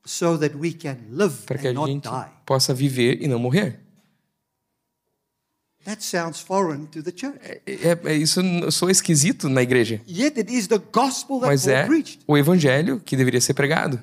So 0.05 0.37
that 0.39 0.55
we 0.55 0.73
can 0.73 0.97
live 1.11 1.35
Para 1.45 1.57
que 1.59 1.67
a 1.67 1.73
gente 1.73 2.03
die. 2.09 2.29
possa 2.45 2.73
viver 2.73 3.21
e 3.21 3.27
não 3.27 3.37
morrer. 3.37 3.79
That 5.85 6.03
sounds 6.03 6.39
foreign 6.41 6.85
to 6.87 7.01
the 7.01 7.11
church. 7.15 7.39
É, 7.41 7.61
é- 8.05 8.15
isso 8.15 8.41
sou 8.71 8.89
esquisito 8.89 9.47
na 9.49 9.63
igreja. 9.63 10.01
Yet 10.07 10.37
it 10.39 10.53
is 10.53 10.67
the 10.67 10.77
gospel 10.77 11.39
that 11.39 11.47
Mas 11.51 11.63
Paul 11.65 11.73
é 11.73 11.85
preached. 11.85 12.19
o 12.27 12.37
evangelho 12.37 12.99
que 12.99 13.15
deveria 13.15 13.39
ser 13.41 13.53
pregado. 13.53 14.01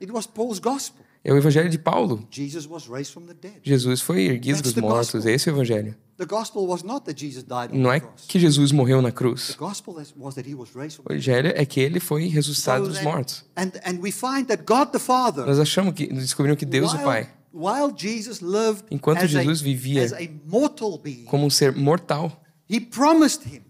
It 0.00 0.10
was 0.12 0.26
Paul's 0.26 0.58
gospel. 0.58 1.04
É 1.22 1.30
o 1.32 1.36
evangelho 1.36 1.68
de 1.68 1.78
Paulo. 1.78 2.26
Jesus 2.30 2.66
was 2.66 2.88
raised 2.88 3.12
from 3.12 3.26
the 3.26 3.34
dead. 3.34 3.60
Jesus 3.62 4.00
foi 4.00 4.22
erguido 4.24 4.56
That's 4.56 4.62
dos 4.62 4.72
the 4.72 4.80
mortos. 4.80 5.12
gospel. 5.12 5.30
Esse 5.34 5.50
é 5.50 5.52
o 5.52 5.56
evangelho. 5.56 5.94
The 6.16 6.24
gospel 6.24 6.66
was 6.66 6.82
not 6.82 7.04
that 7.04 7.20
Jesus 7.20 7.44
died 7.44 7.70
on 7.74 7.78
Não 7.78 7.90
the 7.90 7.96
é 7.98 8.02
que 8.26 8.38
Jesus 8.38 8.72
morreu 8.72 9.02
na 9.02 9.10
The 9.10 9.16
cruz. 9.16 9.54
gospel 9.58 9.94
that- 9.94 10.12
was 10.16 10.34
that 10.36 10.48
he 10.48 10.54
was 10.54 10.70
raised 10.74 10.96
from 10.96 11.04
O 11.04 11.08
the 11.08 11.14
dead. 11.16 11.28
evangelho 11.28 11.52
é 11.54 11.66
que 11.66 11.80
ele 11.80 12.00
foi 12.00 12.26
ressuscitado 12.28 12.86
So 12.86 12.92
dos 12.92 13.02
mortos. 13.02 13.44
And, 13.54 13.72
and 13.84 13.98
we 14.00 14.10
find 14.10 14.46
that 14.46 14.62
God 14.66 14.88
the 14.92 14.98
Father, 14.98 15.44
Nós 15.44 15.58
achamos 15.58 15.92
que 15.92 16.06
descobrimos 16.06 16.58
que 16.58 16.64
Deus 16.64 16.94
o 16.94 16.98
Pai, 17.00 17.28
Enquanto 18.90 19.26
Jesus 19.26 19.60
vivia 19.60 20.04
as 20.04 20.12
a 20.12 20.18
mortal 20.46 20.98
being, 20.98 21.24
como 21.24 21.46
um 21.46 21.50
ser 21.50 21.74
mortal, 21.74 22.40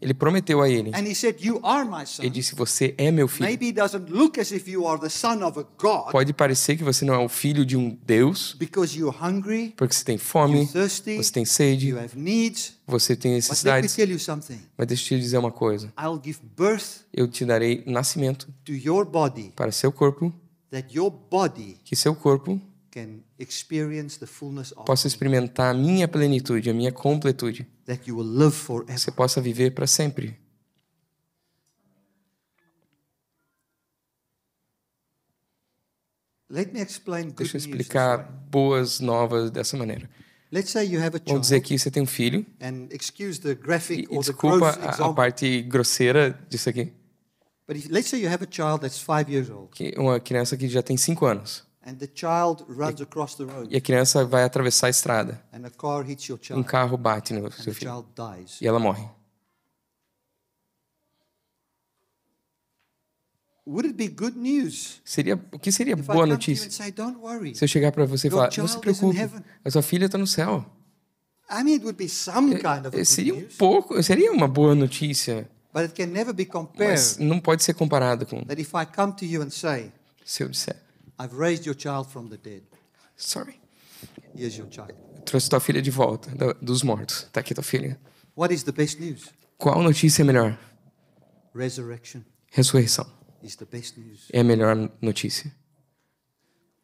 ele 0.01 0.13
prometeu 0.13 0.61
a 0.61 0.69
ele. 0.69 0.91
Ele 0.95 2.31
disse: 2.31 2.55
Você 2.55 2.95
é 2.99 3.11
meu 3.11 3.27
filho. 3.27 3.49
Maybe 3.49 3.67
it 3.67 3.81
doesn't 3.81 4.13
look 4.13 4.39
as 4.39 4.53
if 4.53 4.69
you 4.69 4.87
are 4.87 5.01
the 5.01 5.09
son 5.09 5.43
of 5.43 5.59
a 5.59 5.65
God 5.79 6.13
Pode 6.13 6.35
parecer 6.35 6.77
que 6.77 6.85
você 6.85 7.03
não 7.07 7.15
é 7.15 7.19
o 7.19 7.29
filho 7.29 7.65
de 7.65 7.79
um 7.79 7.97
Deus, 8.05 8.55
porque 8.59 9.95
você 9.95 10.05
tem 10.05 10.19
fome, 10.19 10.67
você 10.67 11.33
tem 11.33 11.47
sede, 11.47 11.95
você 12.87 13.17
tem 13.17 13.33
necessidades. 13.33 13.97
Mas 14.77 14.87
deixa 14.87 15.15
eu 15.15 15.19
te 15.19 15.23
dizer 15.23 15.39
uma 15.39 15.51
coisa: 15.51 15.91
eu 17.15 17.27
te 17.27 17.47
darei 17.47 17.83
nascimento 17.87 18.53
para 19.57 19.73
seu 19.73 19.91
corpo, 19.91 20.31
que 21.85 21.97
seu 21.97 22.15
corpo 22.15 22.61
can 23.41 23.43
experience 23.43 24.19
the 24.19 24.27
fullness 24.27 24.73
of 24.73 24.85
possa 24.85 25.07
experimentar 25.07 25.71
a 25.71 25.75
minha 25.75 26.07
plenitude, 26.07 26.69
a 26.69 26.75
minha 26.75 26.93
completude. 26.93 27.67
that 27.87 28.09
you 28.09 28.17
will 28.17 28.27
live 28.27 28.55
forever. 28.55 28.99
Você 28.99 29.11
possa 29.11 29.41
viver 29.41 29.73
para 29.73 29.87
sempre. 29.87 30.39
Let 36.49 36.73
me 36.73 36.81
explain 36.81 37.27
good 37.29 37.37
Deixa 37.37 37.57
eu 37.57 37.61
explicar 37.61 38.19
boas 38.51 38.99
novas 38.99 39.53
dessa 39.53 39.77
maneira. 39.77 40.11
Let's 40.53 40.71
say 40.71 40.85
you 40.85 41.01
have 41.01 41.17
a 41.17 41.21
Vamos 41.25 41.43
dizer 41.43 41.57
child, 41.57 41.69
que 41.69 41.79
você 41.79 41.91
tem 41.93 42.03
um 42.03 42.07
filho, 42.07 42.45
and 42.61 42.89
excuse 42.91 43.41
the 43.41 43.53
e, 43.53 43.55
graphic 43.55 44.09
e 44.11 44.19
desculpa 44.19 44.71
a, 44.71 45.07
a 45.07 45.13
parte 45.13 45.63
grosseira 45.63 46.37
disso 46.49 46.69
aqui, 46.69 46.93
but 47.69 47.77
if, 47.77 47.89
let's 47.89 48.09
say 48.09 48.21
you 48.21 48.29
have 48.29 48.43
a 48.43 48.49
child 48.51 48.81
that's 48.81 48.99
five 48.99 49.31
years 49.31 49.49
old, 49.49 49.71
que 49.71 49.95
uma 49.97 50.19
criança 50.19 50.57
que 50.57 50.69
já 50.69 50.83
tem 50.83 50.97
5 50.97 51.25
anos, 51.25 51.65
and 51.87 51.95
the 51.95 52.07
child 52.07 52.65
runs 52.69 53.01
across 53.01 53.35
the 53.37 53.45
road, 53.45 53.69
e 53.71 53.77
a 53.77 53.81
criança 53.81 54.25
vai 54.25 54.45
atravessar 54.45 54.89
a 54.89 54.91
estrada, 54.91 55.43
and 55.53 55.67
a 55.67 55.71
car 55.71 56.09
hits 56.09 56.29
your 56.29 56.39
um 56.53 56.63
carro 56.63 56.97
bate 56.97 57.33
no 57.33 57.47
and 57.47 57.51
seu 57.51 57.73
filho, 57.75 57.91
child 57.91 58.09
dies. 58.15 58.61
e 58.61 58.67
ela 58.67 58.79
morre. 58.79 59.09
Would 63.67 63.87
it 63.87 63.95
be 63.97 64.09
good 64.09 64.37
news 64.37 65.01
Seria, 65.05 65.39
o 65.53 65.59
que 65.59 65.71
seria 65.71 65.95
boa 65.95 66.27
notícia? 66.27 66.71
say, 66.71 66.91
"Don't 66.91 67.19
worry"? 67.19 67.55
Se 67.55 67.65
eu 67.65 67.69
chegar 67.69 67.93
para 67.93 68.05
você 68.05 68.29
e 68.29 68.31
falar, 68.31 68.51
não 68.57 68.67
se 68.67 68.79
preocupe, 68.79 69.19
a 69.65 69.71
sua 69.71 69.83
filha 69.83 70.07
está 70.07 70.19
no 70.19 70.27
céu. 70.27 70.65
I 71.51 71.63
mean, 71.63 71.75
it 71.75 71.85
would 71.85 71.97
be 71.97 72.09
some 72.09 72.55
kind 72.57 72.87
of 72.87 72.89
a 72.89 72.91
good 72.91 73.05
Seria 73.05 73.35
um 73.35 73.47
pouco, 73.59 74.03
seria 74.03 74.33
uma 74.33 74.49
boa 74.49 74.75
notícia, 74.75 75.49
but 75.73 75.83
it 75.83 75.95
can 75.95 76.07
never 76.07 76.33
be 76.33 76.45
compared. 76.45 76.91
mas 76.91 77.19
não 77.19 77.39
pode 77.39 77.63
ser 77.63 77.75
comparado 77.75 78.25
com 78.25 78.43
That 78.45 78.61
if 78.61 78.73
I 78.75 78.87
come 78.87 79.13
to 79.15 79.25
you 79.25 79.43
and 79.43 79.51
say, 79.51 79.93
se 80.25 80.43
eu 80.43 80.49
disser, 80.49 80.77
"I've 81.21 81.37
raised 81.37 81.67
your 81.67 81.75
child 81.77 82.09
from 82.11 82.29
the 82.29 82.37
dead. 82.37 82.63
sorry, 83.17 83.61
Here's 84.35 84.57
your 84.57 84.69
child." 84.69 84.95
trouxe 85.25 85.49
tua 85.49 85.61
filha 85.61 85.83
de 85.83 85.91
volta 85.91 86.31
dos 86.61 86.83
mortos. 86.83 87.29
Tá 87.33 87.41
aqui 87.41 87.55
tua 87.55 87.63
filha. 87.63 88.01
What 88.37 88.55
is 88.55 88.63
the 88.63 88.73
best 88.73 88.99
news? 88.99 89.29
Qual 89.59 89.83
notícia 89.83 90.23
é 90.23 90.25
melhor? 90.25 90.59
Resurrection 91.55 92.23
Ressurreição 92.53 93.07
is 93.43 93.57
the 93.57 93.67
best 93.67 93.99
news. 93.99 94.29
é 94.33 94.41
a 94.41 94.45
melhor 94.45 94.91
notícia. 95.03 95.55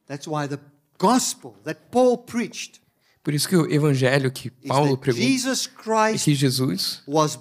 That's 0.06 0.26
why 0.26 0.46
the 0.46 0.58
gospel 0.98 1.56
that 1.64 1.80
Paul 1.90 2.18
preached 2.18 2.80
Por 3.22 3.34
isso 3.34 3.48
que 3.48 3.56
o 3.56 3.68
evangelho 3.72 4.30
que 4.30 4.50
Paulo 4.50 4.96
pregou 4.96 5.20
Jesus 5.20 5.66
é 5.66 5.82
Christ 5.82 6.24
que 6.24 6.34
Jesus, 6.34 7.02
was 7.08 7.38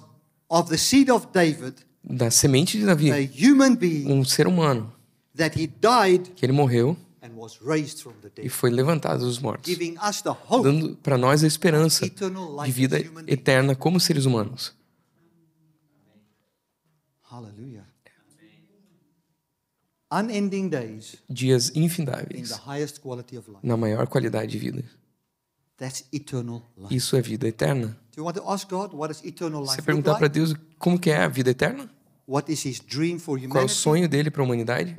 of 0.48 0.68
the 0.68 0.76
seed 0.76 1.08
of 1.10 1.28
David, 1.32 1.76
da 2.02 2.28
semente 2.30 2.76
de 2.78 2.84
Davi, 2.84 3.12
a 3.12 3.18
human 3.18 3.76
being, 3.76 4.10
um 4.10 4.24
ser 4.24 4.48
humano, 4.48 4.92
que 6.34 6.44
ele 6.44 6.52
morreu 6.52 6.96
and 7.22 7.36
was 7.36 7.58
raised 7.60 8.00
from 8.00 8.14
the 8.22 8.30
e 8.42 8.48
foi 8.48 8.70
levantado 8.70 9.24
dos 9.24 9.38
mortos, 9.38 9.70
giving 9.70 9.96
us 9.98 10.22
the 10.22 10.30
hope 10.30 10.64
dando 10.64 10.96
para 10.96 11.18
nós 11.18 11.42
a 11.42 11.46
esperança 11.46 12.06
eternal 12.06 12.56
de 12.56 12.62
life 12.62 12.72
vida 12.72 12.98
eterna 13.26 13.74
como 13.74 13.98
seres 13.98 14.24
humanos. 14.24 14.74
Hallelujah. 17.30 17.84
Unending 20.10 20.68
days 20.68 21.16
Dias 21.28 21.70
in 21.74 21.82
infindáveis 21.82 22.50
the 22.50 22.60
highest 22.64 23.00
quality 23.00 23.36
of 23.36 23.50
life. 23.50 23.60
na 23.66 23.76
maior 23.76 24.06
qualidade 24.06 24.52
de 24.52 24.58
vida. 24.58 24.84
That's 25.76 26.04
eternal 26.12 26.62
life. 26.76 26.94
Isso 26.94 27.16
é 27.16 27.20
vida 27.20 27.46
eterna. 27.46 27.88
Do 28.12 28.20
you 28.20 28.24
want 28.24 28.36
to 28.36 28.48
ask 28.48 28.68
God 28.70 28.94
what 28.94 29.12
does 29.12 29.22
eternal 29.24 29.66
Você 29.66 29.82
perguntar 29.82 30.14
para? 30.14 30.28
Deus 30.28 30.54
como 30.78 30.98
que 30.98 31.10
é 31.10 31.18
a 31.18 31.28
vida 31.28 31.50
eterna? 31.50 31.90
What 32.26 32.50
is 32.50 32.64
his 32.64 32.80
dream 32.80 33.18
for 33.18 33.38
Qual 33.48 33.62
é 33.62 33.66
o 33.66 33.68
sonho 33.68 34.08
dele 34.08 34.30
para 34.30 34.42
a 34.42 34.44
humanidade? 34.44 34.96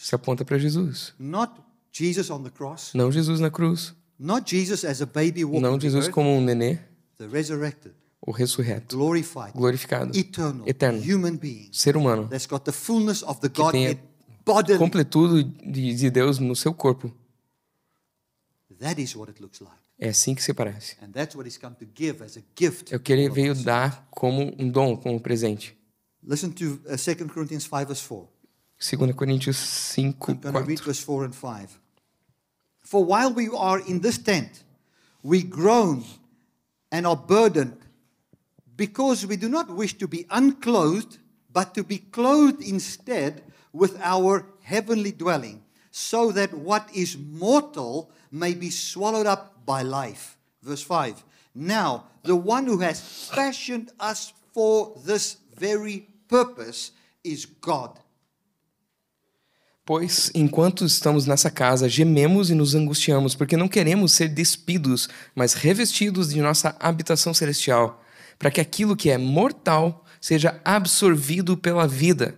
Se 0.00 0.14
aponta 0.14 0.44
para 0.44 0.58
Jesus. 0.58 1.14
Not 1.18 1.52
Jesus 1.92 2.30
on 2.30 2.42
the 2.42 2.50
cross, 2.50 2.92
Não 2.94 3.10
Jesus 3.12 3.40
na 3.40 3.50
cruz. 3.50 3.94
not 4.18 4.48
Jesus 4.48 4.84
as 4.84 5.00
a 5.02 5.06
baby 5.06 5.44
walking 5.44 5.60
Não 5.60 5.78
Jesus 5.80 6.08
como 6.08 6.30
um 6.30 6.40
nenê, 6.40 6.78
the 7.18 7.26
resurrected, 7.26 7.94
o 8.20 8.30
ressurreto, 8.32 8.96
glorified, 8.96 9.52
glorificado, 9.54 10.16
eternal, 10.16 10.66
eterno. 10.68 10.98
human 11.00 11.36
being 11.36 11.68
ser 11.72 11.96
humano, 11.96 12.26
that's 12.28 12.46
got 12.46 12.64
the 12.64 12.72
fullness 12.72 13.22
of 13.22 13.40
the 13.40 13.48
tenha 13.48 13.70
Godhead 13.70 14.00
bodily. 14.44 14.78
completudo 14.78 15.42
de, 15.44 15.94
de 15.94 16.10
Deus 16.10 16.38
no 16.38 16.54
seu 16.56 16.72
corpo. 16.74 17.12
That 18.80 19.00
is 19.00 19.14
what 19.14 19.30
it 19.30 19.40
looks 19.40 19.60
like. 19.60 19.72
É 19.98 20.08
assim 20.08 20.34
que 20.34 20.42
se 20.42 20.52
parece. 20.52 20.96
And 21.00 21.12
that's 21.12 21.36
what 21.36 21.46
he's 21.48 21.56
come 21.56 21.76
to 21.76 21.86
give 21.94 22.22
as 22.22 22.36
a 22.36 22.42
gift. 22.58 22.92
É 22.92 22.96
o 22.96 23.00
que 23.00 23.12
ele 23.12 23.28
veio 23.30 23.54
dar 23.54 24.06
como 24.10 24.52
um 24.58 24.68
dom, 24.68 24.96
como 24.96 25.14
um 25.14 25.18
presente. 25.18 25.76
Listen 26.26 26.50
to 26.50 26.80
uh, 26.86 26.96
2 26.96 27.30
Corinthians 27.32 27.64
5 27.64 27.86
verse 27.86 28.02
4. 28.02 28.28
2 28.80 28.96
Coríntios 29.14 29.94
5, 29.94 30.04
I'm 30.04 30.38
going 30.38 30.52
to 30.52 30.62
read 30.62 30.80
4. 30.80 30.86
verse 30.86 31.00
4 31.00 31.24
and 31.24 31.34
5. 31.34 31.78
For 32.82 33.04
while 33.04 33.32
we 33.32 33.48
are 33.48 33.80
in 33.80 34.00
this 34.00 34.18
tent, 34.18 34.64
we 35.22 35.42
groan 35.42 36.04
and 36.92 37.06
are 37.06 37.16
burdened 37.16 37.78
because 38.76 39.26
we 39.26 39.36
do 39.36 39.48
not 39.48 39.70
wish 39.70 39.96
to 39.98 40.06
be 40.06 40.26
unclothed, 40.30 41.18
but 41.52 41.74
to 41.74 41.82
be 41.82 41.98
clothed 41.98 42.62
instead 42.62 43.42
with 43.72 43.98
our 44.02 44.46
heavenly 44.62 45.12
dwelling, 45.12 45.62
so 45.90 46.30
that 46.32 46.52
what 46.52 46.88
is 46.94 47.16
mortal 47.16 48.10
may 48.30 48.54
be 48.54 48.70
swallowed 48.70 49.26
up 49.26 49.64
by 49.64 49.82
life. 49.82 50.36
Verse 50.62 50.82
5. 50.82 51.24
Now, 51.54 52.04
the 52.22 52.36
one 52.36 52.66
who 52.66 52.78
has 52.80 53.00
fashioned 53.00 53.90
us 54.00 54.32
for 54.52 54.98
this 55.04 55.38
very 55.56 56.08
purpose 56.28 56.92
is 57.22 57.46
God. 57.46 57.98
Pois, 59.86 60.30
enquanto 60.34 60.86
estamos 60.86 61.26
nessa 61.26 61.50
casa, 61.50 61.90
gememos 61.90 62.48
e 62.48 62.54
nos 62.54 62.74
angustiamos, 62.74 63.34
porque 63.34 63.54
não 63.54 63.68
queremos 63.68 64.12
ser 64.12 64.28
despidos, 64.28 65.10
mas 65.34 65.52
revestidos 65.52 66.30
de 66.30 66.40
nossa 66.40 66.74
habitação 66.80 67.34
celestial, 67.34 68.02
para 68.38 68.50
que 68.50 68.62
aquilo 68.62 68.96
que 68.96 69.10
é 69.10 69.18
mortal 69.18 70.02
seja 70.18 70.58
absorvido 70.64 71.54
pela 71.54 71.86
vida. 71.86 72.34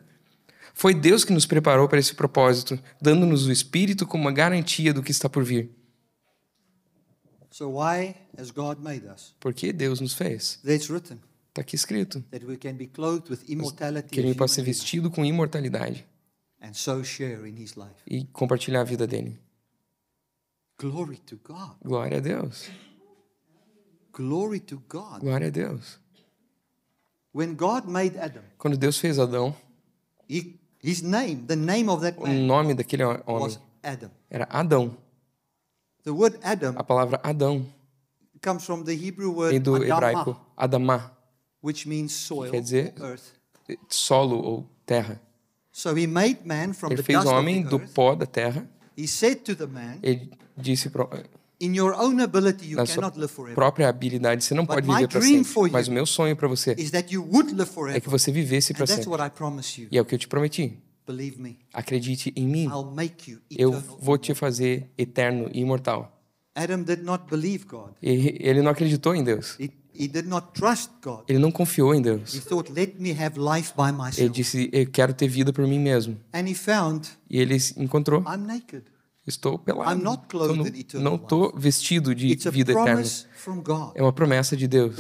Foi 0.75 0.93
Deus 0.93 1.25
que 1.25 1.33
nos 1.33 1.47
preparou 1.47 1.89
para 1.89 2.01
esse 2.01 2.17
propósito, 2.17 2.81
dando-nos 3.01 3.47
o 3.47 3.53
Espírito 3.53 4.09
como 4.09 4.25
uma 4.25 4.33
garantia 4.33 4.93
do 4.93 5.01
que 5.01 5.13
está 5.13 5.29
por 5.29 5.45
vir. 5.45 5.71
So, 7.53 7.79
why 7.79 8.17
has 8.37 8.51
God 8.51 8.81
made 8.81 9.07
us? 9.07 9.37
Porque 9.39 9.73
Deus 9.73 10.01
nos 10.01 10.15
fez. 10.15 10.59
Está 10.65 11.63
aqui 11.63 11.77
escrito. 11.77 12.25
Que 14.11 14.21
ele 14.21 14.35
possa 14.35 14.55
ser 14.57 14.63
vestido 14.63 15.11
com 15.13 15.25
imortalidade 15.25 16.05
and 16.61 16.75
so 16.75 17.03
share 17.03 17.47
in 17.47 17.57
his 17.57 17.77
life. 17.77 17.97
e 18.07 18.25
compartilhar 18.33 18.83
a 18.83 18.85
vida 18.85 19.07
dele. 19.07 19.39
Glory 20.79 21.19
to 21.27 21.37
God. 21.43 21.77
Glória 21.85 22.19
a 22.19 22.21
Deus. 22.21 22.69
Glory 24.13 24.61
to 24.61 24.83
God. 24.89 25.21
Glória 25.23 25.49
a 25.49 25.51
Deus. 25.51 25.99
When 27.33 27.55
God 27.55 27.87
made 27.87 28.17
Adam, 28.19 28.43
Quando 28.59 28.77
Deus 28.79 28.99
fez 28.99 29.19
Adão, 29.19 29.55
he, 30.29 30.59
his 30.83 31.03
name, 31.03 31.47
the 31.47 31.57
name 31.57 31.89
of 31.91 32.01
that 32.03 32.17
o 32.19 32.27
nome 32.27 32.75
daquele 32.75 33.05
homem 33.05 33.23
was 33.27 33.59
Adam. 33.83 34.11
era 34.31 34.47
Adão. 34.51 34.97
The 36.03 36.13
word 36.13 36.39
Adam 36.43 36.75
A 36.79 36.85
palavra 36.85 37.21
Adão 37.23 37.67
comes 38.41 38.65
from 38.65 38.85
the 38.85 38.95
Hebrew 38.95 39.33
vem 39.33 39.37
word 39.37 39.59
do 39.61 39.77
hebraico 39.85 40.37
Adamá, 40.57 41.11
which 41.61 41.87
means 41.87 42.13
soil, 42.15 42.51
quer 42.51 42.61
dizer- 42.63 42.95
solo 43.89 44.37
ou 44.37 44.71
terra. 44.87 45.21
Ele 45.77 46.97
the 46.97 47.03
fez 47.03 47.19
dust 47.19 47.27
o 47.29 47.35
homem 47.37 47.63
the 47.63 47.69
do 47.71 47.77
earth. 47.79 47.93
pó 47.93 48.15
da 48.15 48.27
terra. 48.27 48.67
He 48.99 49.07
said 49.07 49.37
to 49.43 49.55
the 49.55 49.67
man, 49.67 49.99
Ele 50.03 50.31
disse 50.57 50.89
pro- 50.89 51.11
"In 51.61 51.75
your 51.75 51.93
own 51.99 52.19
ability, 52.23 52.71
you 52.71 52.77
na 52.77 52.87
sua 52.87 52.95
cannot 52.97 53.19
live 53.19 53.31
forever. 53.33 53.55
própria 53.55 53.89
habilidade, 53.89 54.43
você 54.43 54.55
não 54.55 54.65
But 54.65 54.77
pode 54.77 54.87
my 54.89 54.95
viver 54.95 55.09
para 55.09 55.21
sempre. 55.21 55.73
Mas 55.73 55.89
o 55.89 55.93
meu 55.93 56.07
sonho 56.07 56.35
para 56.35 56.49
você 56.49 56.75
Is 56.79 56.91
that 56.93 57.13
you 57.13 57.23
would 57.23 57.53
live 57.55 57.71
é 57.95 58.01
que 58.01 58.09
você 58.09 58.33
vivesse 58.33 58.73
para 58.73 58.87
that's 58.87 59.05
sempre. 59.05 59.11
what 59.11 59.23
I 59.27 59.31
promise 59.37 59.81
you. 59.81 59.89
E 59.91 59.99
é 59.99 60.01
o 60.01 60.05
que 60.05 60.15
eu 60.15 60.19
te 60.19 60.29
prometi. 60.29 60.79
Believe 61.07 61.41
me, 61.41 61.59
Acredite 61.73 62.33
em 62.35 62.47
mim. 62.49 62.65
I'll 62.65 62.91
make 62.91 63.31
you 63.31 63.39
Eu 63.51 63.75
eternal." 63.75 63.99
vou 64.01 64.19
te 64.19 64.35
fazer 64.35 64.91
eterno 64.99 65.49
e 65.53 65.61
imortal. 65.61 66.13
Adam 66.55 66.83
did 66.83 67.03
not 67.03 67.25
believe 67.31 67.65
God. 67.67 67.91
Ele 68.03 68.63
não 68.63 68.71
acreditou 68.73 69.15
em 69.15 69.23
Deus. 69.23 69.57
He 69.99 70.09
did 70.09 70.27
not 70.27 70.49
trust 70.53 70.91
God. 71.03 71.25
Ele 71.29 71.39
não 71.39 71.51
confiou 71.51 71.95
em 71.95 71.99
He 71.99 72.03
Deus. 72.03 72.35
thought, 72.45 72.73
let 72.73 72.95
me 72.99 73.13
have 73.13 73.39
life 73.39 73.73
by 73.77 73.93
Ele 74.21 74.29
disse: 74.29 74.69
Eu 74.73 74.91
quero 74.91 75.13
ter 75.15 75.29
vida 75.29 75.53
por 75.53 75.67
mim 75.67 75.79
mesmo. 75.79 76.19
And 76.33 76.49
he 76.49 76.55
found, 76.55 77.09
E 77.29 77.39
ele 77.41 77.57
encontrou: 77.77 78.21
I'm 78.23 78.47
naked. 78.47 78.85
Estou 79.27 79.59
pelado. 79.59 79.91
I'm 79.99 80.05
not 80.05 80.23
Tô 80.29 80.39
clothed 80.39 80.57
nu- 80.57 80.67
in 80.69 80.79
eternal 80.81 81.05
não 81.05 81.17
estou 81.17 81.53
vestido 81.59 82.15
de 82.15 82.37
vida 82.51 82.71
eterna. 82.73 83.03
É 83.97 84.03
uma 84.03 84.13
promessa 84.13 84.57
de 84.57 84.69
Deus 84.69 84.95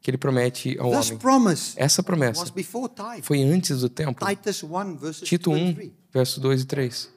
que 0.00 0.10
ele 0.10 0.18
promete 0.18 0.78
ao 0.78 0.90
homem. 0.90 1.18
Essa 1.76 2.02
promessa 2.02 2.44
foi 3.22 3.42
antes 3.42 3.80
do 3.80 3.88
tempo. 3.88 4.24
Titus 4.24 4.62
1, 4.62 4.96
verses 4.96 5.28
Tito 5.28 5.50
2 5.50 5.60
and 5.62 5.64
1, 5.70 5.74
3. 5.74 5.92
verso 6.12 6.40
2 6.40 6.62
e 6.62 6.64
3. 6.64 7.10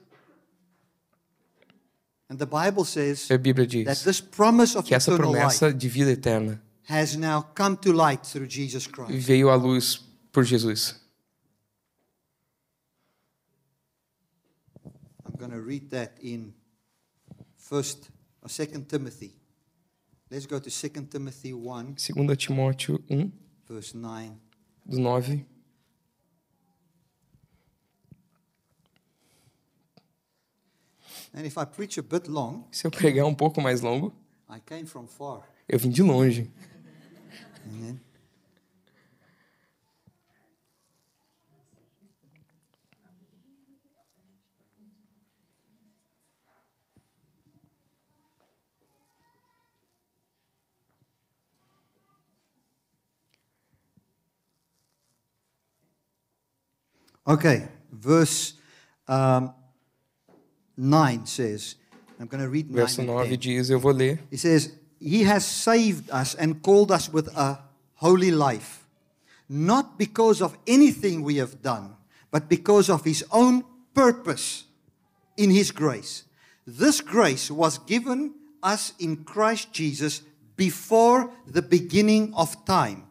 And 2.30 2.39
the 2.39 2.45
Bible 2.45 2.86
says 2.86 3.30
A 3.30 3.38
Bíblia 3.38 3.86
that 3.86 3.95
diz 3.95 4.03
this 4.03 4.21
promise 4.21 4.76
of 4.76 4.86
que 4.86 4.95
essa 4.95 5.15
promessa 5.15 5.71
de 5.71 5.88
vida 5.88 6.11
eterna 6.11 6.59
has 6.88 7.15
now 7.15 7.41
come 7.53 7.78
to 7.78 7.91
light 7.93 8.26
through 8.26 8.47
Jesus 8.47 8.88
Christ. 8.88 9.11
veio 9.13 9.49
à 9.49 9.55
luz 9.55 10.03
por 10.32 10.43
Jesus. 10.43 10.95
I'm 15.26 15.36
going 15.38 15.51
to 15.51 15.61
read 15.61 15.89
that 15.91 16.17
in 16.21 16.53
First 17.57 18.09
or 18.41 18.49
Second 18.49 18.88
Timothy. 18.88 19.36
Let's 20.32 20.47
go 20.47 20.59
to 20.59 20.69
Second 20.71 21.11
Timothy 21.11 21.53
1, 21.53 21.95
2 21.95 22.13
Timóteo 22.13 22.99
1, 23.07 23.32
verse 23.67 23.93
9. 23.93 24.39
do 24.88 24.99
9. 24.99 25.11
And 25.17 25.23
if 25.23 25.26
I 25.26 25.43
preach 30.95 31.17
a 31.17 31.21
bit 31.21 31.24
long, 32.27 32.63
Se 32.71 32.88
eu 32.88 32.91
pregar 32.91 33.25
um 33.25 33.36
pouco 33.36 33.61
mais 33.61 33.81
longo, 33.81 34.13
I 34.49 34.59
came 34.65 34.86
from 34.86 35.05
far. 35.07 35.41
eu 35.67 35.77
vim 35.77 35.89
de 35.89 36.01
longe. 36.01 36.49
Amen. 37.65 37.99
Okay, 57.27 57.67
verse 57.91 58.55
um, 59.09 59.64
9 60.78 61.26
says, 61.26 61.76
I'm 62.19 62.28
going 62.28 62.43
to 62.43 62.49
read 62.49 62.69
9 62.69 62.76
Verso 62.76 63.01
and 63.01 63.11
9 63.11 63.30
10. 63.30 63.39
diz: 63.39 63.69
Eu 63.69 63.80
vou 63.80 63.91
ler. 63.93 64.19
He 64.30 64.38
says, 64.38 64.73
He 64.99 65.23
has 65.23 65.45
saved 65.45 66.09
us 66.09 66.36
and 66.36 66.61
called 66.61 66.91
us 66.91 67.11
with 67.11 67.28
a 67.36 67.59
holy 67.95 68.32
life, 68.32 68.86
not 69.49 69.97
because 69.97 70.41
of 70.41 70.57
anything 70.67 71.23
we 71.23 71.38
have 71.38 71.61
done, 71.61 71.95
but 72.32 72.49
because 72.49 72.89
of 72.89 73.03
His 73.03 73.23
own 73.32 73.63
purpose 73.93 74.65
in 75.38 75.51
His 75.51 75.71
grace. 75.71 76.23
This 76.65 77.01
grace 77.01 77.51
was 77.51 77.78
given 77.80 78.34
us 78.63 78.93
in 78.99 79.23
Christ 79.23 79.71
Jesus 79.71 80.21
before 80.55 81.32
the 81.45 81.61
beginning 81.61 82.34
of 82.34 82.65
time. 82.65 83.03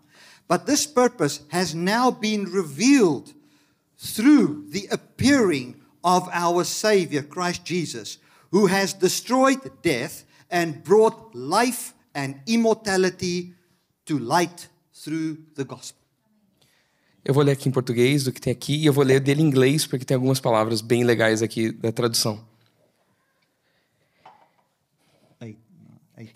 But 0.49 0.67
this 0.67 0.87
purpose 0.87 1.41
has 1.49 1.75
now 1.75 2.11
been 2.11 2.45
revealed 2.45 3.33
through 3.97 4.67
the 4.69 4.89
appearing 4.91 5.81
of 6.05 6.29
our 6.33 6.65
Savior, 6.65 7.23
Christ 7.23 7.65
Jesus, 7.65 8.19
who 8.53 8.67
has 8.67 8.93
destroyed 8.93 9.59
death 9.83 10.25
and 10.51 10.85
brought 10.85 11.35
life 11.35 11.95
and 12.15 12.37
immortality 12.47 13.55
to 14.05 14.19
light 14.19 14.69
through 14.93 15.39
the 15.57 15.65
gospel. 15.65 15.99
Eu 17.25 17.33
vou 17.33 17.43
ler 17.43 17.53
aqui 17.53 17.71
em 17.71 17.73
português 17.73 18.25
do 18.25 18.33
que 18.33 18.41
tem 18.41 18.53
aqui 18.53 18.77
e 18.77 18.87
eu 18.87 18.93
vou 18.93 19.03
ler 19.03 19.19
dele 19.19 19.41
em 19.41 19.47
inglês 19.47 19.87
porque 19.87 20.05
tem 20.05 20.15
algumas 20.15 20.39
palavras 20.41 20.83
bem 20.83 21.05
legais 21.05 21.43
aqui 21.43 21.73
da 21.73 21.91
tradução. 21.91 22.45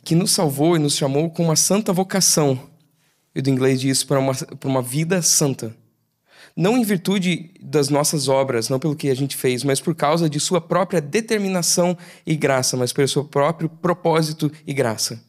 Que 0.03 0.15
nos 0.15 0.33
salvou 0.33 0.75
e 0.77 0.79
nos 0.79 0.97
chamou 0.97 1.31
com 1.31 1.45
uma 1.45 1.57
santa 1.57 1.93
vocação. 1.93 2.69
E 3.35 3.41
do 3.41 3.51
inglês 3.51 3.81
diz 3.81 4.03
para 4.03 4.19
uma, 4.19 4.35
para 4.35 4.69
uma 4.69 4.83
vida 4.83 5.23
santa. 5.23 5.77
Não 6.57 6.77
em 6.77 6.83
virtude 6.83 7.51
das 7.61 7.89
nossas 7.89 8.29
obras, 8.29 8.69
não 8.69 8.79
pelo 8.79 8.97
que 8.97 9.11
a 9.11 9.15
gente 9.15 9.37
fez, 9.37 9.63
mas 9.63 9.81
por 9.81 9.95
causa 9.95 10.29
de 10.29 10.41
sua 10.41 10.61
própria 10.61 11.01
determinação 11.01 11.97
e 12.27 12.37
graça, 12.37 12.77
mas 12.77 12.93
pelo 12.93 13.09
seu 13.09 13.25
próprio 13.25 13.69
propósito 13.69 14.51
e 14.67 14.73
graça. 14.73 15.23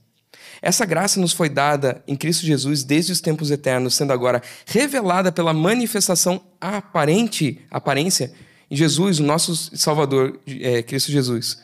Essa 0.62 0.86
graça 0.86 1.20
nos 1.20 1.32
foi 1.32 1.48
dada 1.48 2.04
em 2.08 2.16
Cristo 2.16 2.46
Jesus 2.46 2.84
desde 2.84 3.12
os 3.12 3.22
tempos 3.22 3.50
eternos, 3.50 3.96
sendo 3.96 4.12
agora 4.12 4.42
revelada 4.66 5.32
pela 5.32 5.54
manifestação 5.54 6.42
aparente, 6.60 7.62
aparência 7.72 8.34
em 8.70 8.76
Jesus, 8.76 9.20
o 9.20 9.24
nosso 9.24 9.56
Salvador, 9.76 10.40
é, 10.48 10.84
Cristo 10.84 11.12
Jesus. 11.12 11.60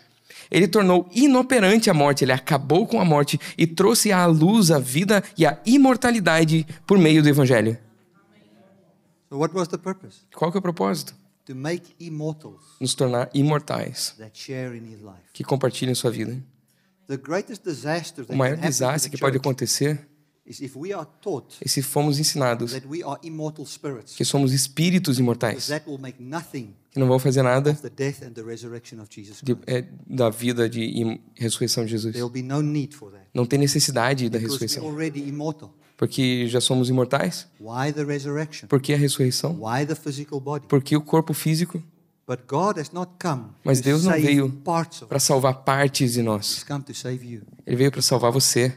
Ele 0.49 0.67
tornou 0.67 1.09
inoperante 1.13 1.89
a 1.89 1.93
morte, 1.93 2.23
ele 2.23 2.31
acabou 2.31 2.87
com 2.87 2.99
a 2.99 3.05
morte 3.05 3.39
e 3.57 3.67
trouxe 3.67 4.11
à 4.11 4.25
luz 4.25 4.71
a 4.71 4.79
vida 4.79 5.23
e 5.37 5.45
a 5.45 5.57
imortalidade 5.65 6.65
por 6.85 6.97
meio 6.97 7.21
do 7.21 7.29
Evangelho. 7.29 7.77
So, 9.29 9.37
what 9.39 9.53
was 9.55 9.67
the 9.67 9.77
purpose? 9.77 10.19
Qual 10.35 10.51
que 10.51 10.57
é 10.57 10.59
o 10.59 10.61
propósito? 10.61 11.13
To 11.45 11.55
make 11.55 11.93
immortals 11.99 12.61
Nos 12.79 12.95
tornar 12.95 13.29
imortais, 13.33 14.15
that 14.17 14.31
share 14.33 14.75
in 14.77 14.83
his 14.85 14.99
life. 15.01 15.21
que 15.33 15.43
compartilhem 15.43 15.93
sua 15.95 16.09
vida. 16.11 16.41
The 17.07 17.17
greatest 17.17 17.63
disaster 17.63 18.25
that 18.25 18.33
O 18.33 18.37
maior 18.37 18.57
desastre 18.57 19.11
que 19.11 19.17
pode 19.17 19.37
acontecer 19.37 20.07
E 20.47 20.53
se 21.69 21.81
fomos 21.81 22.19
ensinados 22.19 22.71
que 24.15 24.23
somos 24.25 24.53
espíritos 24.53 25.17
imortais, 25.17 25.67
que 26.91 26.99
não 26.99 27.07
vão 27.07 27.17
fazer 27.17 27.41
nada 27.41 27.73
de- 29.43 29.57
é, 29.65 29.81
da 30.07 30.29
vida 30.29 30.69
de 30.69 30.81
im- 30.83 31.19
ressurreição 31.35 31.83
de 31.83 31.91
Jesus. 31.91 32.15
Não 33.33 33.45
tem 33.45 33.57
necessidade 33.59 34.29
da 34.29 34.37
ressurreição. 34.37 34.83
Porque 35.97 36.47
já 36.47 36.59
somos 36.61 36.89
imortais. 36.89 37.47
Why 37.59 37.91
the 37.93 38.03
resurrection? 38.03 38.67
Por 38.67 38.81
que 38.81 38.93
a 38.93 38.97
ressurreição? 38.97 39.57
Why 39.61 39.85
the 39.85 39.95
physical 39.95 40.39
body? 40.39 40.67
Por 40.67 40.81
que 40.81 40.95
o 40.95 41.01
corpo 41.01 41.33
físico? 41.33 41.81
But 42.27 42.39
God 42.47 42.79
has 42.79 42.91
not 42.91 43.11
come 43.21 43.45
Mas 43.63 43.81
Deus 43.81 44.03
não 44.03 44.13
veio 44.13 44.49
Para 45.07 45.19
salvar 45.19 45.63
partes 45.63 46.13
de 46.13 46.19
He's 46.21 46.25
nós. 46.25 46.63
come 46.63 46.83
to 46.83 46.93
save 46.93 47.23
you. 47.25 47.43
Ele 47.65 47.75
veio 47.75 47.91
para 47.91 48.01
salvar 48.01 48.31
você. 48.31 48.73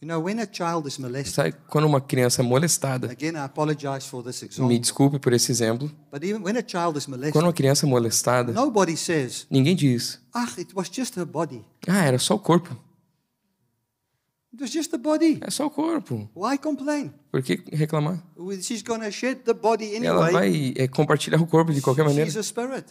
You 0.00 0.08
know, 0.08 0.20
when 0.20 0.40
a 0.40 0.48
child 0.50 0.88
is 0.88 0.98
molested, 0.98 1.32
Sabe 1.32 1.54
quando 1.68 1.84
uma 1.84 2.00
criança 2.00 2.42
é 2.42 2.44
molestada? 2.44 3.08
again, 3.08 3.34
I 3.36 3.44
apologize 3.44 4.04
for 4.08 4.20
this 4.24 4.42
Me 4.42 4.48
example, 4.48 4.78
desculpe 4.80 5.18
por 5.20 5.32
esse 5.32 5.52
exemplo. 5.52 5.88
but 6.10 6.24
even 6.24 6.42
when 6.42 6.56
a 6.56 6.64
child 6.66 6.98
is 6.98 7.04
Quando 7.06 7.10
molested, 7.20 7.40
uma 7.44 7.52
criança 7.52 7.86
é 7.86 7.88
molestada, 7.88 8.52
nobody 8.52 8.96
says, 8.96 9.46
ninguém 9.48 9.76
diz: 9.76 10.18
ah, 10.34 10.48
it 10.58 10.72
was 10.74 10.90
just 10.92 11.16
her 11.16 11.24
body. 11.24 11.64
"Ah, 11.86 12.04
era 12.04 12.18
só 12.18 12.34
o 12.34 12.38
corpo". 12.40 12.76
It 14.54 14.60
was 14.62 14.70
just 14.70 14.90
the 14.90 14.98
body. 14.98 15.38
É 15.40 15.50
só 15.50 15.66
o 15.66 15.70
corpo. 15.70 16.28
Why 16.36 16.58
complain? 16.58 17.12
Por 17.30 17.42
que 17.42 17.62
reclamar? 17.72 18.22
She's 18.60 18.82
going 18.82 19.00
to 19.00 19.10
shed 19.10 19.40
the 19.44 19.54
body 19.54 19.94
Ela 19.96 20.26
anyway. 20.26 20.32
vai 20.32 20.84
é, 20.84 20.88
compartilhar 20.88 21.40
o 21.40 21.46
corpo 21.46 21.72
de 21.72 21.80
qualquer 21.80 22.04
maneira. 22.04 22.26
She's 22.30 22.36
a 22.36 22.42
spirit. 22.42 22.86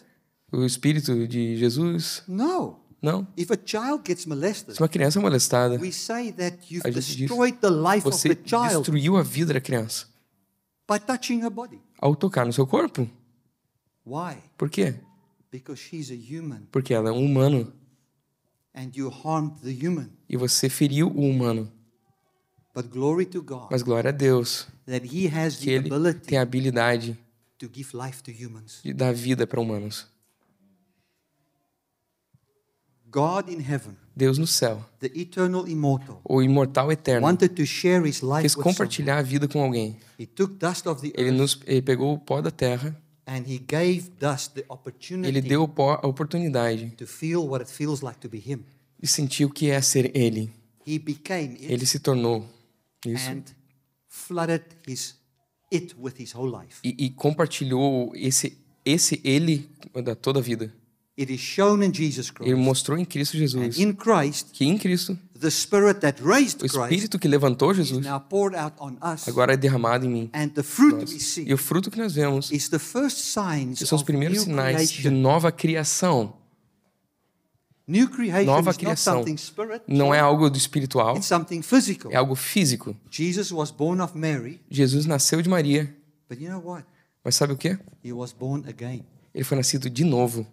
O 0.51 0.65
espírito 0.65 1.27
de 1.27 1.55
Jesus, 1.57 2.23
No. 2.27 2.79
não. 3.01 3.27
If 3.37 3.51
a 3.51 3.57
child 3.63 4.01
gets 4.05 4.25
molested, 4.25 4.73
Se 4.75 4.81
uma 4.81 4.89
criança 4.89 5.19
é 5.19 5.21
molestada, 5.21 5.75
we 5.79 5.91
say 5.91 6.31
that 6.33 6.57
you've 6.73 6.85
A 6.87 6.91
gente 6.91 7.05
diz, 7.05 7.15
destroyed 7.15 7.57
the 7.61 7.69
life 7.69 8.07
of 8.07 8.17
você 8.17 8.35
the 8.35 8.41
child 8.43 8.77
destruiu 8.79 9.15
a 9.17 9.21
vida 9.23 9.53
da 9.53 9.61
criança 9.61 10.07
by 10.89 10.99
touching 10.99 11.41
her 11.43 11.49
body. 11.51 11.79
ao 11.99 12.15
tocar 12.15 12.45
no 12.45 12.51
seu 12.51 12.65
corpo. 12.65 13.07
Why? 14.05 14.37
Por 14.57 14.67
quê? 14.69 14.95
Because 15.51 15.79
she's 15.81 16.09
a 16.09 16.15
human 16.15 16.63
Porque 16.71 16.91
ela 16.93 17.09
é 17.09 17.11
um 17.11 17.23
humano 17.23 17.59
and 17.59 17.67
you 17.67 17.71
harmed 17.71 17.71
the 17.71 17.71
human. 17.71 17.71
E 20.29 20.37
você 20.37 20.69
feriu 20.69 21.07
o 21.07 21.21
humano. 21.21 21.71
But 22.73 22.87
glory 22.87 23.25
to 23.25 23.41
God 23.43 23.67
Mas 23.69 23.81
glória 23.81 24.09
a 24.09 24.13
Deus 24.13 24.67
that 24.85 25.05
He 25.05 25.27
has 25.27 25.57
que 25.57 25.65
the 25.65 25.71
ele 25.71 25.93
ability 25.93 26.21
tem 26.21 26.37
a 26.37 26.41
habilidade 26.41 27.17
to 27.57 27.69
give 27.71 27.95
life 27.95 28.23
to 28.23 28.31
humans. 28.31 28.79
de 28.81 28.93
dar 28.93 29.13
vida 29.13 29.45
para 29.45 29.59
humanos. 29.59 30.07
God 33.11 33.49
in 33.49 33.59
heaven, 33.59 33.97
Deus 34.15 34.37
no 34.37 34.47
céu, 34.47 34.85
the 35.01 35.11
eternal 35.13 35.67
immortal, 35.67 36.21
o 36.23 36.41
imortal 36.41 36.89
eterno, 36.93 37.27
wanted 37.27 37.49
to 37.49 37.65
share 37.65 38.07
His 38.07 38.21
life 38.21 38.43
quis 38.43 38.55
compartilhar 38.55 39.17
a 39.17 39.21
vida 39.21 39.49
com 39.49 39.61
alguém. 39.61 39.97
He 40.17 40.25
took 40.25 40.53
dust 40.55 40.87
of 40.87 41.01
the 41.01 41.11
Ele, 41.21 41.31
nos, 41.31 41.59
ele 41.65 41.81
pegou 41.81 42.13
o 42.13 42.17
pó 42.17 42.41
da 42.41 42.49
terra, 42.49 42.95
and 43.25 43.43
He 43.47 43.57
gave 43.59 44.09
dust 44.19 44.53
the 44.53 44.59
ele 44.61 44.67
opportunity 44.69 45.41
deu 45.41 45.63
a 45.63 46.07
oportunidade 46.07 46.89
to 46.97 47.05
feel 47.05 47.47
what 47.47 47.61
it 47.63 47.71
feels 47.71 48.01
like 48.01 48.19
to 48.19 48.29
be 48.29 48.37
Him. 48.37 48.63
de 48.99 49.07
sentir 49.07 49.45
o 49.45 49.49
que 49.49 49.69
é 49.69 49.81
ser 49.81 50.15
ele. 50.15 50.51
He 50.85 50.97
became 50.99 51.53
it 51.55 51.71
Ele 51.71 51.85
se 51.85 51.99
tornou 51.99 52.45
isso 53.05 53.29
and 53.29 53.43
flooded 54.07 54.63
his 54.87 55.15
it 55.73 55.95
with 55.97 56.13
his 56.19 56.35
whole 56.35 56.51
life. 56.51 56.79
e, 56.83 56.95
e 57.05 57.09
compartilhou 57.11 58.11
esse 58.15 58.57
esse 58.83 59.21
ele 59.23 59.69
da 60.03 60.15
toda 60.15 60.39
a 60.39 60.41
vida. 60.41 60.73
It 61.21 61.31
is 61.31 61.39
shown 61.39 61.83
in 61.83 61.93
Jesus 61.93 62.29
Ele 62.39 62.51
Christ. 62.51 62.65
mostrou 62.65 62.97
em 62.97 63.05
Cristo 63.05 63.37
Jesus 63.37 63.77
in 63.77 63.93
Christ, 63.93 64.47
que 64.53 64.65
em 64.65 64.77
Cristo 64.77 65.17
the 65.39 65.49
Spirit 65.51 65.99
that 66.01 66.21
raised 66.23 66.61
o 66.61 66.65
Espírito 66.65 67.19
que 67.19 67.27
levantou 67.27 67.71
is 67.71 67.77
Jesus 67.77 68.05
now 68.05 68.19
poured 68.19 68.55
out 68.55 68.75
on 68.79 68.93
us. 69.03 69.27
agora 69.27 69.53
é 69.53 69.57
derramado 69.57 70.05
em 70.05 70.09
mim. 70.09 70.29
And 70.33 70.49
the 70.49 70.63
fruit 70.63 70.95
we 71.11 71.17
E 71.17 71.19
see 71.19 71.53
o 71.53 71.57
fruto 71.57 71.91
que 71.91 71.97
nós 71.99 72.13
vemos 72.13 72.51
is 72.51 72.69
the 72.69 72.79
first 72.79 73.17
signs 73.17 73.77
que 73.79 73.85
são 73.85 73.95
os 73.97 74.01
of 74.01 74.05
primeiros 74.05 74.37
new 74.37 74.45
sinais 74.45 74.89
de 74.89 75.01
creation. 75.01 75.21
nova 75.21 75.51
criação. 75.51 76.33
New 77.87 78.07
creation 78.09 78.45
Nova 78.45 78.69
is 78.71 78.77
not 78.77 78.79
criação. 78.79 79.15
something 79.17 79.37
spiritual. 79.37 79.81
Não 79.87 80.13
é 80.13 80.19
algo 80.19 80.49
do 80.49 80.57
espiritual, 80.57 81.15
It's 81.17 81.25
something 81.27 81.61
physical. 81.61 82.11
é 82.11 82.15
algo 82.15 82.35
físico. 82.35 82.95
Jesus 83.09 83.51
was 83.51 83.69
born 83.71 84.01
of 84.01 84.17
Mary, 84.17 84.61
Jesus 84.69 85.05
nasceu 85.05 85.41
de 85.41 85.49
Maria, 85.49 85.93
but 86.29 86.39
you 86.39 86.49
know 86.49 86.61
what? 86.63 86.85
mas 87.23 87.35
sabe 87.35 87.53
o 87.53 87.57
que? 87.57 87.77
He 88.03 88.13
was 88.13 88.31
born 88.31 88.63
again. 88.69 89.03
Ele 89.33 89.43
foi 89.43 89.57
nascido 89.57 89.89
de 89.89 90.03
novo. 90.03 90.45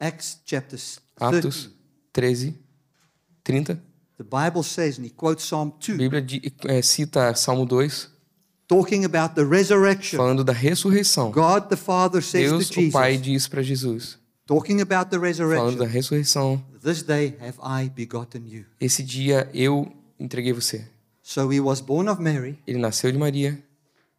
Acts 0.00 0.38
chapter 0.44 0.76
13. 0.78 0.98
Atos 1.38 1.70
13, 2.12 2.54
30. 3.44 3.80
The 4.18 4.24
Bible 4.24 4.62
says, 4.62 4.98
and 4.98 5.04
he 5.06 5.10
quotes 5.10 5.44
Psalm 5.44 5.72
A 5.76 5.80
2, 5.80 5.96
Bíblia 5.98 6.22
di- 6.22 6.52
é, 6.66 6.80
cita 6.82 7.34
Salmo 7.34 7.66
2, 7.66 8.08
talking 8.66 9.04
about 9.04 9.34
the 9.34 9.44
resurrection. 9.44 10.16
falando 10.18 10.42
da 10.42 10.52
ressurreição. 10.52 11.30
God 11.30 11.68
the 11.68 11.76
Father 11.76 12.22
says 12.22 12.50
Deus, 12.50 12.70
to 12.70 12.80
o 12.80 12.90
Pai, 12.90 13.12
Jesus, 13.12 13.24
diz 13.26 13.48
para 13.48 13.62
Jesus, 13.62 14.18
talking 14.46 14.80
about 14.80 15.10
the 15.10 15.18
falando 15.18 15.76
da 15.76 15.84
resurrection, 15.84 15.86
ressurreição, 15.86 16.64
this 16.82 17.02
day 17.02 17.36
have 17.40 17.58
I 17.62 17.90
begotten 17.90 18.42
you. 18.46 18.64
esse 18.80 19.02
dia 19.02 19.50
eu 19.52 19.92
entreguei 20.18 20.52
você. 20.52 20.86
So 21.22 21.50
he 21.52 21.60
was 21.60 21.80
born 21.80 22.08
of 22.08 22.22
Mary. 22.22 22.58
Ele 22.66 22.78
nasceu 22.78 23.10
de 23.12 23.18
Maria, 23.18 23.62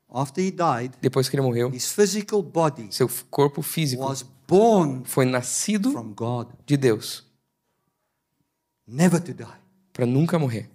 After 0.09 0.43
he 0.43 0.51
died, 0.51 0.93
depois 1.01 1.27
que 1.27 1.35
ele 1.35 1.43
morreu, 1.43 1.69
his 1.73 1.91
physical 1.91 2.41
body 2.43 2.87
seu 2.91 3.09
corpo 3.31 3.61
físico 3.63 4.03
was 4.03 4.23
foi 5.05 5.25
nascido 5.25 5.91
from 5.91 6.13
God, 6.13 6.47
de 6.65 6.77
Deus, 6.77 7.25
never 8.87 9.19
to 9.21 9.33
die. 9.33 9.45
para 9.93 10.05
nunca 10.05 10.37
morrer. 10.39 10.69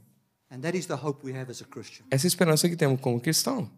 And 0.51 0.61
that 0.61 0.77
is 0.77 0.87
the 0.87 0.95
hope 0.95 1.25
we 1.27 1.33
have 1.39 1.51
as 1.51 1.63
a 1.63 1.65
Christian. 1.65 2.05
Essa 2.11 2.27
é 2.27 2.29
a 2.29 2.29
esperança 2.29 2.69
que 2.69 2.77
temos 2.77 3.01
como 3.01 3.19
cristão. 3.21 3.71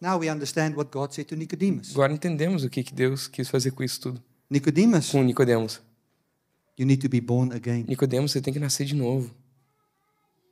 Now 0.00 0.18
we 0.20 0.30
understand 0.30 0.74
what 0.76 0.90
God 0.92 1.12
said 1.12 1.24
to 1.26 1.36
Nicodemus. 1.36 1.90
Agora 1.92 2.12
entendemos 2.12 2.62
o 2.62 2.70
que 2.70 2.82
Deus 2.92 3.26
quis 3.26 3.48
fazer 3.48 3.72
com 3.72 3.82
isso 3.82 4.00
tudo. 4.00 4.22
Nicodemus, 4.50 5.10
Com 5.10 5.22
Nicodemos. 5.24 5.80
you 6.78 6.86
need 6.86 7.00
to 7.02 7.08
be 7.08 7.20
born 7.20 7.52
again. 7.54 7.84
Nicodemos, 7.88 8.30
você 8.32 8.40
tem 8.40 8.52
que 8.52 8.60
nascer 8.60 8.84
de 8.84 8.94
novo. 8.94 9.26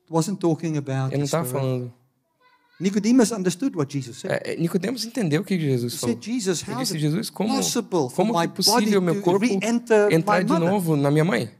It 0.04 0.10
wasn't 0.12 0.40
talking 0.40 0.76
about 0.76 1.10
Ele 1.12 1.18
não 1.18 1.24
estava 1.24 1.44
falando. 1.48 1.92
Nicodemus 2.80 3.30
understood 3.32 3.76
what 3.76 3.92
Jesus 3.92 4.18
said. 4.18 4.32
É, 4.44 4.52
é, 4.54 4.56
Nicodemos 4.56 5.04
entendeu 5.04 5.42
o 5.42 5.44
que 5.44 5.58
Jesus 5.58 5.96
falou. 5.96 6.18
Jesus, 6.20 6.64
Ele 6.66 6.76
disse, 6.78 6.98
Jesus, 6.98 7.30
como, 7.30 7.54
como 8.14 8.40
é 8.40 8.48
possível 8.48 9.00
meu 9.00 9.20
corpo 9.20 9.44
entrar 9.44 10.42
de 10.42 10.58
novo 10.58 10.96
na 10.96 11.10
minha 11.10 11.24
mãe? 11.24 11.50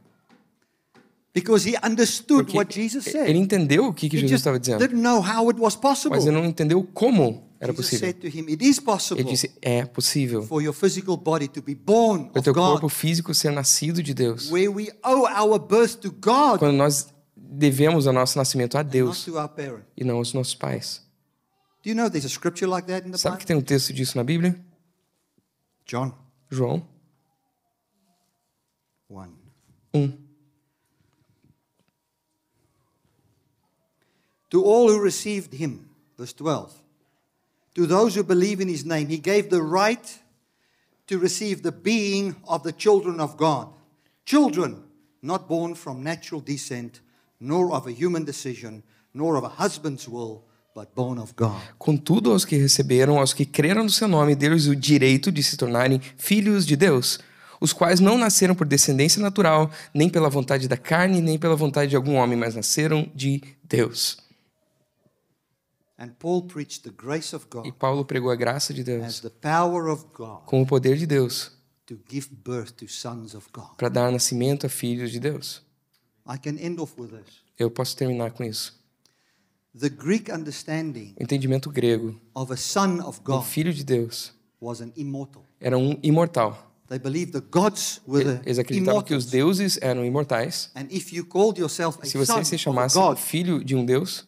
Because 1.33 1.67
he 1.67 1.75
understood 1.83 2.43
Porque 2.43 2.57
what 2.57 2.73
Jesus 2.73 3.07
ele 3.07 3.25
said. 3.25 3.35
entendeu 3.35 3.87
o 3.87 3.93
que, 3.93 4.07
que 4.07 4.17
He 4.17 4.19
Jesus 4.19 4.39
estava 4.41 4.59
dizendo, 4.59 4.79
didn't 4.79 5.01
know 5.01 5.19
how 5.19 5.49
it 5.49 5.59
was 5.59 5.75
possible. 5.75 6.15
mas 6.15 6.27
ele 6.27 6.35
não 6.35 6.45
entendeu 6.45 6.83
como 6.93 7.43
era 7.59 7.73
possível. 7.73 7.99
said 8.07 8.19
to 8.19 8.27
him, 8.27 8.45
It 8.51 8.63
is 8.63 8.77
Ele 8.77 8.85
possible 8.85 9.23
disse, 9.23 9.51
é 9.59 9.83
possível. 9.83 10.43
for 10.43 10.61
your 10.61 10.73
physical 10.75 11.17
body 11.17 11.47
to 11.47 11.61
be 11.61 11.73
born 11.73 12.29
Para 12.29 12.39
o 12.39 12.43
teu 12.43 12.53
corpo 12.53 12.87
físico 12.87 13.33
ser 13.33 13.51
nascido 13.51 14.03
de 14.03 14.13
Deus. 14.13 14.51
where 14.51 14.67
we 14.69 14.91
owe 15.03 15.25
our 15.33 15.57
birth 15.57 15.95
to 16.01 16.11
God, 16.11 16.59
Quando 16.59 16.73
nós 16.77 17.07
devemos 17.35 18.05
o 18.05 18.13
nosso 18.13 18.37
nascimento 18.37 18.77
a 18.77 18.83
Deus 18.83 19.27
e 19.97 20.03
não 20.03 20.17
aos 20.17 20.33
nossos 20.33 20.53
pais. 20.53 21.02
Do 21.83 21.89
you 21.89 21.95
know 21.95 22.07
there's 22.07 22.23
a 22.23 22.29
scripture 22.29 22.65
like 22.65 22.87
that 22.87 23.03
in 23.03 23.11
the 23.11 23.17
Sabe 23.17 23.33
Bible? 23.33 23.39
que 23.39 23.45
tem 23.45 23.57
um 23.57 23.61
texto 23.61 23.91
disso 23.93 24.15
na 24.15 24.23
Bíblia? 24.23 24.57
John 25.85 26.13
João 26.49 26.81
1. 29.09 29.33
1. 29.93 30.17
To 34.49 34.63
all 34.63 34.87
who 34.87 34.99
received 34.99 35.53
him, 35.53 35.89
verse 36.17 36.31
12, 36.31 36.73
to 37.75 37.85
those 37.85 38.15
who 38.15 38.23
believe 38.23 38.61
in 38.61 38.69
his 38.69 38.85
name, 38.85 39.09
he 39.09 39.17
gave 39.17 39.49
the 39.49 39.61
right 39.61 40.19
to 41.07 41.19
receive 41.19 41.63
the 41.63 41.71
being 41.71 42.35
of 42.47 42.63
the 42.63 42.71
children 42.71 43.19
of 43.19 43.35
God. 43.35 43.67
Children 44.25 44.83
not 45.21 45.49
born 45.49 45.75
from 45.75 46.01
natural 46.01 46.39
descent, 46.39 47.01
nor 47.41 47.73
of 47.73 47.87
a 47.87 47.91
human 47.91 48.23
decision, 48.23 48.83
nor 49.13 49.35
of 49.35 49.43
a 49.43 49.49
husband's 49.49 50.07
will, 50.07 50.45
but 50.75 50.89
born 50.95 51.19
of 51.21 51.33
God. 51.35 51.61
Contudo, 51.77 52.31
aos 52.31 52.45
que 52.45 52.55
receberam, 52.55 53.19
aos 53.19 53.33
que 53.33 53.45
creram 53.45 53.83
no 53.83 53.89
seu 53.89 54.07
nome, 54.07 54.35
deu-lhes 54.35 54.67
o 54.67 54.75
direito 54.75 55.31
de 55.31 55.43
se 55.43 55.55
tornarem 55.55 56.01
filhos 56.17 56.65
de 56.65 56.75
Deus, 56.75 57.19
os 57.61 57.71
quais 57.71 57.99
não 57.99 58.17
nasceram 58.17 58.55
por 58.55 58.65
descendência 58.65 59.21
natural, 59.21 59.71
nem 59.93 60.09
pela 60.09 60.29
vontade 60.29 60.67
da 60.67 60.75
carne, 60.75 61.21
nem 61.21 61.37
pela 61.37 61.55
vontade 61.55 61.91
de 61.91 61.95
algum 61.95 62.15
homem, 62.15 62.37
mas 62.37 62.55
nasceram 62.55 63.09
de 63.13 63.41
Deus. 63.63 64.17
E 67.63 67.71
Paulo 67.71 68.03
pregou 68.03 68.31
a 68.31 68.35
graça 68.35 68.73
de 68.73 68.83
Deus, 68.83 69.21
com 70.45 70.61
o 70.61 70.65
poder 70.65 70.97
de 70.97 71.05
Deus, 71.05 71.51
para 73.77 73.89
dar 73.89 74.11
nascimento 74.11 74.65
a 74.65 74.69
filhos 74.69 75.11
de 75.11 75.19
Deus. 75.19 75.61
Eu 77.57 77.69
posso 77.69 77.95
terminar 77.95 78.31
com 78.31 78.43
isso. 78.43 78.82
The 79.79 79.89
Greek 79.89 80.31
understanding 80.31 81.15
O 81.19 81.23
entendimento 81.23 81.69
grego, 81.71 82.19
of 82.35 82.53
a 82.53 82.57
son 82.57 82.99
of 83.01 83.21
God 83.23 83.43
filho 83.43 83.73
de 83.73 83.83
Deus, 83.83 84.33
was 84.61 84.81
an 84.81 84.91
immortal. 84.95 85.43
era 85.59 85.77
um 85.77 85.97
imortal. 86.03 86.71
They 86.87 86.99
believed 86.99 87.31
the 87.31 87.41
gods 87.49 88.01
were 88.07 88.23
the 88.23 88.41
Eles 88.45 88.59
acreditavam 88.59 89.01
que 89.01 89.15
os 89.15 89.25
deuses 89.25 89.79
eram 89.81 90.05
imortais. 90.05 90.69
And 90.75 90.85
if 90.91 91.11
you 91.11 91.25
called 91.25 91.59
yourself 91.59 91.97
a 92.01 92.05
Se 92.05 92.17
você 92.17 92.33
son 92.33 92.43
se 92.43 92.57
chamasse 92.57 92.95
God, 92.95 93.17
filho 93.17 93.63
de 93.63 93.75
um 93.75 93.83
deus, 93.83 94.27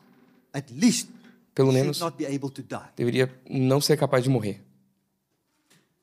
at 0.52 0.72
least 0.72 1.10
pelo 1.54 1.72
menos 1.72 1.98
should 1.98 2.12
not 2.12 2.18
be 2.18 2.26
able 2.26 2.50
to 2.50 2.64
die. 2.64 2.90
deveria 2.96 3.32
não 3.48 3.80
ser 3.80 3.98
capaz 3.98 4.24
de 4.24 4.30
morrer. 4.32 4.62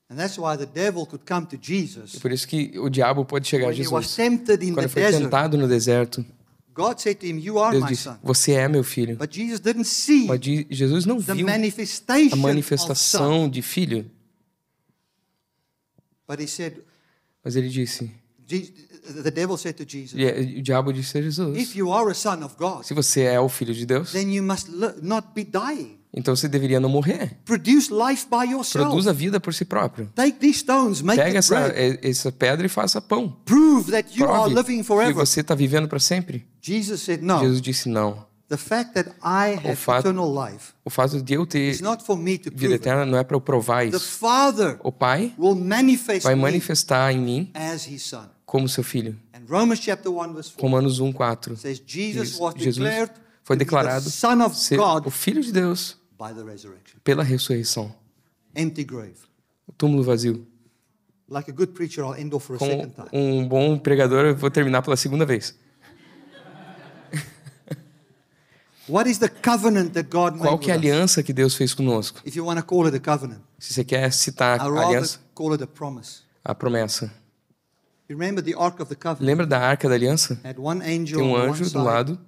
And 0.09 0.15
that's 0.15 0.37
why 0.37 0.55
the 0.55 0.65
devil 0.65 1.05
could 1.05 1.25
come 1.25 1.45
to 1.47 1.57
Jesus 1.59 2.17
Por 2.19 2.31
isso 2.31 2.47
que 2.47 2.77
o 2.79 2.87
diabo 2.89 3.25
pode 3.25 3.47
chegar 3.47 3.69
a 3.69 3.71
Jesus. 3.73 4.15
Quando 4.15 4.87
foi 4.89 5.01
desert. 5.01 5.23
tentado 5.23 5.57
no 5.57 5.67
deserto, 5.67 6.23
God 6.73 6.99
said 6.99 7.15
to 7.19 7.25
him, 7.25 7.39
"You 7.39 7.59
are 7.59 7.71
Deus 7.71 7.83
my 7.83 7.89
disse: 7.89 8.03
son." 8.03 8.17
Você 8.23 8.53
é 8.53 8.67
meu 8.67 8.83
filho. 8.83 9.15
But 9.17 9.33
Jesus 9.33 9.59
didn't 9.59 9.85
see 9.85 10.25
Mas 10.25 10.39
Jesus 10.69 11.05
não 11.05 11.21
the 11.21 11.33
viu 11.33 11.47
a 11.47 11.51
manifestation 11.51 12.27
of 12.27 12.35
son. 12.35 12.41
manifestação 12.41 13.49
de 13.49 13.61
filho, 13.61 14.09
mas 17.43 17.55
ele 17.55 17.69
disse: 17.69 18.11
Je- 18.47 18.71
the 19.23 19.31
devil 19.31 19.57
said 19.57 19.75
to 19.75 19.85
Jesus, 19.87 20.13
e- 20.19 20.59
o 20.59 20.61
diabo 20.61 20.91
disse 20.93 21.17
a 21.17 21.21
"If 21.21 21.25
Jesus: 21.25 21.75
you 21.75 21.91
are 21.93 22.09
a 22.09 22.13
son 22.13 22.43
of 22.43 22.55
God, 22.57 22.83
Se 22.83 22.93
você 22.93 23.21
é 23.21 23.39
o 23.39 23.47
filho 23.49 23.73
de 23.73 23.85
Deus, 23.85 24.11
then 24.11 24.31
you 24.33 24.43
must 24.43 24.69
li- 24.69 24.93
not 25.01 25.27
be 25.35 25.43
dying. 25.43 25.97
então 26.13 26.35
você 26.35 26.47
deveria 26.47 26.79
não 26.79 26.89
morrer. 26.89 27.37
Produza 27.45 29.09
a 29.09 29.13
vida 29.13 29.39
por 29.39 29.53
si 29.53 29.65
próprio. 29.65 30.09
Pega 30.15 31.37
essa, 31.39 31.57
essa 32.01 32.31
pedra 32.31 32.65
e 32.65 32.69
faça 32.69 33.01
pão. 33.01 33.29
Prove 33.45 33.91
that 33.91 34.17
you 34.17 34.25
are 34.29 34.43
Prove 34.43 34.55
living 34.55 34.77
que 34.81 34.83
forever." 34.87 35.13
você 35.15 35.41
está 35.41 35.53
vivendo 35.55 35.87
para 35.87 35.99
sempre. 35.99 36.45
Jesus 36.65 37.01
said, 37.01 37.21
"No. 37.21 37.39
Jesus 37.39 37.61
disse: 37.61 37.89
Não. 37.89 38.25
The 38.47 38.57
fact 38.57 38.93
that 38.93 39.09
I 39.23 39.55
have 39.55 39.75
fato- 39.75 40.07
eternal 40.09 40.31
life 40.31 40.73
O 40.85 40.89
fato 40.89 41.21
de 41.21 41.33
eu 41.33 41.45
ter 41.45 41.69
is 41.71 41.81
not 41.81 42.03
for 42.03 42.15
me 42.17 42.37
to 42.37 42.51
vida 42.53 42.75
eterna 42.75 43.03
não 43.05 43.17
é 43.17 43.23
para 43.23 43.35
eu 43.35 43.41
provar 43.41 43.81
The 43.89 43.97
isso. 43.97 43.99
Father 44.19 44.77
O 44.83 44.91
Pai 44.91 45.33
will 45.39 45.55
manifest 45.55 46.23
vai 46.23 46.35
me 46.35 46.41
manifestar 46.41 47.11
em 47.11 47.19
mim 47.19 47.51
as 47.53 47.87
His 47.87 48.03
Son." 48.03 48.27
como 48.45 48.69
seu 48.69 48.83
filho. 48.83 49.17
And 49.33 49.41
Romans 49.49 49.79
chapter 49.79 50.09
1 50.11 50.33
verse 50.33 50.51
4 50.51 50.61
Romanos 50.61 50.99
1, 50.99 51.11
4. 51.11 51.57
says 51.57 51.81
Jesus 51.85 52.37
was 52.39 52.53
Jesus 52.55 52.75
declared 52.75 53.11
foi 53.43 53.57
the 53.57 53.65
declarado 53.65 54.09
Son 54.09 54.41
of 54.43 54.55
ser 54.55 54.77
God 54.77 55.07
o 55.07 55.09
Filho 55.09 55.41
de 55.41 55.51
Deus 55.51 55.97
by 56.19 56.33
the 56.35 56.43
resurrection. 56.43 56.99
pela 57.03 57.23
ressurreição. 57.23 57.93
Empty 58.55 58.83
grave. 58.83 59.15
O 59.67 59.71
túmulo 59.71 60.03
vazio. 60.03 60.45
Like 61.27 61.49
a 61.49 61.53
good 61.53 61.71
preacher, 61.73 62.03
I'll 62.05 62.13
end 62.13 62.33
off 62.35 62.45
for 62.45 62.55
a 62.57 62.59
Como 62.59 62.71
second 62.71 62.93
time. 62.93 63.07
um 63.11 63.47
bom 63.47 63.79
pregador, 63.79 64.25
eu 64.25 64.35
vou 64.35 64.51
terminar 64.51 64.81
pela 64.83 64.95
segunda 64.95 65.25
vez. 65.25 65.55
What 65.55 65.61
is 67.11 67.11
the 67.11 67.13
covenant 67.13 67.13
that 67.13 67.17
God 67.17 68.72
Qual 68.87 70.59
que 70.59 70.69
é 70.69 70.73
a 70.73 70.77
aliança 70.77 71.23
que 71.23 71.31
Deus 71.31 71.55
fez 71.55 71.73
conosco? 71.73 72.21
If 72.25 72.35
you 72.35 72.45
want 72.45 72.59
to 72.59 72.65
call 72.65 72.85
it 72.87 72.95
a 72.95 72.99
covenant, 72.99 73.39
Se 73.57 73.73
você 73.73 73.83
quer 73.83 74.11
citar 74.11 74.59
a 74.59 74.63
aliança, 74.63 75.19
call 75.33 75.53
it 75.53 75.63
a 75.63 75.67
promise. 75.67 76.21
a 76.43 76.53
promessa. 76.53 77.11
You 78.09 78.17
remember 78.17 78.43
the 78.43 78.53
Ark 78.53 78.81
of 78.81 78.89
the 78.89 78.95
Covenant? 78.95 79.21
Lembra 79.25 79.47
da 79.47 79.59
Arca 79.59 79.87
da 79.87 79.95
Aliança? 79.95 80.37
Had 80.43 80.59
one 80.59 80.81
angel 80.81 81.19
Tem 81.19 81.27
um 81.27 81.31
on 81.31 81.39
one 81.39 81.51
anjo 81.51 81.63
side, 81.63 81.73
do 81.73 81.83
lado, 81.83 82.19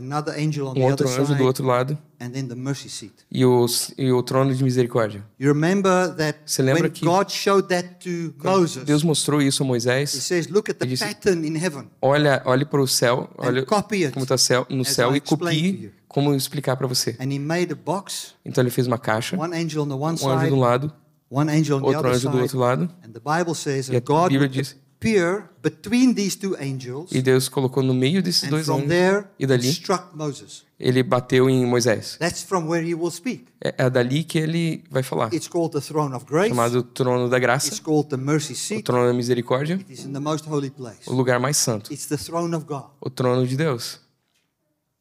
um 0.00 0.74
the 0.74 0.80
outro 0.80 1.06
other 1.06 1.20
anjo 1.20 1.26
side, 1.26 1.38
do 1.38 1.44
outro 1.44 1.66
lado 1.66 1.98
and 2.20 2.30
then 2.30 2.46
the 2.46 2.54
mercy 2.54 2.88
seat. 2.88 3.12
e, 3.30 3.44
os, 3.44 3.92
e 3.96 4.10
o 4.12 4.22
trono 4.22 4.54
de 4.54 4.62
misericórdia. 4.62 5.24
You 5.38 5.52
remember 5.52 6.14
that 6.16 6.38
Você 6.44 6.62
lembra 6.62 6.82
when 6.84 6.90
que- 6.92 7.04
God 7.06 7.30
showed 7.30 7.68
that 7.68 7.96
to 8.00 8.34
Moses, 8.42 8.84
Deus 8.84 9.02
mostrou 9.02 9.40
isso 9.40 9.62
a 9.62 9.66
He 9.66 9.68
Moisés. 9.68 10.08
says, 10.10 10.48
"Look 10.48 10.70
at 10.70 10.76
the 10.78 10.84
Ele 10.84 10.92
disse- 10.94 11.04
pattern 11.06 11.46
in 11.46 11.56
heaven 11.56 11.88
Olha, 12.02 12.42
olhe 12.44 12.64
para 12.64 12.80
o 12.82 12.86
céu, 12.86 13.28
olha 13.38 13.64
como 13.64 14.24
está 14.24 14.36
no 14.70 14.84
céu 14.84 15.14
e 15.16 15.20
copie 15.20 15.84
you." 15.84 15.90
como 16.08 16.34
explicar 16.34 16.76
para 16.76 16.86
você. 16.86 17.16
And 17.20 17.32
he 17.32 17.38
made 17.38 17.72
a 17.72 17.76
box, 17.76 18.34
Então 18.44 18.62
ele 18.62 18.70
fez 18.70 18.86
uma 18.86 18.98
caixa, 18.98 19.36
one 19.36 19.54
angel 19.56 19.82
on 19.84 19.88
the 19.88 19.94
one 19.94 20.18
um 20.20 20.28
anjo 20.28 20.54
um 20.54 20.58
lado, 20.60 20.92
one 21.30 21.48
angel 21.50 21.76
on 21.78 21.80
the 21.82 21.86
outro 21.86 22.00
other 22.00 22.10
anjo 22.12 22.28
do 22.28 22.32
side. 22.32 22.42
outro 22.42 22.58
lado, 22.58 22.90
And 23.04 23.12
the 23.12 23.20
Bible 23.20 23.54
says 23.54 23.86
E 23.88 23.90
a 23.90 24.00
that 24.00 24.04
God 24.06 24.32
Bíblia 24.32 24.48
diz- 24.48 24.76
appear 25.00 25.48
between 25.62 26.14
these 26.14 26.36
two 26.36 26.54
angels 26.60 27.10
e 27.10 27.22
Deus 27.22 27.48
colocou 27.48 27.82
no 27.82 27.94
meio 27.94 28.22
desses 28.22 28.48
dois 28.50 28.66
from 28.66 28.76
anjos 28.80 28.88
there 28.88 29.24
e 29.38 29.46
dali 29.46 29.68
struck 29.70 30.14
Moses. 30.14 30.64
ele 30.78 31.02
bateu 31.02 31.48
em 31.48 31.64
Moisés. 31.66 32.16
That's 32.18 32.42
from 32.42 32.68
where 32.68 32.86
he 32.86 32.94
will 32.94 33.10
speak. 33.10 33.46
É, 33.64 33.74
é 33.86 33.90
dali 33.90 34.22
que 34.24 34.38
ele 34.38 34.84
vai 34.90 35.02
falar, 35.02 35.32
It's 35.32 35.48
called 35.48 35.72
the 35.72 35.80
throne 35.80 36.14
of 36.14 36.26
grace. 36.26 36.50
chamado 36.50 36.82
trono 36.82 37.28
da 37.30 37.38
It's 37.38 37.42
graça, 37.42 37.82
called 37.82 38.10
the 38.10 38.16
mercy 38.18 38.52
o 38.52 38.56
seat. 38.56 38.82
trono 38.84 39.06
da 39.06 39.14
misericórdia, 39.14 39.76
It 39.76 39.90
is 39.92 40.04
in 40.04 40.12
the 40.12 40.20
most 40.20 40.46
holy 40.48 40.70
place. 40.70 41.08
o 41.08 41.14
lugar 41.14 41.40
mais 41.40 41.56
santo, 41.56 41.92
It's 41.92 42.06
the 42.06 42.18
throne 42.18 42.54
of 42.54 42.66
God. 42.66 42.90
o 43.00 43.08
trono 43.08 43.46
de 43.46 43.56
Deus. 43.56 44.00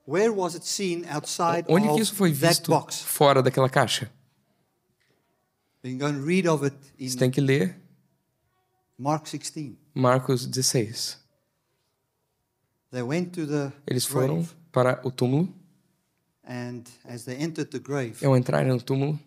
Where 0.07 0.29
was 0.29 0.55
it 0.55 0.65
seen 0.65 1.05
outside 1.11 1.65
Onde 1.67 1.87
que 1.93 2.01
isso 2.01 2.15
foi 2.15 2.31
visto 2.31 2.71
fora 3.05 3.43
daquela 3.43 3.69
caixa? 3.69 4.09
Você 5.81 7.17
tem 7.17 7.29
que 7.31 7.39
ler 7.39 7.78
Mark 8.99 9.27
16. 9.27 9.77
Marcos 9.95 10.45
16. 10.51 11.17
They 12.91 13.01
went 13.01 13.29
to 13.31 13.45
the 13.47 13.71
Eles 13.87 14.05
foram 14.05 14.35
grave, 14.41 14.49
para 14.73 14.99
o 15.05 15.11
túmulo. 15.11 15.47
and 16.43 16.83
as 17.05 17.23
they 17.23 17.37
entered 17.37 17.69
the 17.71 17.79
grave, 17.79 18.17
E 18.21 18.25
ao 18.25 18.35
entrarem 18.35 18.67
no 18.73 18.81
túmulo, 18.81 19.17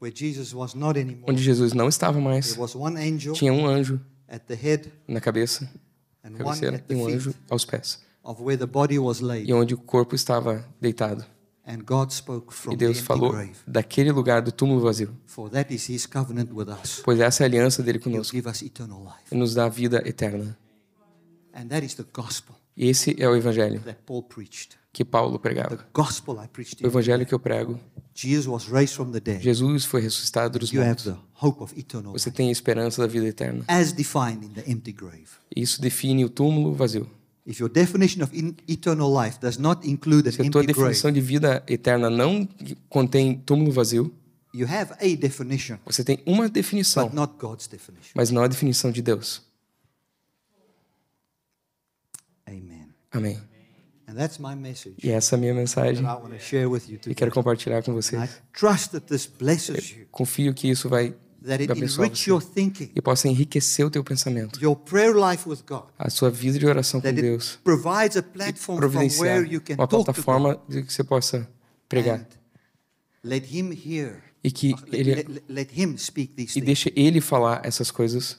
where 0.00 0.14
Jesus 0.14 0.54
was 0.54 0.74
not 0.74 0.98
anymore, 0.98 1.30
onde 1.30 1.42
Jesus 1.42 1.74
não 1.74 1.86
estava 1.88 2.14
there 2.14 2.24
mais, 2.24 2.56
was 2.56 2.74
one 2.74 2.96
angel 2.96 3.34
tinha 3.34 3.52
um 3.52 3.66
anjo 3.66 4.00
at 4.26 4.46
the 4.46 4.54
head 4.54 4.90
na 5.06 5.20
cabeça, 5.20 5.68
cabeceira, 6.38 6.82
e 6.88 6.94
um 6.94 7.06
anjo 7.06 7.34
aos 7.50 7.66
pés. 7.66 8.00
of 8.24 8.40
where 8.42 8.56
the 8.56 8.66
body 8.66 8.98
was 8.98 9.20
laid. 9.20 9.46
E 9.50 9.52
onde 9.52 9.74
o 9.74 9.78
corpo 9.78 10.14
estava 10.14 10.64
deitado. 10.80 11.26
And 11.70 11.84
God 11.84 12.10
spoke 12.10 12.52
E 12.52 12.56
from 12.56 12.72
the 12.72 12.76
Deus 12.84 12.98
falou 12.98 13.30
grave. 13.30 13.52
daquele 13.64 14.10
lugar 14.10 14.42
do 14.42 14.50
túmulo 14.50 14.80
vazio. 14.80 15.16
Pois 17.04 17.20
essa 17.20 17.42
é 17.42 17.44
a 17.44 17.46
aliança 17.48 17.80
dele 17.80 18.00
conosco. 18.00 18.34
give 18.34 18.48
us 18.48 18.60
eternal 18.60 19.00
life. 19.04 19.32
E 19.32 19.36
nos 19.36 19.54
dá 19.54 19.68
vida 19.68 20.02
eterna. 20.04 20.58
E 22.76 22.88
esse 22.88 23.14
é 23.22 23.28
o 23.28 23.36
evangelho 23.36 23.80
que 24.92 25.04
Paulo 25.04 25.38
pregava. 25.38 25.86
O 25.94 26.86
evangelho 26.86 27.24
que 27.24 27.34
eu 27.34 27.38
prego. 27.38 27.78
Jesus 29.40 29.84
foi 29.84 30.00
ressuscitado 30.00 30.58
dos 30.58 30.72
mortos. 30.72 31.14
Você 32.12 32.30
tem 32.32 32.48
a 32.48 32.52
esperança 32.52 33.00
da 33.00 33.06
vida 33.06 33.26
eterna. 33.28 33.64
Isso 35.54 35.80
define 35.80 36.24
o 36.24 36.28
túmulo 36.28 36.74
vazio. 36.74 37.08
If 37.50 37.58
your 37.58 37.68
definition 37.68 38.22
of 38.22 38.30
eternal 38.68 39.12
life 39.12 39.40
does 39.40 39.58
not 39.58 39.84
include 39.88 40.28
an 40.28 40.32
Se 40.32 40.42
a 40.42 40.50
tua 40.50 40.62
definição 40.62 41.10
de 41.10 41.20
vida 41.20 41.64
eterna 41.66 42.08
não 42.08 42.48
contém 42.88 43.38
túmulo 43.40 43.72
vazio, 43.72 44.14
you 44.54 44.68
have 44.68 44.92
a 45.00 45.16
definition, 45.16 45.76
você 45.84 46.04
tem 46.04 46.20
uma 46.24 46.48
definição, 46.48 47.06
but 47.08 47.14
not 47.14 47.34
God's 47.40 47.66
definition. 47.66 48.12
mas 48.14 48.30
não 48.30 48.42
a 48.44 48.46
definição 48.46 48.92
de 48.92 49.02
Deus. 49.02 49.42
Amen. 52.46 52.88
Amém. 53.12 53.38
And 54.08 54.14
that's 54.14 54.38
my 54.38 54.54
message 54.56 54.96
E 55.02 55.10
essa 55.10 55.34
é 55.34 55.36
a 55.36 55.40
minha 55.40 55.54
mensagem 55.54 56.02
that 56.04 56.18
I 56.18 56.22
want 56.22 56.34
to 56.34 56.40
share 56.40 56.66
with 56.66 56.82
you 56.88 56.94
e 56.94 56.98
today. 56.98 57.14
quero 57.14 57.30
compartilhar 57.30 57.82
com 57.82 57.92
I 57.92 57.94
vocês. 57.94 58.42
trust 58.52 58.90
that 58.90 59.06
this 59.06 59.26
blesses 59.26 59.90
you, 59.90 60.06
Confio 60.10 60.52
que 60.52 60.68
isso 60.68 60.88
vai 60.88 61.14
that 61.44 61.62
it 61.62 61.70
abençoar 61.70 62.06
enrich 62.06 62.24
você 62.24 62.30
your 62.30 62.42
thinking, 62.42 62.90
e 62.94 63.00
possa 63.00 63.28
enriquecer 63.28 63.86
o 63.86 63.90
teu 63.90 64.02
pensamento, 64.04 64.62
your 64.62 64.76
prayer 64.76 65.14
life 65.14 65.48
with 65.48 65.60
God, 65.66 65.84
a 65.98 66.10
sua 66.10 66.30
vida 66.30 66.58
de 66.58 66.66
oração 66.66 67.00
com 67.00 67.12
Deus, 67.12 67.58
provides 67.64 68.16
a 68.16 68.22
platform 68.22 68.80
from 68.90 69.22
where 69.22 69.46
you 69.46 69.60
can 69.60 69.74
uma 69.74 69.88
plataforma 69.88 70.60
de 70.68 70.82
que 70.82 70.92
você 70.92 71.04
possa 71.04 71.48
pregar 71.88 72.26
let 73.22 73.44
Him 73.52 73.72
hear, 73.72 74.22
e 74.42 74.50
que 74.50 74.74
let, 74.88 74.94
ele 74.94 75.14
let- 75.14 75.42
let 75.48 75.68
Him 75.78 75.96
speak 75.98 76.34
these 76.34 76.50
e 76.50 76.54
things. 76.54 76.66
deixe 76.66 76.92
ele 76.96 77.20
falar 77.20 77.60
essas 77.64 77.90
coisas 77.90 78.38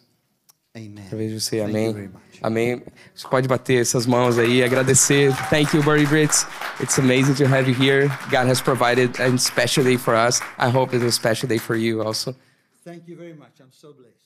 Amen. 0.76 1.06
através 1.06 1.32
de 1.32 1.40
você. 1.40 1.58
Thank 1.58 1.76
you 1.76 1.94
very 1.94 2.10
Amém. 2.42 2.76
Amém. 2.76 2.84
Você 3.14 3.28
pode 3.28 3.48
bater 3.48 3.82
essas 3.82 4.06
mãos 4.06 4.40
aí 4.40 4.64
agradecer. 4.64 5.32
Thank 5.50 5.76
you, 5.76 5.84
Burry 5.84 6.06
Brits. 6.06 6.48
It's 6.82 6.98
amazing 6.98 7.36
to 7.36 7.46
have 7.46 7.70
you 7.70 7.76
here. 7.78 8.08
God 8.32 8.50
has 8.50 8.62
provided 8.62 9.12
a 9.20 9.38
special 9.38 9.84
day 9.84 9.98
for 9.98 10.16
us. 10.16 10.40
I 10.58 10.70
hope 10.70 10.96
it's 10.96 11.06
a 11.06 11.12
special 11.12 11.48
day 11.48 11.60
for 11.60 11.76
you 11.76 12.02
also. 12.02 12.36
Thank 12.84 13.08
you 13.08 13.16
very 13.16 13.34
much. 13.34 13.60
I'm 13.60 13.72
so 13.72 13.94
blessed. 13.94 14.21